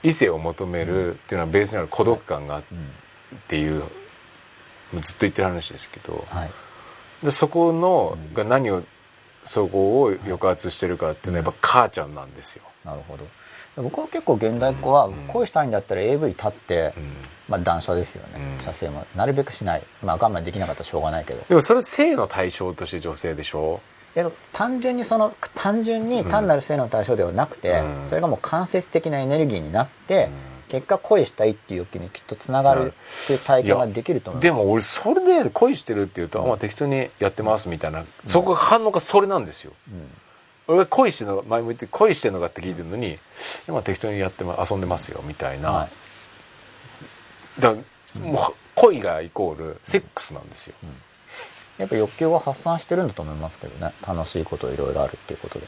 [0.04, 2.64] 異性を求めるっていうのはベースにある孤独感があっ
[3.48, 3.86] ていう、も
[4.96, 6.50] うずっと言ってる話ですけど、はい。
[7.24, 8.84] でそこの、が何を
[9.44, 12.64] そこを抑圧してるかっていうのはやっぱ母ちゃんなんですよ。
[12.86, 13.28] なるほど。
[13.76, 17.14] 僕は結構現代っ子は恋したいんだったら AV 立って、うん。
[17.50, 18.66] まあ断捨ですよね、うん。
[18.66, 19.06] 射精も。
[19.16, 19.84] なるべくしない。
[20.02, 21.44] まあ我慢できなかったらしょうがないけど。
[21.48, 23.82] でもそれ性の対象として女性でしょ？
[24.14, 28.10] けど単純にその単純に単なる性の対象ではなくて、うん。
[28.10, 30.30] それがもう間接的なエネルギーになって、
[30.70, 34.44] 結果恋したいっていう欲求にきっとつながるっていう体験ができると思う。
[34.44, 39.74] でも俺それで恋してるって言うと、まあ適当にやってますみたいな、そこが反応がそれなんですよ。
[40.68, 43.18] 俺が恋してるのが前も言って恋してるのかって聞いてるのに
[43.68, 45.90] 今適当にやってま遊んでますよみたいな、は
[47.58, 47.62] い。
[47.62, 47.82] だか
[48.20, 50.76] らもう恋がイコールセックスなんですよ、
[51.80, 53.94] やっぱ欲求は発散してるんだと思いますけどね。
[54.06, 55.66] 楽しいこといろいろあるっていうことで。
[55.66, 55.68] っ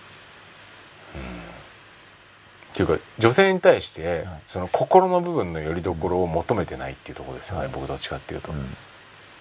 [2.74, 7.72] ていうか女性に対してその心の部分の拠り所を求めてないっていうところですよね、はい。
[7.74, 8.78] 僕どっちかっていうと、ん。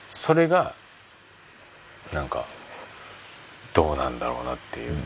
[0.08, 0.74] それが
[2.12, 2.44] なんか
[3.74, 4.96] どうなんだろうなっていう、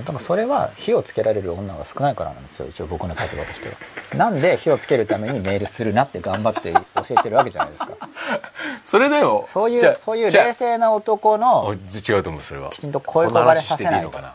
[0.00, 2.66] だからそれは火をつけられる女が少ないからなんですよ。
[2.68, 3.74] 一応僕の立場としては。
[4.16, 6.80] なんで火をつけるためにメールするなって頑張って教
[7.18, 7.96] えてるわけじゃないですか。
[8.84, 12.70] それでもそういうそういう冷静な男おの違うと思うそれは。
[12.70, 14.10] きちんと声焦がれさせないと。
[14.10, 14.34] この話していいのか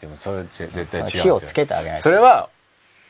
[0.00, 1.02] でもそれ絶対違う。
[1.02, 2.02] んですよ火をつけてあげないと。
[2.02, 2.48] それは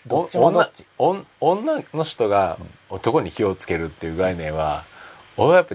[0.06, 0.84] どっちもどっち。
[0.98, 2.58] お女女女の人が
[2.90, 4.84] 男に火をつけるっていう概念は
[5.36, 5.74] 俺はやっぱ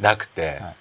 [0.00, 0.76] なくて、はい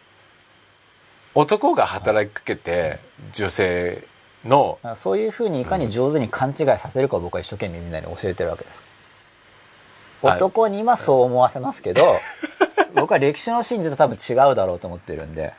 [1.35, 2.99] 男が働きかけて
[3.33, 4.07] 女性
[4.45, 8.81] のそういうふうにいかに上手に勘違いさせるかを僕は一生懸命みんなに教えてるわけです。
[10.21, 10.37] はい。
[10.37, 12.15] 男にはそう思わせますけど
[12.95, 15.53] 僕は歴史の真実と多分違うだろうと思ってるんで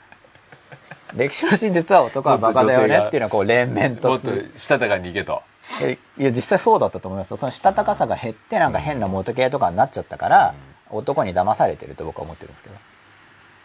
[1.15, 5.43] 歴史の真実は男はバカだよねっていうのはこう連綿もっとしたたかにいけと
[5.83, 7.37] えいや実際そうだったと思いますよ。
[7.37, 10.55] そのしたたかさが減ってなんか変な元系とかになっちゃったから、
[10.91, 12.77] 男に騙されてると僕は思ってるんですけど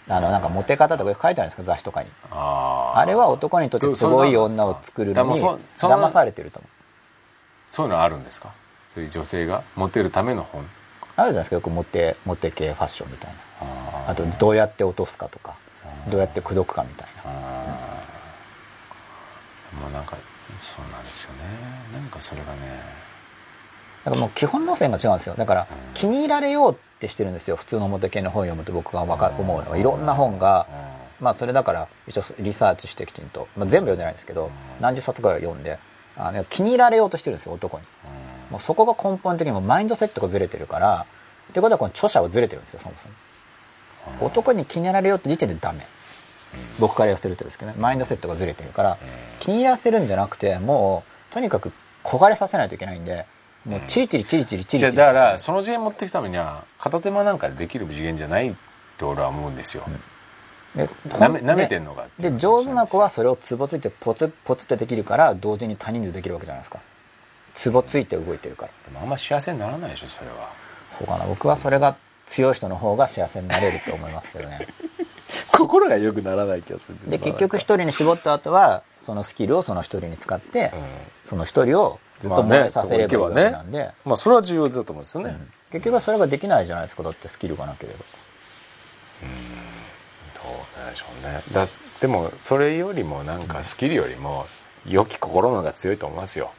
[0.10, 2.10] あのなんかモテ方とかよく書いてあるんですか雑誌とかに。
[2.32, 6.72] ああれは男にとって都合いい女を作るのに騙されてると思う。
[7.70, 8.52] そういうのあるんですか？
[8.88, 10.66] そういう女性がモテるための本。
[11.16, 13.38] あるじゃないですかよくモテモテ系ファッションみたいな。
[14.08, 15.56] あとどうやって落とすかとか
[16.10, 17.32] どうやって口説くかみたいな。
[19.80, 20.18] もうなんか
[20.58, 21.40] そうなんですよね。
[21.94, 22.60] なんかそれがね。
[24.04, 25.36] だからもう基本路線が違うんですよ。
[25.36, 27.56] だから気に入られようってしてるんですよ。
[27.56, 29.78] 普通のモテ系の本を読むと僕がわかる思うのは。
[29.78, 30.68] いろんな本が
[31.20, 34.50] まあそれだから一応リサーチしてきちんと、まあ、全部読んでないんですけど
[34.80, 35.78] 何十冊か読んで
[36.18, 37.86] あの気に入られようとしてるんですよ男に。
[38.50, 41.06] もうそこが根本的にもうマインドセットがずれてるから
[41.52, 44.28] ってことはこの著者はずれてるんですよそもそも。
[44.28, 45.86] 男に気に入られようって時点でダメ。
[46.80, 47.78] 僕から言わせるとですけどね。
[47.80, 48.98] マインドセットがずれてるから
[49.40, 51.72] 気に入らせるんじゃなくてもうとにかく
[52.04, 53.26] 焦がれさせないといけないんで
[53.66, 58.54] もうチリチリチリチリチリだからその次元持っていくためには片手間なんかでできる次元じゃないっ
[58.98, 59.84] て俺は思うんですよ、
[60.76, 60.88] で
[61.20, 66.80] なめ舐めてんのかで上手な子はそれをツボついてポツポツってできるから同時に他人数できるわけじゃないですか。
[67.56, 68.72] ツボついて動いてるから。
[68.86, 70.50] でもあんま幸せにならないでしょそれは。
[70.98, 71.96] そうかな僕はそれが
[72.28, 74.68] 強い人の方が幸せになれると思いますけどね。
[75.52, 80.72] 心が良くならない気がするで結局一人に絞った後はそのスキルをその一人に使って、
[81.24, 85.38] その一人をずっと燃えさせればいいわけなんで、まあそれは重要だと思うんですよね、
[85.72, 88.00] 結局はそれができないじゃないですかだってスキルがなければ。
[89.22, 91.42] どうなんでしょうね。
[91.52, 91.66] だ
[92.00, 94.48] でもそれよりもなんかスキルよりも
[94.88, 96.52] 良き心の方が強いと思いますよ。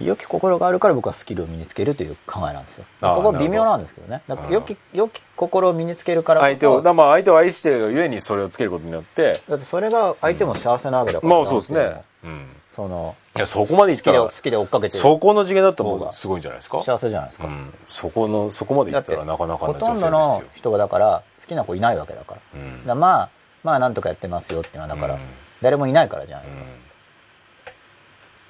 [0.00, 2.84] 良き心があるから僕はスキルを身につけるという考えなんですよ。
[3.00, 4.22] ああここ微妙なんですけどね。
[4.26, 9.40] だから良き良き心を身につけるから相手をだまあ相手を愛してるがゆえにそれをつけることによって。
[9.48, 12.02] だってそれが相手も幸せなわけだから、まあそうですね。
[12.24, 16.12] うんそのいやそこまでいったら好きで好きで追っかけてそこの次元だともう。
[16.12, 16.82] すごいんじゃないですか？
[16.82, 20.42] 幸せじゃないですか、うん、そこのそこまでいだったらなかなかほな女性ですとんどのよ。
[20.54, 22.86] 人がだから好きな子いないわけだから,、うん。
[22.86, 23.30] だまあ
[23.62, 25.20] まあなんとかやってますよっていうのはだから、うん。
[25.62, 26.62] 誰もいないからじゃないですか、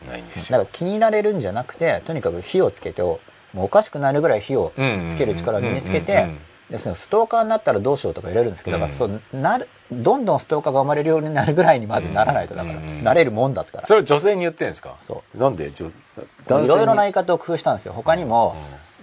[0.02, 0.58] うん、ないんですよ。
[0.58, 3.20] だから気に入られるんじゃなくてとにかく火をつけても
[3.54, 4.72] うおかしくなるぐらい火を
[5.08, 6.28] つける力を身につけて
[6.74, 12.88] うんうんうんうんでそのストーカーになったらどうしようとか言われるんですけど、だからそうなるどんどんストーカーが生まれるようになるぐらいにまずならないとだから、うんうん。
[12.88, 13.86] うんなれるもんだったら。
[13.86, 14.96] それを女性に言ってんですか？
[15.02, 15.90] そなんで女
[16.64, 17.92] いろいろな言いい方を工夫したんですよ。
[17.92, 18.56] 他にも、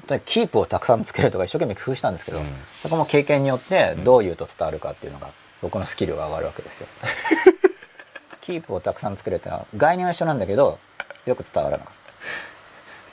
[0.07, 2.45] とにかくキープをたくさんつけるとか一生懸命工夫したんですけど、うん。
[2.81, 5.29] そこも経験によってどう言うと伝わるかっていうのが
[5.61, 6.87] 僕のスキルが上がるわけですよ。
[8.41, 10.77] キープをたくさん作れってのは概念は一緒なんだけど
[11.25, 12.11] よく伝わらなかった。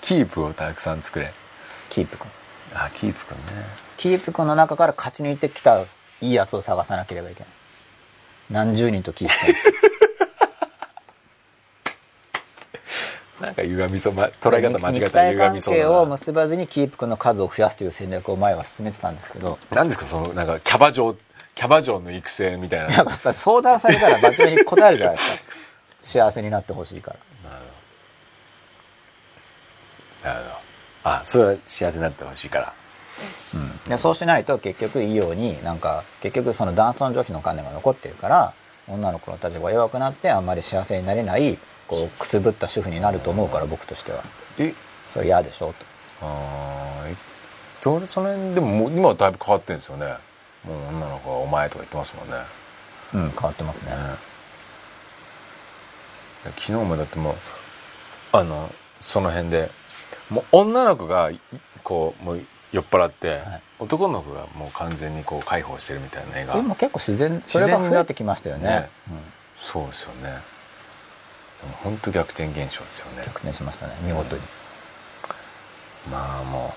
[0.01, 1.33] キープをたくさん作れ。
[1.91, 2.29] キープ君。
[2.75, 5.87] あキープくんねキープ君の中から勝ち抜いてきたい
[6.31, 7.49] いやつを探さなければいけない。
[8.51, 9.55] 何十人とキープ君
[13.47, 19.59] なんか歪みそう、ま、捉え方間違え肉た歪みそう係をだな結ばずにキープ君の数を増やすという戦略を前は進めてたんですけど。
[19.71, 21.15] 何ですかそのなんかキャバ嬢
[21.55, 22.87] キャバ嬢の育成みたいな。
[22.89, 25.49] なんかさ相談されたらバチバチに答えるじゃないですか。
[26.03, 27.17] 幸せになってほしいから。
[30.31, 30.69] なるほど。
[31.05, 32.73] あそれは幸せになってほしいから
[33.89, 38.55] でそうしないと結局いいようになんか結局その男尊女卑の観念が残ってるから
[38.87, 44.23] 女の子の立場が弱くなってあんまり幸せになれないこうくすぶった主婦になると思うから僕としては。
[44.59, 44.75] え？
[45.13, 45.69] それ嫌でしょ？
[46.21, 46.27] と。
[46.27, 47.13] あー。
[47.13, 47.17] え？
[47.83, 50.07] どれその辺でももう今はだいぶ変わってるんですよね。
[50.65, 52.35] もう女の子は「お前」とか言ってますもんね。
[53.15, 53.93] うん変わってますね。
[56.45, 57.35] 昨日もだってもう
[58.33, 58.71] あの
[59.01, 59.71] その辺で
[60.29, 61.41] もう女の子がい
[61.83, 62.41] こうもう
[62.73, 63.63] 酔っ払って、はい。
[63.79, 66.57] 男の子がもう完全にこう解放してるみたいな映画。
[66.57, 68.69] 今結構自然それが増えてきましたよね。
[68.69, 68.91] ね。
[69.11, 69.19] うん、
[69.59, 70.23] そうですよね。
[71.61, 73.23] でも本当逆転現象ですよね。
[73.25, 73.95] 逆転しましたね。
[74.03, 74.43] 見事に、
[76.11, 76.75] まあも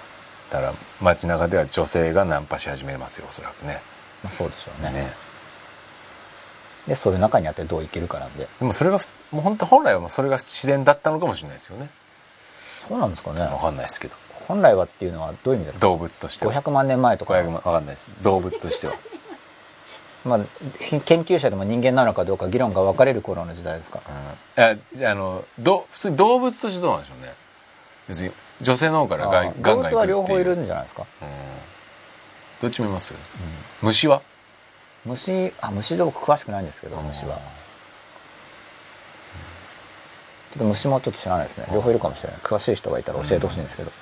[0.49, 3.81] うだから街中では女性がナンパし始めますよおそらくね。
[4.23, 4.91] まあ、そうでしょうね。
[4.91, 5.13] ね。
[6.87, 8.47] でそういう中にあってどういけるかなんで。
[8.59, 11.89] でもそれがふもう本当本来はもうそれが自然だったのかもしれないですよね。
[12.87, 13.41] そうなんですかね。
[13.41, 14.15] わかんないですけど
[14.51, 15.87] 本来はっていうのはどういう意味ですか？
[15.87, 16.53] 動物としては。
[16.53, 17.33] 500万年前とか。
[17.35, 18.09] 500万わかんないです。
[18.21, 18.93] 動物としては。
[20.25, 20.39] まあ、
[20.79, 24.01] ひ研究者でも人間なのかどうか議論が分かれる頃の時代ですか？
[24.57, 24.63] うん。
[24.63, 27.33] ああのど普通に動物としてどうなんでしょうね。
[28.07, 31.05] 別に女性の方からガあンガン動物は両方いるうんんじゃないですか？
[32.61, 33.13] どっちもいます
[33.81, 34.21] 虫は？
[35.05, 37.39] 虫あ虫で僕詳しくないんですけど虫は。
[40.53, 41.65] ちょっと虫もちょっと知らないですね。
[41.73, 42.39] 両方いるかもしれない。
[42.43, 43.95] 詳しい人がいたら教えてほしいんですけど、うん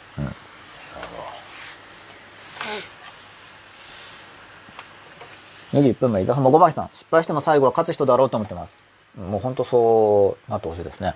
[5.74, 6.90] 21分前伊沢さんも5番さん。
[6.94, 8.74] 失敗しても最後は勝つ人だろうと思ってます。
[9.18, 11.14] もう本当そうなってほしいですね。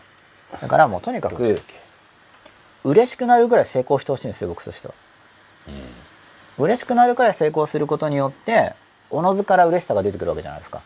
[0.61, 1.61] だからもうとにかく
[2.83, 4.93] 嬉しくなるぐらい成功してほしいんですよ僕としては。
[6.59, 8.73] 嬉しくなるくらい成功することによって
[9.09, 10.81] おのずから嬉しさが出てくるわけじゃないですか。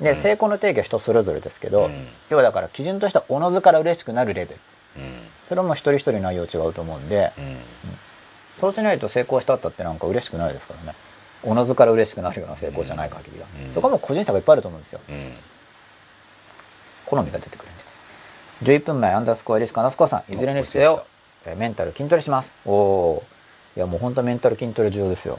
[0.00, 2.06] で、成功の定義は人それぞれですけど、うん。
[2.28, 4.60] 要はだから基準としてはおのずから嬉しくなるレベル。
[4.60, 4.77] うん
[5.48, 7.56] それはもう一人一人内容違うと思うんで、うん。
[8.60, 10.96] そうしないと成功したったってなんか嬉しくないですからね。
[11.42, 13.72] おのずから嬉しくなるような成功じゃない限りは、うん。
[13.72, 15.00] そこはもう個人差がいっぱいあると思うんですよ。
[15.08, 15.32] うん。
[17.06, 17.76] 好みが出てくるん
[18.66, 20.32] で11分前アンダースコアリスクアンダースコアさん。
[20.32, 21.06] いずれにしておよ。
[21.46, 22.52] えーメンタル筋トレします。
[22.66, 23.78] おおー。
[23.78, 25.38] いやもう本当メンタル筋トレ重要ですよ。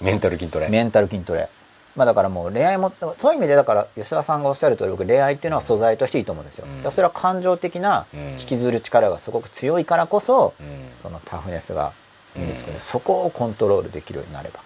[0.00, 0.68] メンタル筋トレ。
[0.68, 1.48] メンタル筋トレ
[1.96, 6.92] まあだからもう恋愛もそういう意味でだから吉田さんがおっしゃる通り僕恋愛っていうのは素材としていいと思うんですよ、うん。
[6.92, 8.20] それは感情的なうん。
[8.40, 10.66] 引きずる力がすごく強いからこそ、うん。
[11.02, 11.92] そのタフネスが
[12.36, 12.80] 身につくる、うん。
[12.80, 14.60] そこをコントロールできるようになれば。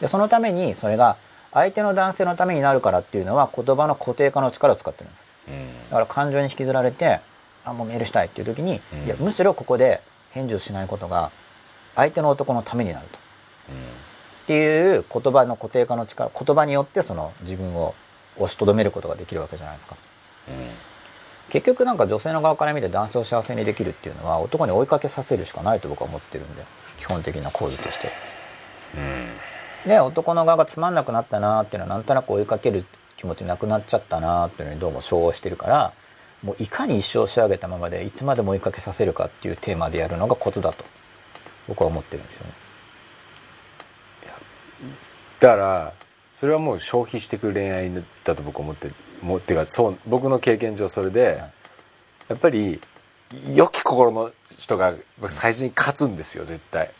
[0.00, 1.16] でそのためにそれが
[1.52, 5.24] 相手の男性のためになるからっていうのは言葉の固定化の力を使ってるんです。
[5.48, 5.90] うん。
[5.90, 7.20] だから感情に引きずられて
[7.64, 9.04] あもうメールしたいっていう時に、うん。
[9.06, 10.00] いやむしろここで
[10.32, 11.30] 返事をしないことが
[11.94, 13.18] 相手の男のためになると
[14.46, 17.96] っていう言葉の固定化の力言葉によってその自分を
[18.36, 19.96] 押しとどめることができるわけじゃないですか。
[21.50, 26.62] 結局なんか女性の側から見て男性を幸せにできるっていうのは男に追いかけさせるしかないと僕は思ってるんで
[26.96, 28.08] 基本的な構図として。
[29.84, 32.84] で男の側がつまんなくなったなーっていうのはなんとなく追いかける
[33.16, 35.92] 気持ちなくなっちゃったなーっていうのにどうも称号してるから
[36.42, 40.84] もういかに一生仕上げたままでいつまでも追いかけさせるかっていうテーマでやるのがコツだと
[41.66, 42.65] 僕は思ってるんですよね
[45.40, 45.92] だから
[46.32, 47.90] それはもう消費してくる恋愛
[48.24, 48.90] だと僕は思って
[49.22, 51.42] もうっていうかそう僕の経験上それで、
[52.28, 52.80] やっぱり
[53.54, 54.94] 良き心の人が
[55.28, 56.90] 最初に勝つんですよ絶対。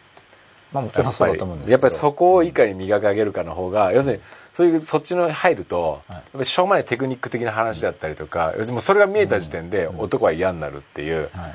[0.73, 1.73] まあもちろんそうやっぱりだと思うんですけど。
[1.73, 4.23] やっぱりそこをいかに磨き上げるかの方が要するに
[4.53, 6.17] そういうそっちの入ると、はい。
[6.17, 11.55] やっぱりしょうもないテクニック的な話だったりとか、要するにもうそれが見えた時点で男は嫌になるっていう、はい。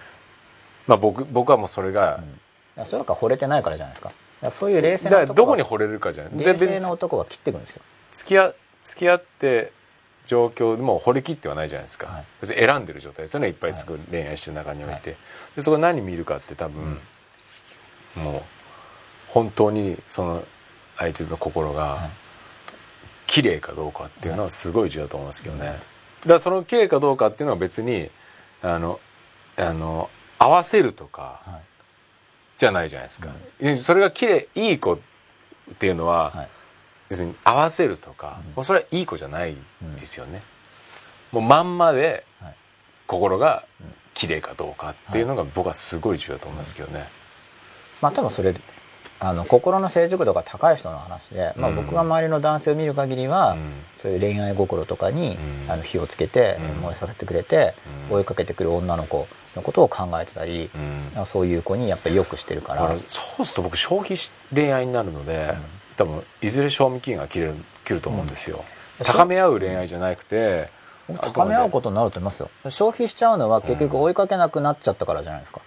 [0.88, 2.20] まあ僕僕はもうそれが、
[2.78, 4.12] いやそれだから惚れてないからじゃないですか
[4.50, 7.82] そういう冷静な男はどこに惚れるかじゃないで冷静な男は切っていくんですよ。
[8.12, 9.72] 付き合付き合って
[10.26, 12.26] 状況でも惚れ切ってはないじゃないですか、はい。
[12.42, 13.26] 別に選んでる状態。
[13.26, 15.18] ですよねいっぱい作る、恋愛してる中において、
[15.56, 17.00] でそこ何見るかって多分、
[18.16, 18.42] もう
[19.28, 20.44] 本当にその
[20.98, 22.10] 相手の心が
[23.28, 25.80] 綺麗かどうかっていうのはすごい重要だと思いますけどね、だか
[26.26, 28.10] らその綺麗かどうかっていうのは別に
[28.62, 29.00] あの
[29.58, 31.71] あの合わせるとかはい
[32.62, 33.30] じゃないじゃないですか、
[33.76, 35.00] それが綺麗いい子っ
[35.80, 36.50] ていうのは、はい。
[37.10, 39.56] 要するに合わせるとか、もうそれはいい子じゃない
[40.00, 40.44] ですよね、
[41.32, 42.56] もうまんまではい。
[43.08, 43.66] 心が
[44.14, 47.08] 綺麗かどうかっていうのが僕はすごい重要だと思いますけどね、
[48.00, 48.54] まあ多分それ
[49.24, 51.76] あの心の成熟度が高い人の話で、まあ、うん。
[51.76, 53.60] 僕が周りの男性を見る限りは、うん。
[54.00, 55.72] そういう恋愛心とかに、うん。
[55.72, 56.82] あの火をつけて、うん。
[56.82, 57.76] 燃えさせてくれて、
[58.10, 58.18] うん。
[58.18, 60.72] 追いかけてくる女の子のことを考えてたり、
[61.16, 61.26] うん。
[61.28, 62.88] そういう子にやっぱりよくしてるから。
[62.88, 65.54] らそうすると僕消費し恋愛になるので、
[65.98, 68.66] 多分いずれ賞味期限が切れる切ると思うんですよ、
[69.00, 69.06] うん。
[69.06, 70.70] 高め合う恋愛じゃなくて
[71.22, 72.50] 高め合うことになると思いますよ。
[72.70, 75.62] 消費しちゃうのは結局追いかけなくなっちゃったからじゃないですか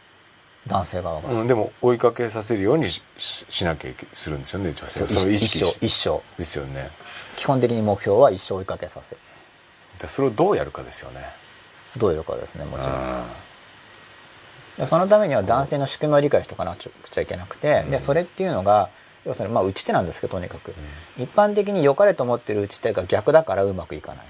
[0.67, 5.09] 男性側が、うん、でも追いかけさせるようにしししなきゃいけするんですよね女性は。
[5.09, 6.23] それを意識一し生一生。
[6.39, 6.91] ですよね。
[7.37, 9.19] 基本的に目標は一生追いかけさせる。
[9.99, 11.21] でそれをどうやるかですよね。
[11.97, 12.85] どういうかですねもち
[14.79, 14.89] ろん。
[14.89, 17.91] そのためには男性の仕組みを理解しておかなくちゃいけなくて、うん。
[17.91, 18.89] でそれっていうのが
[19.25, 20.75] 要するにまあ打ち手なんですけどとにかく、
[21.17, 24.27] 一般的に良かれと思ってる打ち手が逆だからうまくいかない。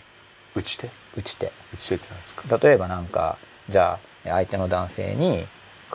[0.55, 0.91] 打ち手？
[1.17, 1.53] 打ち手。
[1.73, 2.59] 打ち手ってなんですか？
[2.59, 3.39] 例えばなんか
[3.69, 5.47] じゃあ相手の男性に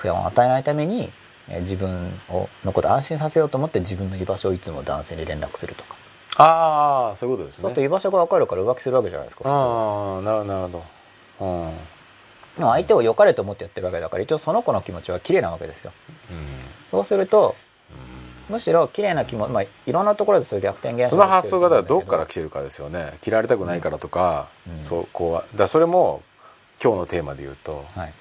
[0.07, 1.11] を与えないために
[1.49, 5.95] え自分をのことを安心させようと思って自分の居場所をいつも男性に連絡するとか、
[6.38, 7.61] ああそういうことですね。
[7.63, 10.84] そうすると居場所が分かるから浮気するわけじゃないですかああなるほどなるほ
[11.39, 11.45] ど。
[11.45, 11.71] うん、うん、
[12.57, 15.91] でも相手を良かれと思ってやってるわけだから一応その子の気持ちは綺麗なわけですよ。
[16.89, 17.55] そうすると
[18.47, 23.17] むしろ綺麗な気も、まあ、いろんなところでそういう逆転現象その発想がだからどここから来てるかですよね。
[23.21, 26.23] 切られたくないからとか、そこはだそれも
[26.84, 28.13] 今日のテーマで言うとはい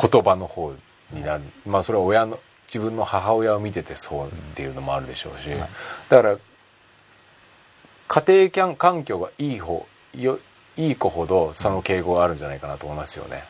[0.00, 0.74] 言葉の方
[1.12, 5.48] になる、まあそれは親の自分の母親を見ててそうっていうのもあるでしょうし、
[6.08, 6.36] だから
[8.08, 10.38] 家庭環境がいい方よ
[10.76, 13.36] いい子ほどその傾向があるんじゃないかなと思いますよね。
[13.36, 13.44] やっ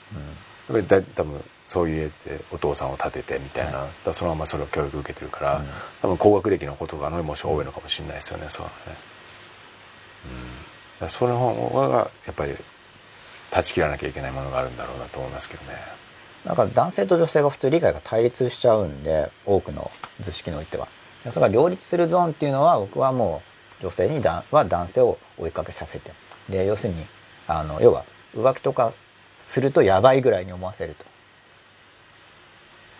[0.69, 5.65] ぱりだ多分そういう家ってお父さんを立ててみたいな、そのままそれを教育受けてるから、
[6.03, 8.15] 多分高学歴の子とかのもし多いのかもしれない。
[8.17, 8.49] ですよね。
[8.49, 8.73] そうね、
[11.01, 12.55] うん、その方がやっぱり
[13.51, 15.96] 断ち切らなきゃいけないものがあるんだろうなと思いますけどね。
[16.47, 19.91] なんか男性と女性が普通理解が対立しちゃうんで多くの
[20.21, 20.87] 図式においては。
[21.31, 23.43] それが両立するゾーンっていうのは僕はも
[23.81, 26.13] う女性にだは男性を追いかけさせて。
[26.49, 27.05] で要するに
[27.49, 28.93] あの要は浮気とか
[29.41, 31.05] するとやばいぐらいに思わせると。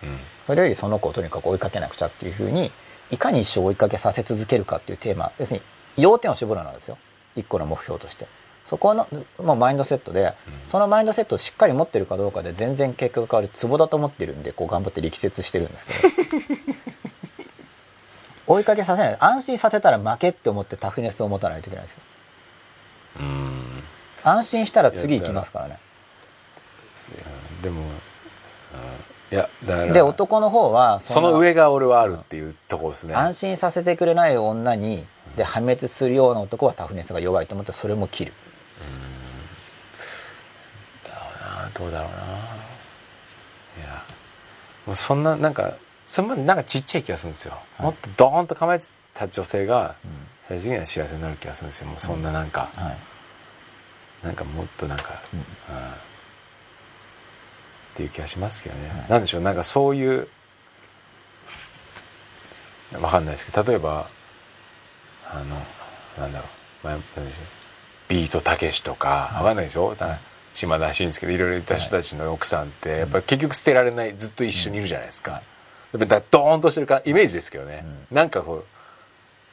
[0.03, 0.19] うん。
[0.45, 2.69] それよりその子をとにかく追いかけなくちゃっていうふうに
[3.11, 5.31] いかに一生追いかけさせ続けるかっていうテーマ。
[5.39, 5.61] 要する
[5.95, 6.97] に要点を絞るのですよ。
[7.37, 8.27] 一個の目標として
[8.67, 9.07] そこの
[9.39, 10.33] もうマインドセットで、
[10.65, 15.97] そのマインドセットをしっかり持ってるかどうかで全然結果が変わるツボだと思ってるんでこう頑張って力説してるんですけど。
[18.47, 19.17] 追いかけさせない。
[19.19, 22.01] 安心させたら負けって思ってタフネスを持たないといけないんですよ。
[23.19, 23.83] うん。
[24.23, 25.79] 安心したら次行きますからね。
[27.61, 27.87] でも、うん
[29.29, 33.13] いやだからで男の方はその上が俺はあるっていうところですね。
[33.13, 38.33] 安心させてくれない女にで破滅するような男はタフネスが弱いと思ってそれも切る
[41.09, 42.17] あーどうだろうな。
[42.17, 42.21] い
[43.87, 44.03] や。
[44.85, 45.75] もうそんななんか
[46.05, 49.95] そんななんかちっちゃい気がするんですよ、もっとドーンと構えてた女性が
[50.41, 51.87] 最終的には幸せになる気がするんですよ。
[51.87, 52.97] もうそんななんか、はい。
[54.25, 55.39] なんかもっとなんか、うん。
[55.41, 55.43] っ
[57.95, 60.27] ていう気がしますけどね、なんでしょうなんかそういう
[63.01, 64.07] わかんないですけど例えば
[65.29, 65.45] あの
[66.17, 67.45] なんだろう、まあ、なんでしょう
[68.07, 69.95] ビートたけしとかわかんないでしょ、
[70.53, 75.41] 島田紳介でいろいろいた人たちの奥さんってやっぱ結局捨てられないずっと一緒にいるじゃないですか、や
[75.97, 78.65] っぱだドーンとしてるかイメージですけどね、なんかこう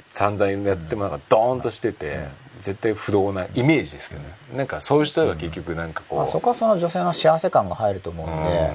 [0.09, 2.29] 散々やっててもなんかドーンとしてて、
[2.63, 4.29] 絶対不動なイメージですけどね。
[4.57, 8.71] なんかそういう人が結局なんかこう、まあ、そこはその女性の幸せ感が入ると思うんで、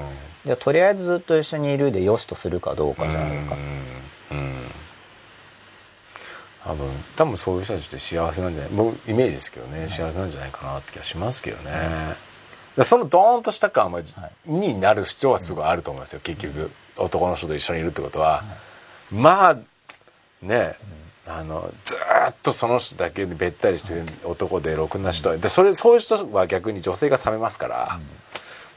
[0.46, 3.56] じゃあとりあえずずっと一緒にいるでよしとするかどうかじゃないですか、
[4.32, 4.38] うん。
[4.38, 4.56] うん
[6.66, 8.74] 多分多分そういう人たちって幸せなんじゃない？
[8.74, 12.16] 僕イメージですけどね、幸せなんじゃないかなって気がしますけどね、だか
[12.78, 14.02] らそのドーンとした感は、
[14.46, 16.72] になる必要はすごいあると思いますよ結局。
[16.98, 18.44] 男の人と一緒にいるってことは、
[19.12, 19.58] まあ
[20.42, 20.76] ね。
[21.32, 25.38] あのずーっとその人だけでべったりしてる男でろくな人。
[25.38, 28.00] でそれそういう人は逆に女性が冷めますから、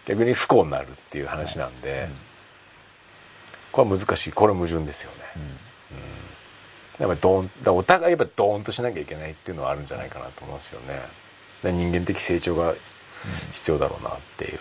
[0.05, 2.11] 逆に不幸になるっていう話なんで、
[3.73, 4.33] これは難しい。
[4.33, 5.43] これ矛盾ですよね、うん
[6.99, 11.01] やっぱりドーンだお互いやっぱドーンとしなきゃいけないっていうのはあるんじゃないかなと思いますよね。
[11.63, 12.75] で人間的成長が
[13.53, 14.59] 必要だろうなっていう、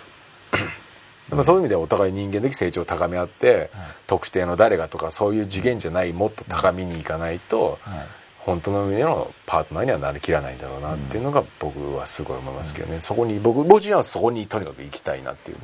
[1.29, 3.71] でもそういう意味ではお互い人間的成長を高め合って、
[4.07, 8.07] 特定の誰がとかそういう次元じゃないもっと高みに行かないと、はい。
[8.39, 15.57] 本当の意味でのパートナーにはなりきらないんだろうなっていうのが僕はすごい思いますけどね、そこに僕僕自身はそこにとにかく行きたいなっていう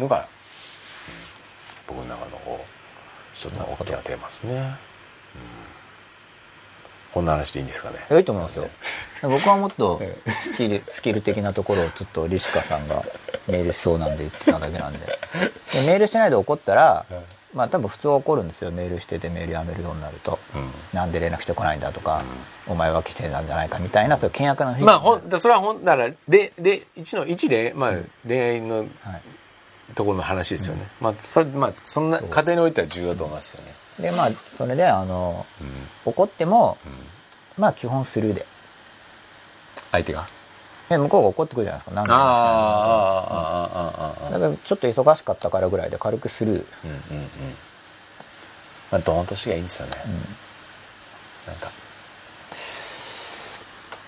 [0.00, 0.24] のが、うん
[1.88, 2.60] 僕の中の
[3.34, 4.62] 一つの大きなテーマですね、うん
[7.12, 7.96] こんな話でいいんですかね？
[8.10, 8.68] 良いと思いますよ。
[9.22, 13.04] 僕はもっとスキルスキル的なところをちょっとリシカさんが
[13.46, 14.98] メールしそうなんで言ってただけなんで。
[14.98, 15.12] で
[15.86, 17.06] メールしないで怒ったら、
[17.54, 18.70] まあ多分普通は怒るんですよ。
[18.70, 20.38] メールしててメールやめるようになると、
[20.92, 22.22] なんで連絡してこないんだとか、
[22.66, 24.82] お前は来てたんじゃないかみたいなそういう険悪な雰囲気。
[24.84, 27.92] まあほんだそれはほんだかられれ一の一例、まあ、
[28.26, 28.86] 恋愛のはい。
[29.94, 35.46] ところの話ですよね、まあそれまあそんな家庭においては重要だと思いますよね、でまあそれであの、
[36.04, 36.76] 怒っても、
[37.56, 38.44] まあ基本スルーで。
[39.92, 40.26] 相手が？
[40.88, 41.94] で向こうが怒ってくるじゃないですか。
[41.94, 47.28] 何ああでもしああああああないだからちょっと忙しかったからぐらいで軽くスルー、うんうんうん。
[48.90, 49.96] まあドーンとしてがいいんですよね、
[51.46, 51.70] なんか。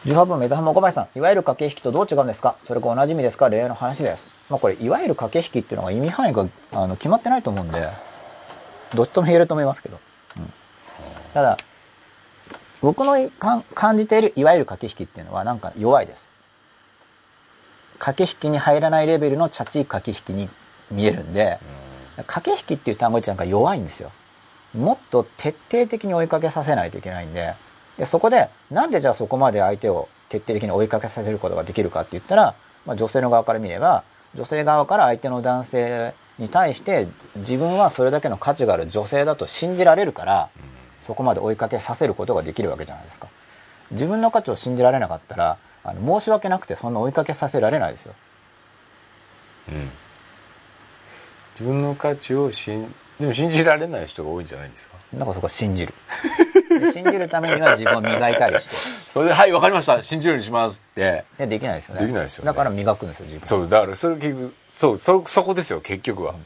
[0.05, 1.19] 18分目玉小林さん。
[1.19, 2.57] いわゆる駆け引きとどう違うんですか？
[2.67, 3.49] それが同じ意味ですか？
[3.49, 4.31] 恋愛の話です。
[4.51, 7.89] まあこれいわゆる駆け引きっていうのが意味範囲があの決まってないと思うんで
[8.95, 9.99] どっちとも言えると思いますけど、
[10.37, 10.53] うん。
[11.33, 11.59] ただ
[12.83, 13.31] 僕の
[13.75, 16.29] 感じているいわゆる駆け引きっていうのはなんか弱いです。
[17.99, 20.49] 駆け引きに入らないレベルのチャチい駆け引きに
[20.91, 21.59] 見えるんで、
[22.27, 24.11] 駆け引きっていう単語自体なんか弱いんですよ。
[24.75, 27.55] もっと徹底的に追いかけさせないといけないんで
[27.97, 32.55] でそこでなんでじゃあそこまで相手を徹底的に追いかけさせることができるかって言ったら、
[32.85, 34.03] まあ、女性の側から見れば
[34.35, 37.07] 女性側から相手の男性に対して
[37.37, 40.49] 自分はそれだけの価値がある女性だと信じられるから、
[41.01, 43.29] そこまで追いかけさせることができるわけじゃないですか。
[43.91, 48.15] 自分の価値を信じられなかったらあの申し訳なくてそんな追いかけさせられないですよ。
[49.69, 49.91] うん。
[51.53, 54.97] 自分の価値を信でも信じられない人が多いんじゃないですか？
[55.15, 55.95] だからそこは信じる。
[56.69, 58.71] で信じるためには自分を磨いたりして。
[58.75, 60.03] それで「はいわかりました。
[60.03, 61.25] 信じるようにします」って。
[61.39, 62.01] いやできないですよね。
[62.01, 62.47] できないですよね。
[62.47, 63.47] だから磨くんですよ自分。
[63.47, 66.43] そうだからそれ結局そうそそこですよ結局は、だか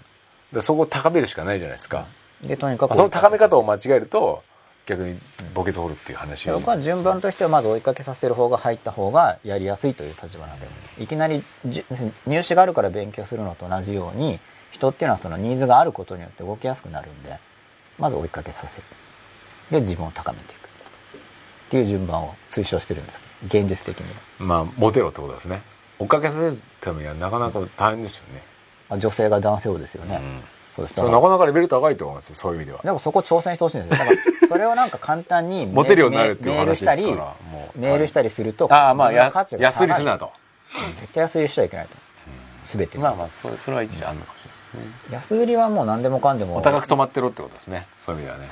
[0.57, 2.07] らそこを高めるしかないじゃないですか、
[2.43, 4.43] でとにかくその高め方を間違えると
[4.85, 5.19] 逆に
[5.55, 10.67] 墓穴掘るっていう話で僕は順番としてはまず追いかけさせる方が入った方がやりやすいという立場なんで。
[10.99, 11.85] いきなりじ
[12.27, 14.41] 入試があるから勉強するのと同じように
[14.71, 17.39] 人っていうのはそのニーズがあることによって動きやすくなるんで
[17.99, 18.85] まず追いかけさせる。
[19.71, 20.69] で自分を高めていく。
[21.69, 23.21] っていう順番を推奨してるんです。
[23.47, 24.21] 現実的には。
[24.39, 25.61] まあモテろってことですね。
[25.99, 28.43] 追っかけさせるためにはなかなか大変ですよね、
[28.89, 30.41] あ女性が男性をですよね、うん。
[30.77, 31.03] そうです。
[31.03, 32.81] なかなかレベル高いと思いますよそういう意味では。
[32.85, 34.07] でもそこ挑戦してほしいんですよ。
[34.07, 37.79] だからそれをなんか簡単にメ モテるようになるっていうメールしたり話ですからもう。
[37.79, 40.33] メールしたりするとああまあ安売りするなと。
[41.01, 41.97] 絶対安売りしちゃいけないと
[42.77, 42.99] 全て。
[42.99, 45.15] まあまあそれそれは一理あるのかもしれないですね。
[45.15, 46.57] 安売りはもう何でもかんでも。
[46.57, 47.87] お高く止まってろってことですね。
[47.99, 48.49] そういう意味ではね。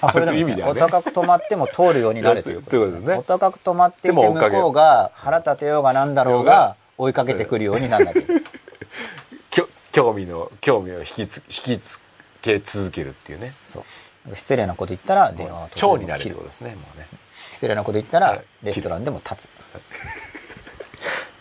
[0.00, 0.82] あそれでもいいある意味ではね。
[0.82, 3.14] お高く止まっても通るようになれということですね。
[3.14, 8.12] お高く止まっていて向こうが腹立てようがなんだろうが追いかけてくるようにならな
[9.50, 11.42] きゃ興味の興味を引きつ引
[11.76, 12.00] きつ
[12.42, 13.52] け続けるっていうね。
[13.66, 14.36] そう。
[14.36, 17.06] 失礼なこと言ったら電話を蝶になるってことですねもうね。
[17.52, 18.42] 失礼なこと言ったらはい。
[18.62, 19.48] レストランでも立つ。
[19.48, 19.48] い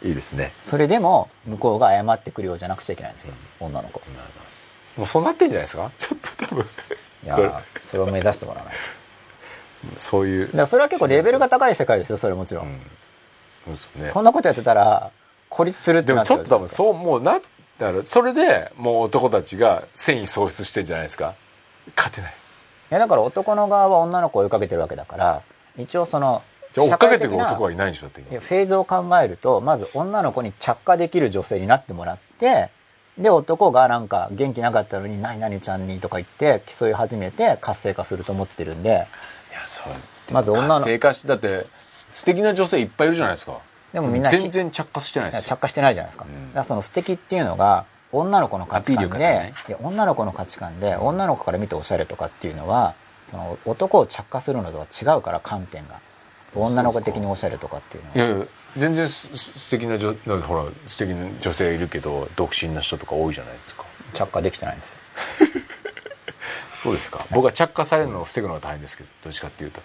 [0.03, 0.51] いですね。
[0.63, 3.33] それでも向こうが謝ってくるようじゃなくちゃいけないんですよ。
[3.59, 4.01] 女の子。
[4.97, 5.91] もうそうなってんじゃないですか？
[5.97, 6.65] ちょっと多分。
[7.23, 8.75] いやそれを目指してもらわない
[9.93, 9.99] と。
[9.99, 10.47] そういう。
[10.47, 12.79] だからそれは結構レベルが高い世界ですよそれもちろん、
[13.67, 13.75] うん。
[13.75, 14.09] そね。
[14.11, 15.11] そんなことやってたら
[15.49, 21.33] 孤立するってでもちょっなっちゃうと多分そうもうなだからそれでもう男たちが戦意喪失してんじゃないですか？
[21.95, 22.31] 勝てない。
[22.31, 25.41] いやだから男の側は女の子を追いかけてるわけだから
[25.77, 26.41] 一応その
[26.77, 32.69] じゃあ追っかけてく社会的な男はいないんでしょってフェーズを考えるとまず女の子に着火できる女性になってもらって
[33.17, 39.07] で男がなんか元気なかったのに「何々ちゃんに」とか言って競い始めて活性化すると思ってるんでいや
[39.65, 39.93] そう。
[40.31, 41.65] まず女の活性化してだって
[42.13, 43.57] 素敵な女性いっぱいいるじゃないですか。
[43.93, 45.55] でもみんな全然着火してないですよ。
[45.55, 46.49] 着火してないじゃないですか,、うん。
[46.49, 52.93] だからその素敵っていうのが女の子の価値観で、女の子の価値観で女の子から見ておしゃれとかっていうのは
[53.31, 55.99] その男を着火するのとは違うから観点が
[56.55, 58.15] 女の子的におしゃれとかっていうのは。
[58.15, 58.45] いやいや
[58.75, 63.85] 全然素敵な女ほら素敵な女性いるけど独身な人とか多いじゃないですか。
[64.13, 64.95] 着火できてないんですよ。
[66.75, 67.25] そうですか。
[67.31, 69.81] 僕は着火されるのを防ぐのが大変ですけどどっちかっていうと。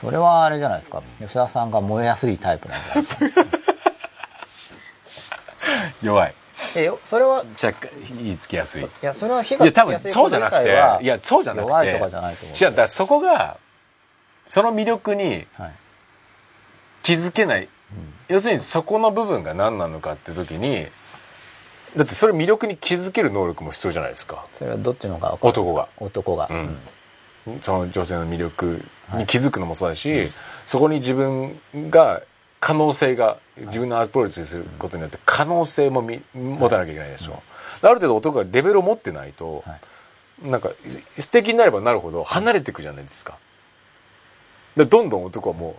[0.00, 1.02] それはあれじゃないですか。
[1.20, 3.26] 吉田さんが燃えやすいタイプなんじゃないですか。
[6.02, 6.34] 弱い。
[6.74, 8.82] えよそれは着火火つきやすい。
[8.82, 10.12] いやそれは火いや多分がつきやすい。
[10.12, 10.64] そうじゃなくて
[11.02, 13.56] いやそうじゃなくて弱いとかじゃないと思う違うだからそこが
[14.52, 15.72] その魅力にはい。
[17.02, 17.68] 気づけない、
[18.28, 20.86] 要するにそこの部分が何なのかって時に
[21.96, 24.44] だってそれ魅力に気づける能力も必要じゃないですか。
[24.52, 27.60] それはどっちの方が分かるんですか男が、うん。
[27.62, 28.84] その女性の魅力
[29.14, 30.30] に気づくのもそうだし、
[30.66, 31.58] そこに自分
[31.88, 32.22] が
[32.60, 37.42] 可能性が自分のアプローチすることによって可能性もみ持たなきゃいけないでしょ、
[37.80, 39.76] ある程度男がレベルを持ってないと、は
[40.44, 40.50] い。
[40.50, 43.38] なんか素敵になればなるほど離れていくじゃないですか
[44.76, 45.74] でどんどん男はもう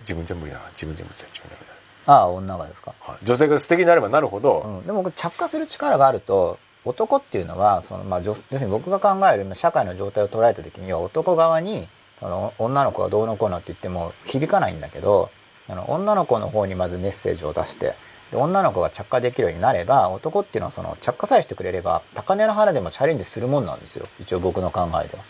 [0.00, 1.68] 自分じゃ無理だな自分じゃ無理だ自分じゃ無理
[2.06, 2.14] だ。
[2.14, 2.94] ああ女がですか？
[3.00, 3.24] はい。
[3.24, 11.86] 女性が素敵になればなるほど、うん、でも僕着火する力があると男っていうのはその、まあ、女要するに僕が考える社会の状態を捉えた時には男側に
[12.18, 15.30] その女の子がどうのこうのって言っても響かないんだけど
[15.68, 17.94] あの女の子の方にまずメッセージを出して
[18.30, 24.06] で女の子が着火できるようになれば男っていうのはその着火さえしてくれれば高値の腹でもチャレンジするもんなんですよ。
[24.20, 25.24] 一応僕の考えでは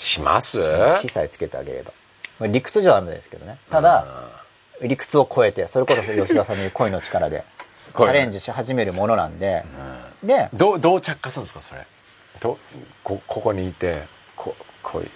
[0.00, 0.60] します？
[1.02, 1.92] 火さえつけてあげれば。
[2.38, 3.58] まあ理屈じゃダメですけどね。
[3.70, 4.06] ただ
[4.82, 7.44] 理屈を超えてそれこそ吉田さんの言う恋の力で
[7.88, 9.64] チ恋ャレンジし始めるものなんで、
[10.22, 11.86] でどうどう着火するんですかそれ？
[12.40, 12.58] ど
[13.04, 14.02] こここにいて
[14.36, 15.10] ここういう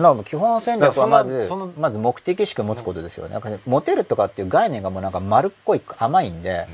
[0.00, 3.32] まあ基本戦略はまずまず目的意識を持つことですよね。
[3.32, 6.68] なんかねモテるとかっていう概念がもうなんか丸っこい甘いんで、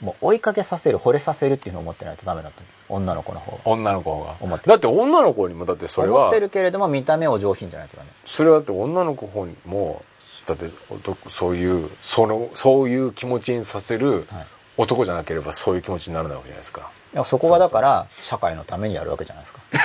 [0.00, 3.58] もう追いかけさせる惚れさせるっていうのを思ってないとダメだと女の子の方が。
[3.64, 4.34] 女の子が。
[4.40, 6.22] 思ってだって女の子にもだってそれは。
[6.22, 8.08] 思ってるけれども見た目お上品じゃないとダメ。
[8.24, 10.02] それはだって女の子方にも
[10.46, 14.46] だって男そういうそのそういう気持ちにさせるはい。
[14.76, 16.90] 男じゃなければそういう気持ちにならないわけじゃないですか。
[17.12, 19.60] でもそこがだから社会のためにやるわけじゃないですか。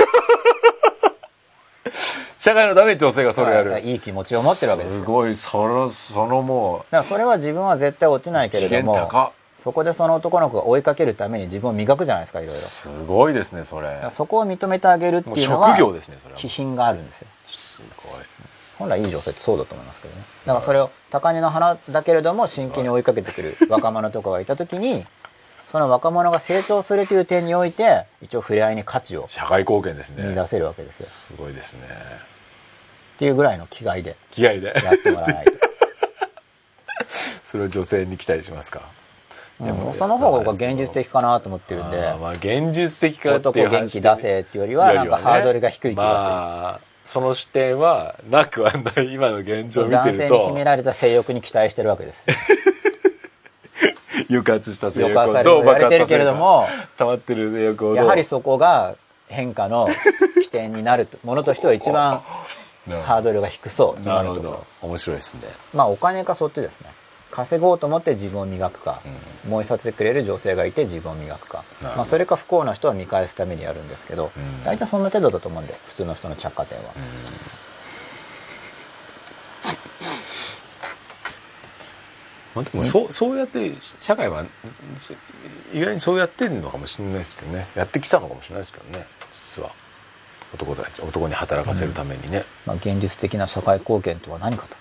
[2.38, 3.80] 社会のために女性がそれやる。
[3.82, 3.96] い。
[3.96, 5.00] い気持ちを持ってるわけですよ。
[5.02, 9.10] すごいそのそのもだからそれは自分は絶対落ちないけれども
[9.58, 12.60] そこでその男の子が追いかけるために自分を磨くじゃないですかいろいろ。
[12.60, 14.02] すごいですねそれ。
[14.12, 16.40] そこを認めてあげるっていうのは職業ですねそれは。
[16.40, 17.28] 気品があるんですよ。
[17.46, 18.22] すごい。
[18.78, 20.22] 本来いい女性ってそうだと思いますけどね。
[20.46, 25.06] だからそれを高嶺の花だけれども真剣に追いかけてくる若者とかがいた時に
[25.70, 30.28] その若者が成長するという点において一応触れ合いに価値を社会貢献ですね。
[30.28, 31.06] 見出せるわけですよ。
[31.06, 31.82] すごいですね。
[33.16, 34.74] っていうぐらいの気概で気合で。
[34.84, 35.52] やってもらわないと。
[37.44, 38.82] それを女性に期待しますか？
[39.62, 41.98] いやもその方が僕は現実的かなと思ってるんで。
[42.20, 52.24] まあ現実的かっていう元気出せっていうよりはなんかハードルが低い気がまあその視点はなくはない今の現する状を見てる男性に秘とめられた性欲に期待してるわけです。
[54.28, 56.18] 抑圧した性欲をどう爆発させるか。
[56.18, 56.68] れども
[56.98, 58.96] 溜まってる性欲をやはりそこが
[59.28, 59.88] 変化の
[60.42, 62.22] 起点になるとものとしては一番
[63.04, 65.42] ハードルが低そうなるほど面白いですね
[65.74, 66.90] まあお金かそっちですね
[67.36, 69.02] 稼ごうと思って自分を磨くか、
[69.46, 71.66] 燃えさせてくれる女性がいて自分を磨くか。
[71.82, 74.64] まあ、それか不幸な人は見返すためにやるんですけど、うん。
[74.64, 76.84] 大体そんな程度だと思うんで普通の人の着火点は、
[82.56, 84.46] まあ、でもそうそうやって社会は
[84.98, 85.14] そ
[85.74, 87.68] 意外にそうやってるのかもしれないですけどね。
[87.76, 89.06] やってきたのかもしれないですけどね。
[89.34, 89.72] 実は。
[90.54, 94.78] 男たち男に働かせるためにね、まあ、現実的な社会貢献とは何かと、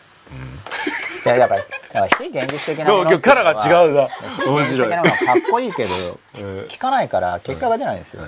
[1.24, 5.90] いやだからだから非現実的なものキャラが違うな非現実的なのがかっこいいけど
[6.40, 6.60] うん。
[6.66, 8.22] 聞かないから結果が出ないんですよ、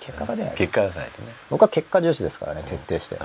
[0.00, 0.54] 結果が出ない。
[0.54, 1.28] 結果がさないとね。
[1.50, 3.18] 僕は結果重視ですからね徹底して、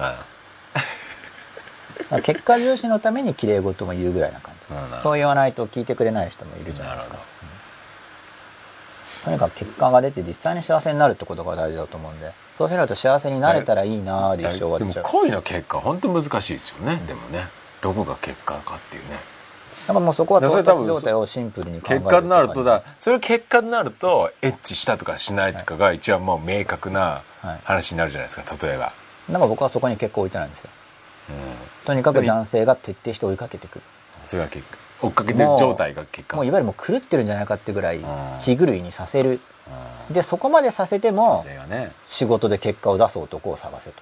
[2.23, 4.67] 結果重視のために綺麗事も言うぐらいな感じ、
[5.01, 7.17] そう言わないと聞いてくれない人もいるじゃなですか。
[9.25, 12.31] とにかく結果が出て実際に幸せになるってことが大事だと思うんで。
[12.57, 15.03] そうしないと幸せになれたらいいなーで一生終わでもっちゃう。
[15.03, 16.99] 恋の結果本当難しいですよね。
[17.05, 17.47] でもね
[17.81, 19.19] どこが結果かっていうね。
[19.87, 27.59] だからもうそこは到それ多分達状態をシンプルに考える結果になるとだだそれ結果になるとエッチしたとかしないとかが一番もう明確なはい。
[27.63, 28.91] 話になるじゃないですか例えば、
[29.29, 30.69] なんか僕はそこに結構置いてないんですよ。
[31.29, 31.35] うん、
[31.85, 33.75] とにかく男性が徹底して追いかけてく。
[33.75, 33.81] る
[34.23, 36.35] それが結果追っかけてる状態が結果。
[36.37, 38.05] もういわゆるもう狂ってるんじゃないかってぐらいん。
[38.41, 39.39] 気狂いにさせる。
[40.09, 40.13] うん。
[40.13, 41.91] でそこまでさせてもね。
[42.05, 44.01] 仕事で結果を出す男を探せと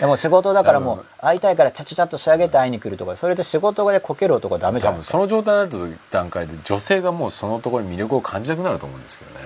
[0.00, 9.36] でも仕事だからもう会いたいからチャチャチャっと仕上げて会いに来るとかそれで仕事でこける男はダメじゃないですかその状態になった段階で女性がもうそのところに魅力を感じなくなると思うんですけどね、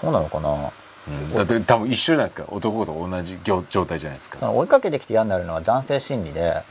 [0.00, 0.72] そうなのかな。
[1.08, 2.44] うん、だって多分一緒じゃないですか。
[2.48, 4.38] 男と同じ状状態じゃないですか。
[4.38, 6.62] その追いかけてきて嫌になるのは男性心理で、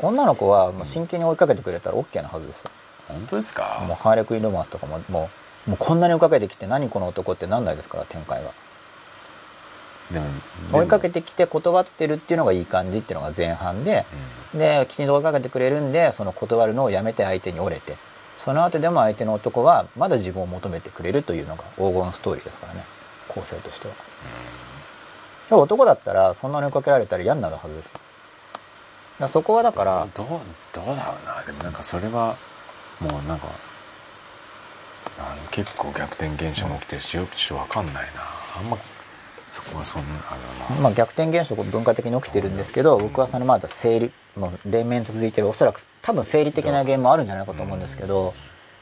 [0.00, 2.70] 女の子はもう真剣に追いかけてくれたら OK なはずですよ、
[3.08, 3.84] 本当ですか？
[3.86, 5.30] もうハーレクインロマンスとかもも
[5.68, 8.50] うもうこんなに追いかけてきて何この男ってなんないですから展開は
[10.10, 10.26] でも
[10.72, 14.04] 追いかけて、てきて断ってるっていうのがいい感じっていうのが前半で、
[14.54, 17.96] できちんと追いかけてくれるんでその断るのをやめて相手に折れて
[18.38, 22.84] その後でも相手の男はまだ自分を求めてくれるというのが黄金ストーリーですからね。
[23.28, 23.94] 構成としては、
[25.48, 27.90] でも男だったらそんなに追いかけられたら嫌になるはずです。
[29.32, 30.26] そこはだからどう
[30.72, 31.42] どうだろうな。
[31.46, 32.36] でもなんかそれは
[33.00, 33.48] もうなんか
[35.18, 38.22] あの結構逆転現象も起きてるしよくちょっと分かんないな。
[38.60, 38.76] あんま
[39.54, 48.34] そこはそんなあれだな、まあ、逆転現象が文化的に起きてるんですけど僕はそのまだ生理もう連綿と続いてるおそらく多分生理的な原因もあるんじゃないかと思うんですけど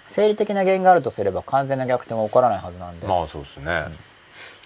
[0.07, 3.85] 生理的な原因があるとすれば完全な逆転は起こらないはずなんで、まあそうですね、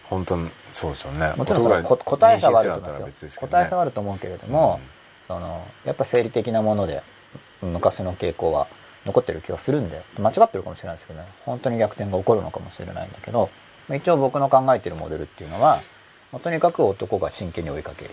[0.05, 1.35] 本当にそうですよね。
[1.37, 3.51] もちろんそのこ答え差はあると思い男が妊娠ますよするんですけどね。
[3.53, 4.81] 答え差はあると思うけれども、
[5.29, 7.03] そのやっぱ生理的なもので
[7.63, 8.67] 昔の傾向は
[9.05, 11.27] 残ってる気がするんで間違ってるかもしれないですけどね。
[11.45, 13.51] 本当に逆転が起こるのかもしれないんだけど
[13.89, 15.81] まあ一応僕の考えてるモデルっていうのは
[16.33, 18.11] まあとにかく男が真剣に追いかける。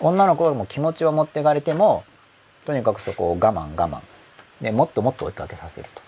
[0.00, 2.04] 女の子はもう気持ちは持っていかれても
[2.66, 4.00] とにかくそこを我慢我慢。
[4.60, 6.02] でもっともっと追いかけさせると。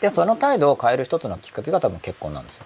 [0.00, 2.64] でその態度を変える一つのきっかけが多分結婚なんですよ。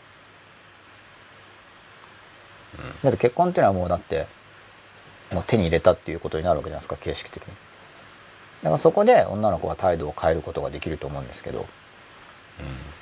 [3.03, 4.27] だって結婚っていうのはもうだって
[5.33, 7.53] もう手に入れたっていうことになるわけじゃないですか形式的に。
[8.62, 11.66] だからそこで女の子は態度を変えることができると思うんですけど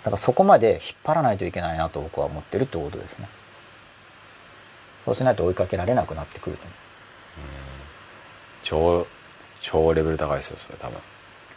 [0.05, 3.29] だからそこまで引っ張らないといけないなと僕は思ってるってことですね。
[5.05, 6.63] そうしないと追いかけられなくなってくると
[8.63, 9.07] 超
[9.61, 10.97] 超レベル高いですよそれ多分。
[10.97, 10.99] い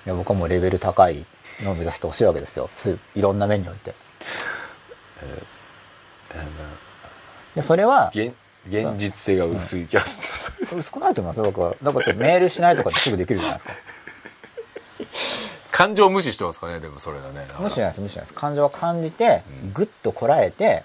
[0.06, 1.26] や僕はもうレベル高い
[1.64, 2.70] のを目指してほしいわけですよ。
[2.72, 3.94] すいろんな面において。
[7.56, 8.34] でそれは現
[8.68, 11.76] 現実性が薄い気がする、少ないと思いますよ僕は。
[11.82, 15.39] だからメールしないとかってすぐできるじゃないですか
[15.80, 17.48] 感情無視してますかねでもそれがね。
[17.58, 18.34] 無視しないです無視しないです。
[18.34, 19.44] 感情は感じて
[19.74, 20.84] グッとこらえて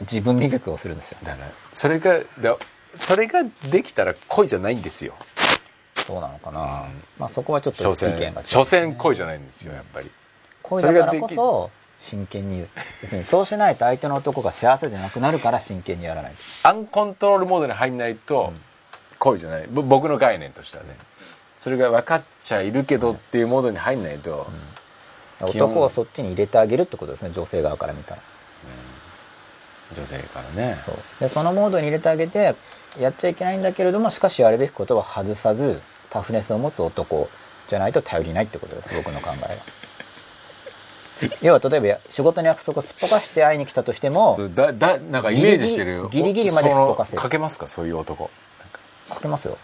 [0.00, 1.18] 自分磨きをするんですよ。
[1.22, 2.56] だからそれがだ
[2.96, 5.14] それができたら恋じゃないんですよ。
[5.94, 6.88] そうなのかな、
[7.20, 10.10] まあそこはちょっと意見が違う、所詮恋じゃないんですよやっぱり。
[10.64, 16.32] 恋だからこそ真剣に要するにそうしないと相手の男が幸せでなくなるから真剣にやらない
[16.64, 18.52] アンコントロールモードに入んないと
[19.20, 19.68] 恋じゃない。
[19.70, 20.96] ぼ僕の概念としてはね
[21.64, 24.46] それが分かっちゃいるけどっていうモードに入んないと、
[25.46, 28.20] 基本男をそっちに入れてあげるってことですね女性側から見たら。
[29.94, 30.76] 女性からね。
[30.84, 30.96] そう。
[31.20, 32.54] でそのモードに入れてあげて
[33.00, 35.80] やっちゃいけないんだけれどもしかしやるべきことは外さず
[36.10, 37.30] タフネスを持つ男
[37.68, 41.28] じゃないと頼りないってことです僕の考えは。
[41.40, 46.10] 要は例えば仕事の約束をすっぽかして会いに来たとしてもだだなんかイメージしてる。
[46.10, 48.30] ギリギリギリまですっぽかせかけますかそういう男。
[49.08, 49.56] 書けますよ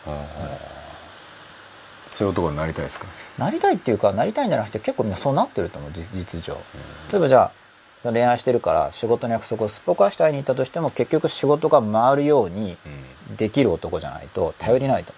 [2.13, 3.07] そういう男になりたいですか？
[3.39, 6.55] なりたいっていうかなりたいんじゃなくて結構みんなそうなってると思う実実情。
[7.13, 7.53] 例えばじゃ
[8.05, 12.77] あ恋愛してるから仕事の約束をすっぽかして会いに行ったとしても結局仕事が回るように
[13.37, 15.13] できる男じゃないと頼りないと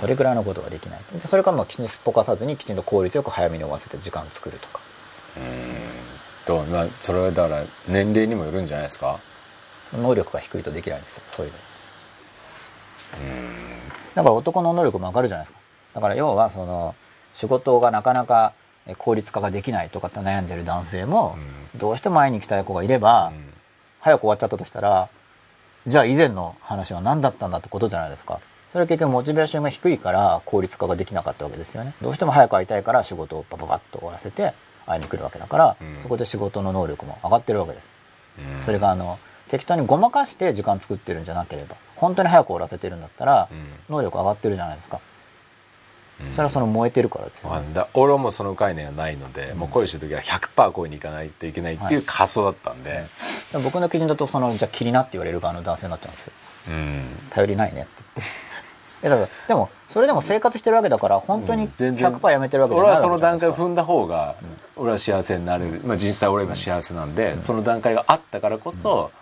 [0.00, 1.00] それぐらいのことができない。
[1.12, 4.80] でそれからまあきちんとすっぽかさずにきちんと効率よく早めに終わせて時間を作るとか。
[6.46, 9.20] とまあそれはだから年齢にもよるんじゃないですか？
[9.92, 11.58] 能力が低いとできないんですよそういうの
[14.18, 15.60] だから男の能力も上がるじゃないですか。
[15.94, 16.96] だから要はその
[17.34, 18.52] 仕事がなかなか
[18.88, 21.38] え効率化ができないとかって悩んでる男性も
[21.76, 23.32] どうしても会いに行きたい子がいれば
[24.00, 25.08] 早く終わっちゃったとしたら
[25.86, 28.40] じゃあ以前の話は何だったんだってことじゃないですか。
[28.70, 31.94] それは結局モチベーションが低いから効率化ができなかったわけですよね。
[32.02, 34.52] どうしても早く会いたいから仕事をパパパッと終わらせて
[34.84, 36.02] 会いに来るわけだから、うん。
[36.02, 37.92] そこで仕事の能力も上がってるわけです。
[38.66, 39.16] それがあの
[39.48, 43.66] 適当にごまかして時間作ってるんじゃなければ本当に早く終わらせてるんだったら、うん。
[43.88, 45.00] 能力上がってるじゃないですか、
[46.20, 46.32] うん。
[46.32, 53.04] それはその燃えてるからですよ、あだ俺はもうその概念はないので、もう恋してる時は100%恋に行かないといけないっていう発想だったんで、
[53.52, 56.32] でも僕の基準だとそのじゃあ気になって言われる側の男性になっちゃうんですよ。
[56.68, 57.04] うん。
[57.30, 57.90] 頼りないねって。
[58.14, 58.48] 言って
[59.00, 62.12] えだからでもそれでも生活してるわけだから本当に全然。
[62.12, 62.94] 100%やめてるわけじゃ俺な。
[62.94, 64.34] いはその段階を踏んだ方が
[64.76, 69.12] 俺は幸せになれる、まあ、実際俺は今幸せなんで、その段階があったからこそ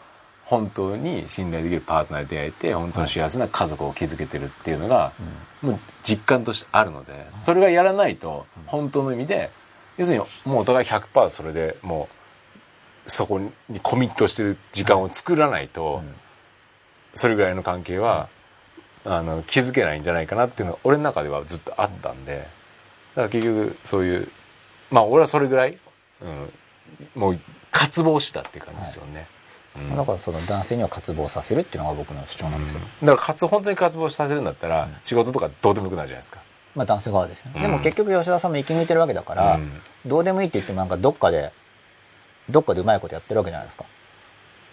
[0.46, 5.12] 本当に信頼できるパートナーに出会えて本当に幸せな家族を築けてるっていうのが、
[5.60, 9.50] もう実感としてあるのでそれがやらないと本当の意味で
[9.96, 12.08] 要するにもうお互い100%それでも
[13.06, 13.50] うそこに
[13.82, 16.02] コミットしてる時間を作らないと、
[17.14, 18.28] それぐらいの関係は、
[19.04, 22.42] あの気づけないんじゃないかなっていうのが俺の中ではずっとあったんでだ
[23.14, 24.28] から結局そういう
[24.90, 25.78] まあ俺はそれぐらい、
[26.20, 27.38] うん、もう
[27.70, 29.26] 渇望したっていう感じですよね、ない
[29.96, 36.40] だからその男性には渇望させるっていうのが僕の主張なんですよ、だから渇本当に渇望させるんだったら、仕事とかどうでもよくなるじゃないですか。
[36.74, 37.62] まあ男性側ですよね、うん。
[37.62, 39.80] でも結局吉田さんも生き抜いてるわけだから、うん。
[40.04, 41.52] どうでもいいって言ってもなんかどっかで
[42.50, 43.84] どっかでうまいことやってるわけじゃないですか。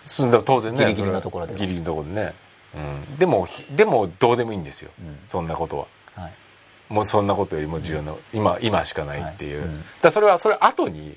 [0.03, 0.31] 進ん。
[0.31, 2.33] だら当然ねギリギリのところでギリギリのところでね、
[2.75, 5.19] うん、でもひでもどうでもいいんですよ、うん。
[5.25, 5.85] そんなことは。
[6.15, 6.33] はい。
[6.89, 9.69] もうそんなことよりも重要な、今今しかないっていう、はい。
[9.69, 9.83] うん。
[10.01, 11.15] だそれはそれ後に、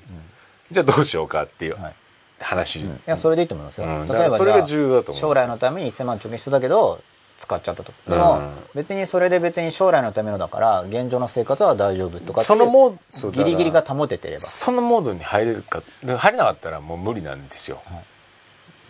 [0.71, 1.81] じゃあどうしようかっていう。
[1.81, 1.95] はい
[2.39, 2.89] 話、うん。
[2.91, 4.07] いやそれでいいと思いますよ、うん。
[4.07, 7.01] 例えばそれが重要だと思う将来のために1000万貯金してたけど
[7.39, 7.93] 使っちゃったと。
[8.07, 8.53] でも、うん。
[8.73, 14.39] 別にそれで別に将来のためのだから現状の生活は大丈夫とかそのモーそうだからギリギリが保ててれば。
[14.41, 18.01] そのモードに入れるかで入れなかったらもう無理なんですよ、は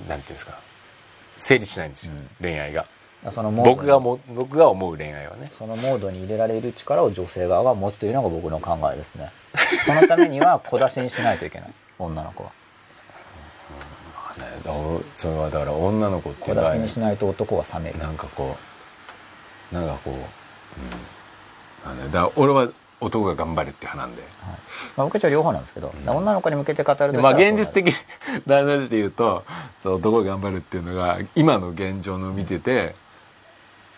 [0.07, 0.60] なんていうんですか。
[1.38, 2.30] 成立しないんですよ、うん。
[2.41, 2.86] 恋愛が。
[3.32, 3.76] そのモードに。
[3.76, 5.52] 僕がも僕が思う恋愛はね。
[5.57, 9.32] そのモードに入れられる力を女性側が持つというのが僕の考えですね
[9.86, 12.52] そのためには小出しにしないといけない女の子は
[14.38, 14.45] ね。
[14.64, 14.72] だ
[15.15, 17.99] それはだから女の子ってい小う場合出しにしないと男は冷める。
[17.99, 18.57] なんかこ
[19.72, 20.22] うなんかこう、うん。
[22.03, 22.68] ねだ俺は
[22.99, 24.23] 男が頑張れって派なんで、
[24.97, 27.93] まあ、僕たちは両方なんですけど、女の子に向けて語るとまあ現実的
[28.47, 29.45] な話で言うと
[29.77, 32.95] そう男が頑張るっていうのが今の現状の見てて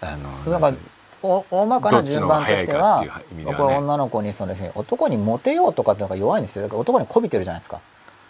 [0.01, 0.79] あのなんか
[1.23, 3.43] お大まかな順番としてはね。
[3.45, 6.63] 僕は女の子にそのですね男にモテようとかっていうのが弱いんですよ。
[6.63, 7.79] だから男に媚びてるじゃないですか。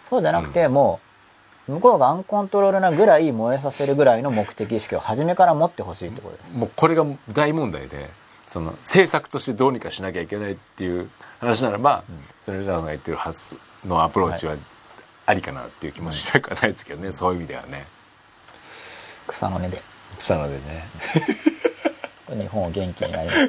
[0.08, 1.09] そうじゃなくて、もう
[1.70, 6.52] 向こうがアンコントロールなぐらい燃えさせるぐらいの目的意識を初めから持ってほしいってことです。
[6.52, 8.10] もうこれが大問題で
[8.46, 12.02] その政策としてどうにかしなきゃいけないっていう話ならば、
[12.40, 13.56] その吉田さんが言ってる発
[13.86, 14.56] のアプローチは
[15.26, 17.86] ありかなっていう気もしなくはないですけどね、そういう意味ではね。
[19.28, 19.80] 草の根で。
[20.18, 20.84] したのでね。
[22.28, 23.48] 日本を元気になります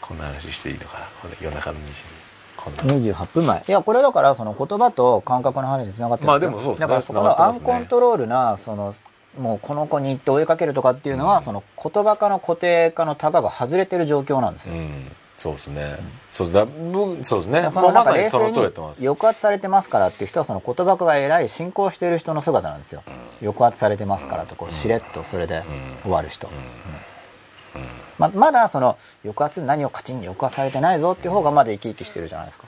[0.00, 1.08] こんな話していいのかな
[1.40, 2.23] 夜中の2時に
[2.70, 3.64] 28分前。
[3.66, 6.50] いやこれだからその言葉と感覚の話につながってるんですよ。
[6.50, 6.80] まあでもそうですね。
[6.80, 8.94] だからそこのアンコントロールなその
[9.38, 15.10] もうこの子に行って追いかけるとかっていうのは、その言葉化の固定化のタガが外れてる状況なんですよ、うん。
[15.36, 15.96] そうですね、
[16.30, 17.68] そうだ僕そうですね。
[17.72, 19.00] そのなんか冷さにその通ます。
[19.00, 23.02] に抑圧されてますからっていう人はその言葉が偉い信仰している人の姿なんですよ、
[23.40, 25.64] 抑圧されてますからとこうしれっとそれで
[26.02, 26.50] 終わる人、う
[27.78, 27.82] ん
[28.18, 32.66] ままだその抑圧何をカチンに抑圧されてないぞっていう方がまだ生き生きしてるじゃないですか、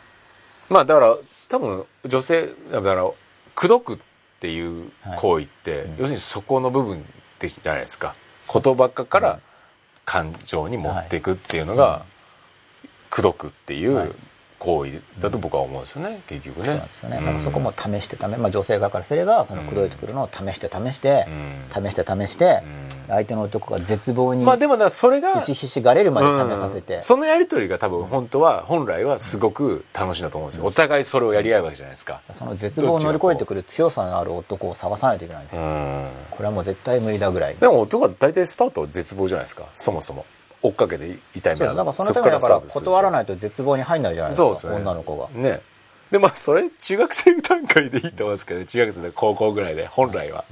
[0.68, 1.16] まあだから
[1.48, 3.10] 多分女性だから
[3.54, 3.98] 口説くっ
[4.40, 7.04] ていう行為って、要するにそこの部分
[7.38, 8.14] でじゃないですか。
[8.52, 9.40] 言葉から
[10.04, 12.04] 感情に持っていくっていうのが
[13.10, 14.06] 口説くっていはい。
[14.08, 14.14] う
[14.66, 16.64] 行為だと僕は思うんですよね結局ね。
[16.66, 21.84] そうなんですよね、だからそこも試して試まあ、女性側からすればその口説いてくるのを試して試して、うん。
[21.88, 23.14] 試して試して、うん。
[23.14, 27.00] 相手の男が絶望にまあでもだそれが打ちひしがれるまで試させて、うん。
[27.00, 30.66] そのやりとりが多分本当は本来はすごく楽しいんだと思うんですよ。
[30.66, 32.20] お互いそれをやり合うわけじゃないですか。
[32.34, 36.08] その絶望を乗り越えてくる強さのある男を探さないといけないんですよ、うん。
[36.30, 37.56] これはもう絶対無理だぐらい。
[37.56, 39.64] でも男は大体スタートは絶望じゃないですか。
[39.74, 40.24] そもそも
[40.62, 44.76] 追っかけていたいみたいなそうだからそのためだから断らいないと絶望に入んないじゃないですかですね。
[44.76, 45.28] 女の子が。
[45.30, 45.60] ね
[46.10, 50.44] でまあそれ中学生段階でいいと思うんですけどね 中学生で高校ぐらいで本来は、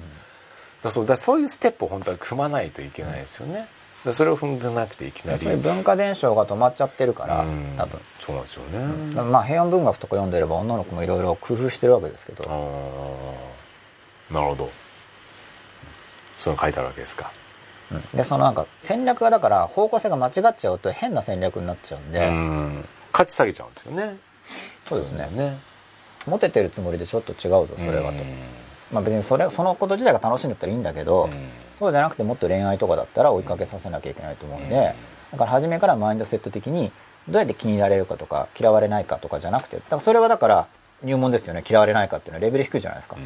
[0.82, 3.54] だそうだそういうステップを本当は踏まないといけないですよね。
[3.54, 3.68] だか
[4.06, 5.46] らそれを踏んでなくていきなり。
[5.56, 7.74] 文化伝承が止まっちゃってるからうん。
[7.78, 8.00] 多分。
[8.20, 8.78] そうなんですよね、
[9.22, 12.44] まあ平安文学とか読んでれば女の子もいろいろ工夫してるわけですけど。
[14.30, 14.70] なるほど。
[16.38, 17.30] そういうの書いてあるわけですか
[17.96, 22.84] うんでそのなんか戦略がだから方向性が間違っちゃうと変な戦略になっちゃうんで、うん。
[23.12, 24.16] 価値下げちゃうんですよね。
[24.88, 25.28] そうですね。
[25.32, 25.58] ね。
[26.26, 28.18] モテてるつもりでちょっと違うぞそれはと、
[28.92, 31.30] まあ別にそれそのこと自体が楽しいんだったらいいんだけど、うん。
[31.78, 34.94] そうじゃなくてもっと恋愛とかだったら追いかけさせなきゃいけないと思うんで、
[35.32, 36.92] だから初めからマインドセット的に
[37.28, 40.66] どうやって気に入られるかとか嫌われないかとかじゃなくてだからそれはだから
[41.02, 41.64] 入門ですよね。
[41.68, 43.16] 嫌われないかっていうのはレベル低いじゃないですか、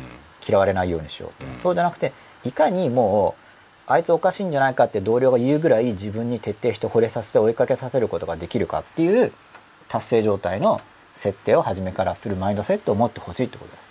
[0.47, 1.61] 嫌われないようにしようってうん。
[1.61, 2.13] そうじゃなくて
[2.45, 3.48] いかにもう
[3.91, 9.33] あいつおかしいんじゃないかって同僚が言うぐらい自分に徹底して惚れさせて追いかけさせることができるかっていう
[9.89, 10.81] 達成状態の
[11.15, 13.89] 設定を初めからするマインドセットを持ってほしいってことです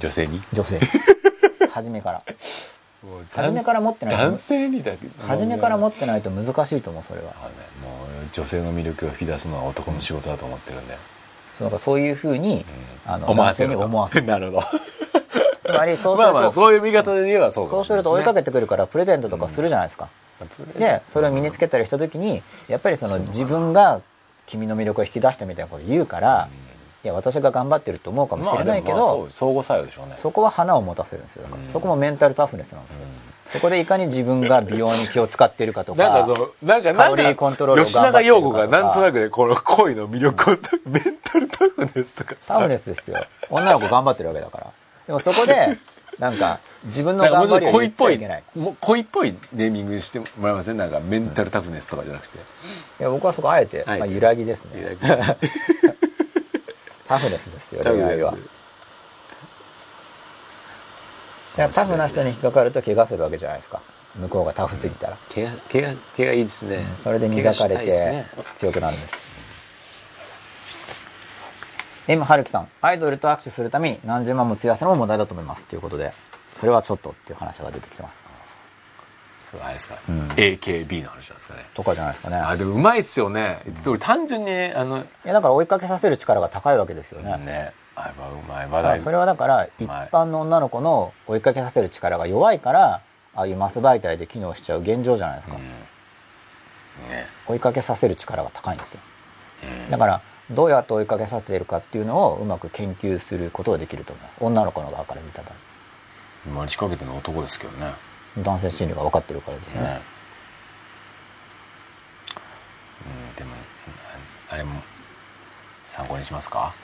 [0.00, 0.40] 女性に？
[0.54, 0.80] 女性。
[1.70, 2.22] 初めから
[3.32, 5.06] 初めから持ってない男性にだけ？
[5.26, 7.26] 初めから持っってないと難しいと思うそれは。
[7.26, 7.34] もう
[8.32, 10.96] 女性の魅力を引き出すのは男の仕事だと思ってるんで、
[11.58, 12.64] そうなんかそういうふうに、
[13.06, 14.26] あの思わせる男性に思わせる。
[14.26, 14.66] なるほど
[15.70, 20.08] つまりそうすると、まあまあそういう見方で言えばそうかそうすると追いかけてくるからプレゼントとかするじゃないですか、
[20.78, 24.00] でそれを身につけたりした時にやっぱりその自分が
[24.46, 26.48] 君の魅力を引き出したみたいなこと言うから、
[27.04, 30.16] いや私が頑張ってると思うかもしれないけど、相互作用でしょうね。
[30.18, 31.44] そこは花を持たせるんですよ。
[31.44, 33.00] だから、そこもメンタルタフネスなんですよ、
[33.52, 42.54] そこでいかに自分が美容に気を使っているかとか なんかそのなんかなんかーコントロールを吉永陽子がなんとなくねこの恋の魅力をさメンタルタフネスとかさ。
[42.54, 43.24] タフネスですよ。
[43.50, 44.66] 女の子頑張ってるわけだから
[45.10, 45.76] でもそこで
[46.20, 48.42] なんか自分の頑張りを言っちっと恋っぽいゃいけない。
[48.54, 50.76] もう恋っぽいネーミングにしてもらえません？
[50.76, 52.40] なんかメンタルタフネスとかじゃなくて、い
[53.02, 54.96] や僕はそこあえて、まあ、揺らぎですね。
[55.02, 55.28] 揺らぎ。
[57.08, 58.30] タフネスですよ恋愛は。
[58.32, 58.42] だか
[61.56, 63.80] らタフな人に引っかかると怪我するわけじゃないですか。
[64.16, 68.24] 向こうがタフすぎたら、毛が毛が毛がいいですね、それで磨かれて
[68.58, 69.29] 強くなるんです
[72.08, 75.64] M 春樹さんアイドルと握手するために何十万も費やすのも問題だと思います。
[75.66, 76.12] ということで
[76.58, 78.20] それはちょっとっていう話が出てきてます。
[79.50, 80.28] それあれですか、うん。
[80.28, 81.64] AKB の話なんですかね。
[81.74, 82.36] とかじゃないですかね。
[82.36, 83.60] あでもうまいっすよね。
[83.86, 87.72] 俺単純にあのいやだから追いかけさせる力が高いわけですよね、ね。
[87.96, 88.98] あれはうまいまだ。
[89.00, 93.00] それはだから一般の女の子の追いかけさせる力が弱いから
[93.34, 95.62] ああいうマス媒体で機能しちゃう現状じゃないですか、ね。
[97.46, 99.00] 追いかけさせる力が高いんですよ。
[99.90, 100.20] だから
[100.50, 104.36] どうやって追いかけさせるかっていうのをうまく研究することができると思います。
[104.40, 105.54] 女の子の側から見た場合。
[106.46, 107.92] 今仕掛けてるの男ですけどね。
[108.38, 109.88] 男性心理が分かってるからですよね。
[109.88, 110.00] ね。
[113.06, 113.50] うんでも
[114.50, 114.80] ああれも
[115.88, 116.74] 参考にしますか？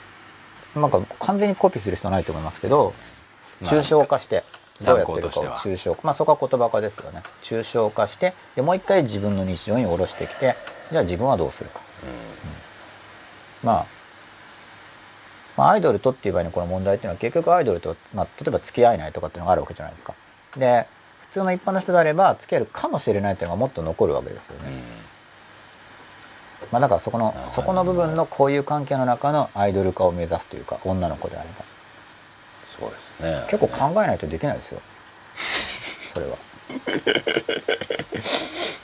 [0.75, 2.93] なんか完全にコピーする必要はないと思いますけど
[3.61, 4.43] まあ抽象化して
[4.85, 6.01] どうやってるかを抽象化。
[6.03, 7.23] まあそこは言葉化ですよね。
[7.43, 10.55] 抽象化してでもう一回自分の日常に下ろしてきて
[10.91, 11.81] じゃあ自分はどうするか、
[13.63, 13.85] まあ
[15.57, 20.13] まあ、アイドルとっていう場合にこの問題っていうのは結局アイドルと、まあ、例えば付き合えないとかっていうのがあるわけじゃないですか。
[20.55, 20.85] で
[21.21, 24.81] 普通の一般の人であれば付き合えるかもしれないっていうのがもっと残るわけですよね、
[26.71, 31.65] まあ、だからそこのそこの部分のこういう関係の中のアイドル化を目指すというか女の子であれば。
[32.79, 33.43] そうですね。
[33.49, 34.79] 結構考えないとできないですよ。
[36.13, 36.37] それは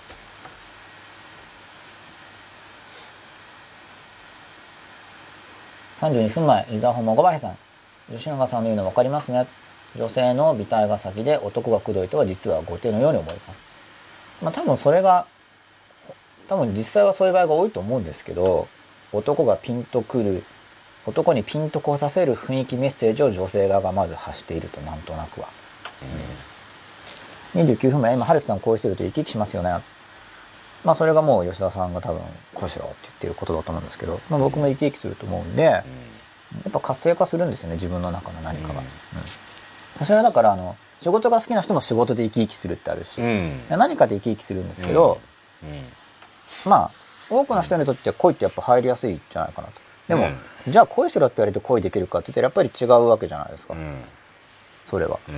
[6.04, 7.58] 32分前伊沢ホモ5倍さん。
[8.12, 9.48] 吉永さんの言うの分かりますね。
[9.96, 13.60] 女性の美体が先で男が口説いては実は後手のように思います。
[14.42, 15.26] まあ多分それが
[16.50, 18.68] 多分実際はそういう場合が多いと思うんですけど
[19.14, 20.44] 男がピンとくる
[21.06, 25.48] 男にピンとこさせる雰囲気メッセージを女性側がまず発しているとなんとなくは、
[27.54, 29.93] 29分前今春樹さんこうしてると生き生きしますよね。
[30.84, 32.22] まあそれがもう吉田さんが多分
[32.54, 35.84] こうしろって言ってることだと思うんですけど、まあ、僕も生き生きすると思うんで、や
[36.70, 38.78] っぱ活性化するんですよね自分の中の何かが、うん。
[38.80, 38.82] う
[40.04, 40.06] ん。
[40.06, 43.62] それはだからあの仕事が好きな人も仕事で生き生きするってあるし、うん。
[43.70, 45.22] 何かで生き生きするんですけど、
[45.64, 46.70] うん。
[46.70, 46.92] まあ
[47.30, 49.74] 多くの人にとって恋ってやっぱ入りやすいんじゃないかなと。
[50.08, 50.28] でも、
[50.68, 54.02] じゃあ恋しろって言われて恋できるかって言ったらやっぱり違うわけじゃないですか、うん。
[54.90, 55.18] それは。
[55.30, 55.36] うん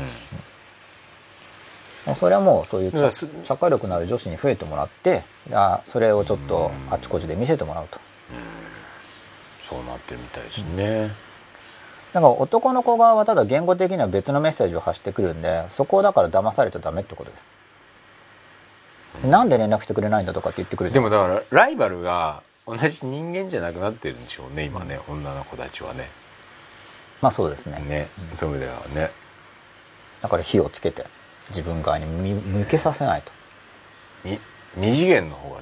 [2.14, 8.00] それはもうそういうだからす社会力のある女子に増えてもらってあそれをちょっとあちこちで見せてもらうと。
[9.60, 11.10] そうなってるみたいですね。
[12.14, 17.38] だから男の子側はただ言語的には別のメッセージを発してくるんでそこをだから騙されちゃダメってことで
[19.24, 19.28] す。
[19.28, 25.00] なんで連絡してくれないんだとかって言ってくるでもだからライバルが同じ人間じゃなくなってるんでしょうね今ね。
[25.08, 26.08] 女の子たちはね。
[27.22, 27.80] まあそうですね。
[27.88, 29.12] ねそういう意味ではね。
[30.22, 31.06] だから火をつけて
[31.50, 33.32] 自分側に向向けさせないと。
[34.28, 34.40] に
[34.76, 35.62] 二次元の方が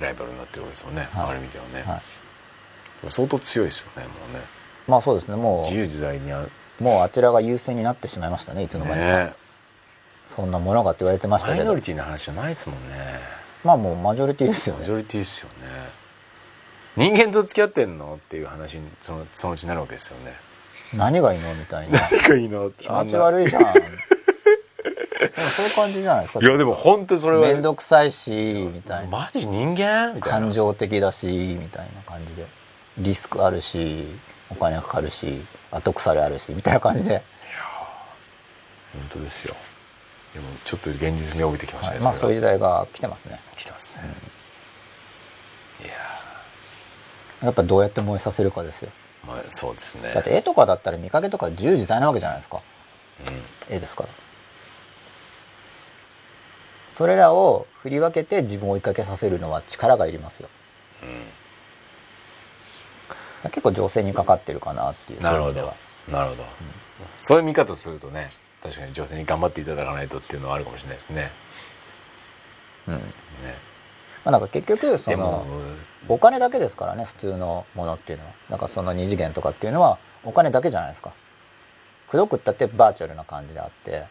[0.00, 1.28] ライバルになってるわけですよね、はい。
[1.30, 3.10] ある意味ではね、はい。
[3.10, 4.40] 相当強いですよねもうね。
[4.86, 6.30] まあそうですねも自由自在に
[6.80, 9.32] もうあちらが優勢になってしまいましたねいつの間にか、ね。
[10.28, 11.58] そんなものがって言われてましたけど。
[11.58, 12.96] マイノリティな話じゃないですもんね。
[13.64, 14.80] まあもうマジョリティですよね。
[14.80, 15.54] マジョリティですよね。
[16.96, 20.32] 人間と付き合ってんのっていう話にそのそのうちになるわけですよね。
[20.94, 22.00] 何がいいのみたいな。
[22.00, 23.62] 何がいいの気持ち悪いじゃん
[25.34, 26.22] そういう感じじゃない？
[26.22, 29.10] ですかいやでも本当にそれは面倒くさいしみたいな。
[29.10, 30.14] マジ人間？
[30.14, 30.40] みたいな。
[30.40, 32.46] 感情的だしみたいな感じで。
[32.98, 34.06] リスクあるし
[34.48, 37.22] お金かかるし後腐れあるしみたいな感じで、
[38.94, 39.54] 本当ですよ。
[40.32, 43.38] でもちょっと現実味を帯びてきましたね、はいまあそういう時代が来てますね。
[43.54, 44.02] 来てますね、
[45.84, 45.92] いや
[47.42, 48.90] やっぱどうやって燃えさせるかですよ。
[49.24, 50.12] ーまあそうですね。
[50.14, 52.60] だって絵とかだったら見かけとか自由自在なわけじゃないですか。
[53.68, 53.76] うん。
[53.76, 54.08] 絵ですから
[56.96, 60.48] それらを振り分けて自分を追いかけさせるのは力がいりますよ。
[63.42, 65.20] 結構情勢にかかってるかなっていう。
[65.20, 65.74] なるほど。
[66.10, 66.44] なるほど、
[67.20, 68.30] そういう見方するとね
[68.62, 71.30] 確かに女性に頑張っていただかないとっていうのはあるかもしれないですね。
[72.88, 72.94] うん。
[72.94, 73.00] ね。
[74.24, 75.46] まあ、なんか結局その
[76.08, 78.32] お金だけですからね普通のものっていうのは。
[78.48, 81.12] なんかその二次元とかっていうのはお金だけじゃないですか。
[82.08, 84.04] 口説くったってバーチャルな感じであって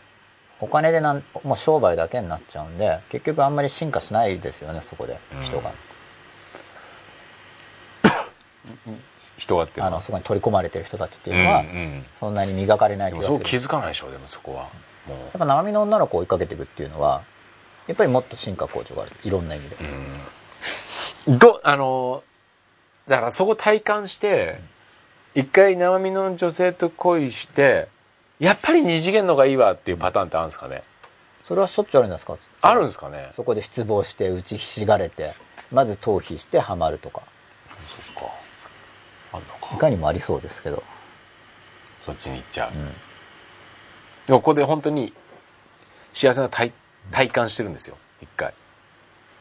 [0.61, 5.71] お金でなんもう商売だけになっちゃうんで結局あんまり進化しないですよねそこで人が、
[9.37, 12.05] 人がっていあのそこに取り込まれてる人たちっていうのは、うんうん。
[12.19, 13.33] そんなに磨かれないで気がする。
[13.33, 14.69] もそう気づかないでしょでもそこは。
[15.07, 17.21] もやっぱ生身の女の子を追いかけていくっていうのは
[17.87, 19.11] やっぱりもっと進化向上がある。
[19.23, 19.75] いろんな意味で、
[21.27, 22.23] うどあの
[23.07, 24.59] だからそこ体感して
[25.35, 27.87] 一回生身の女性と恋して
[28.39, 30.83] やっぱり二次元の方がいいわっていうパターンってあるんですかね？
[31.47, 32.37] それはしょっちゅうあるんですか？
[32.61, 33.31] あるんですかね？
[33.35, 35.33] そこで失望して打ちひしがれて
[35.71, 37.21] まず逃避してハマるとか。
[37.85, 38.31] そっか。
[39.33, 39.75] あんのか。
[39.75, 40.83] いかにもありそうですけど。
[42.05, 42.71] そっちに行っちゃう、
[44.27, 45.11] でもここで本当に
[46.13, 46.71] 幸せな体
[47.09, 47.97] 体感してるんですよ。
[48.21, 48.53] 一回。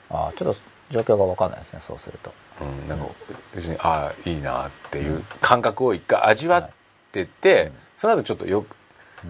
[0.09, 0.61] ああちょっと
[0.91, 2.33] 状況が分かんないですねそうすると。
[2.63, 3.07] うん、なんか
[3.55, 6.71] 別にああいいなっていう感覚を一回味わっ
[7.13, 8.75] てて、その後ちょっとよく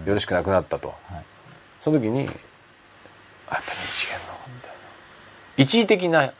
[0.05, 1.25] よろしくなくなったと、はい。
[1.79, 2.37] その時にあやっぱり
[3.47, 4.75] 二次元のみたいな
[5.57, 6.31] 一時的なはい。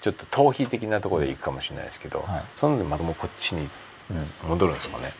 [0.00, 2.42] ちょっと逃避的なところで行くかもしれないですけど、はい。
[2.54, 3.68] そのでまたもうこっちに
[4.10, 4.48] うん。
[4.48, 5.12] 戻るんですかね。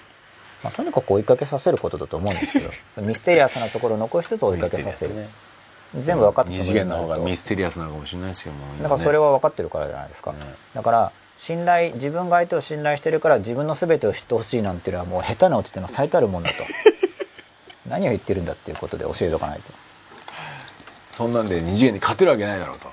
[0.62, 2.70] まあ、とにかく追いかけさせることだと思うんですけど
[3.02, 5.30] ミステリアスなところを残しつつ追いかけさせる、ね。
[5.98, 10.38] 全部分かってて二次元の方がミステリアスなのかもしれないですよもうとだからそれは分かってるからじゃないですか、ね。
[10.74, 16.56] だから信頼自分が相手を信頼してるから自分の全てを知ってほしいなんていうのはもう下手な落ちての最たるもんだと
[17.88, 19.72] 何を言ってるんだっていうことで教えとかないと。
[21.10, 22.88] そんなんで二次元に勝てるわけないだろうと。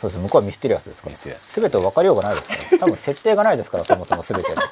[0.00, 0.22] そうです。
[0.22, 1.10] 向こうはミステリアスですから。
[1.10, 1.60] ミステリアス。
[1.60, 4.62] 全てを分かりようがないですから多分設定がないですからそもそも全ての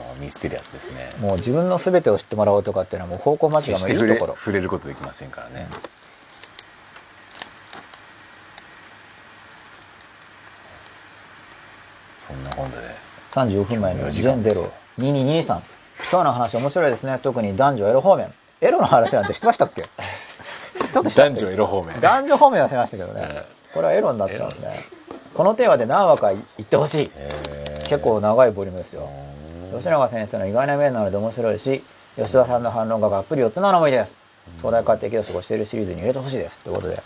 [0.00, 1.10] もうミステリアスですね。
[1.20, 4.36] もう自分の全てを知ってもらおうとかっていうのはもう方向間違いもいいところ。
[4.36, 5.66] 触れることできませんからね、
[12.18, 13.06] そんな今度で。
[13.32, 14.62] 35分前の4時ジェンゼロ。
[14.62, 15.75] 間ですよ2223
[16.10, 17.18] 今日の話面白いですね。
[17.22, 18.32] 特に男女エロ方面。
[18.60, 19.82] エロの話なんてしてましたっけ？
[19.82, 22.00] ちょっと男女エロ方面。
[22.00, 23.20] 男女方面はしましたけどね。
[23.22, 24.68] えこれはエロになっちゃうんで。
[25.34, 27.10] このテーマで何話か言ってほしい。
[27.88, 29.08] 結構長いボリュームですよ。
[29.76, 31.82] 吉永先生の意外な面なので面白いし
[32.16, 34.18] 吉田さんの反論ががっぷり4つなのもいいです。
[34.58, 36.58] 東大家庭教師をしているシリーズに入れてほしいです。
[36.60, 37.02] ということで。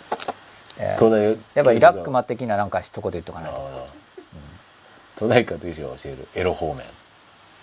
[0.79, 3.87] えー東大やっぱリラックマ的ななんか一言言っとかないと。
[5.17, 6.85] 東大科と一緒に教えるエロ方面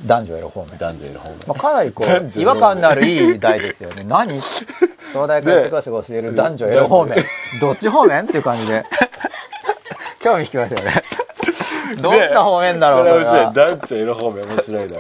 [0.06, 4.04] 男女エロ方面男女エロ方面、まあ、かなりこう違和感のあるいい題ですよね。
[4.08, 4.34] 何？
[4.34, 7.26] 東大科学教師が教える男女エロ方面
[7.60, 8.24] どっち方面？
[8.24, 8.84] っていう感じで。
[10.20, 11.02] 興味引きますよね。
[12.02, 15.00] どんな方面だろうこれ面白男女エロ方面面白いな。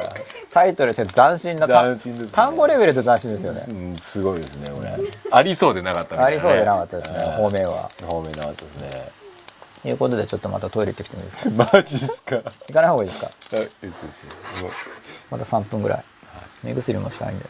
[0.49, 2.31] タイトルして斬新なた斬新ですね。
[2.33, 3.65] 単語レベルで斬新ですよね。
[3.67, 4.97] うんすごいですねこれ。
[5.31, 6.31] ありそうでなかったみたいなね。
[6.31, 7.19] ありそうでなかったですね。
[7.19, 7.89] 方面は。
[8.07, 8.89] 方面なかったですね。
[8.89, 9.16] と
[9.85, 11.49] いうことでちょっとまたトイレ行ってきてもいいですか？
[11.77, 12.35] マジっすか？
[12.37, 13.31] 行かない方がいいですか？
[13.53, 14.23] あいいです
[15.29, 16.03] また3分ぐらい。
[16.63, 17.45] 目薬もしたいんで。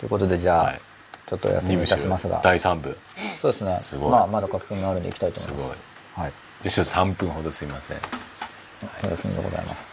[0.00, 0.80] ということでじゃあ、はい。
[1.28, 2.40] ちょっとお休みいたしますが。
[2.44, 2.96] 第3部。
[3.42, 3.78] そうですね。
[3.80, 4.10] すごい。
[4.10, 5.76] まあまだ書き込みがあるんで行きたいとす思いまごい。
[6.14, 6.32] すはい。
[6.64, 7.98] よし3分ほどすいません。
[9.04, 9.85] お休みでございます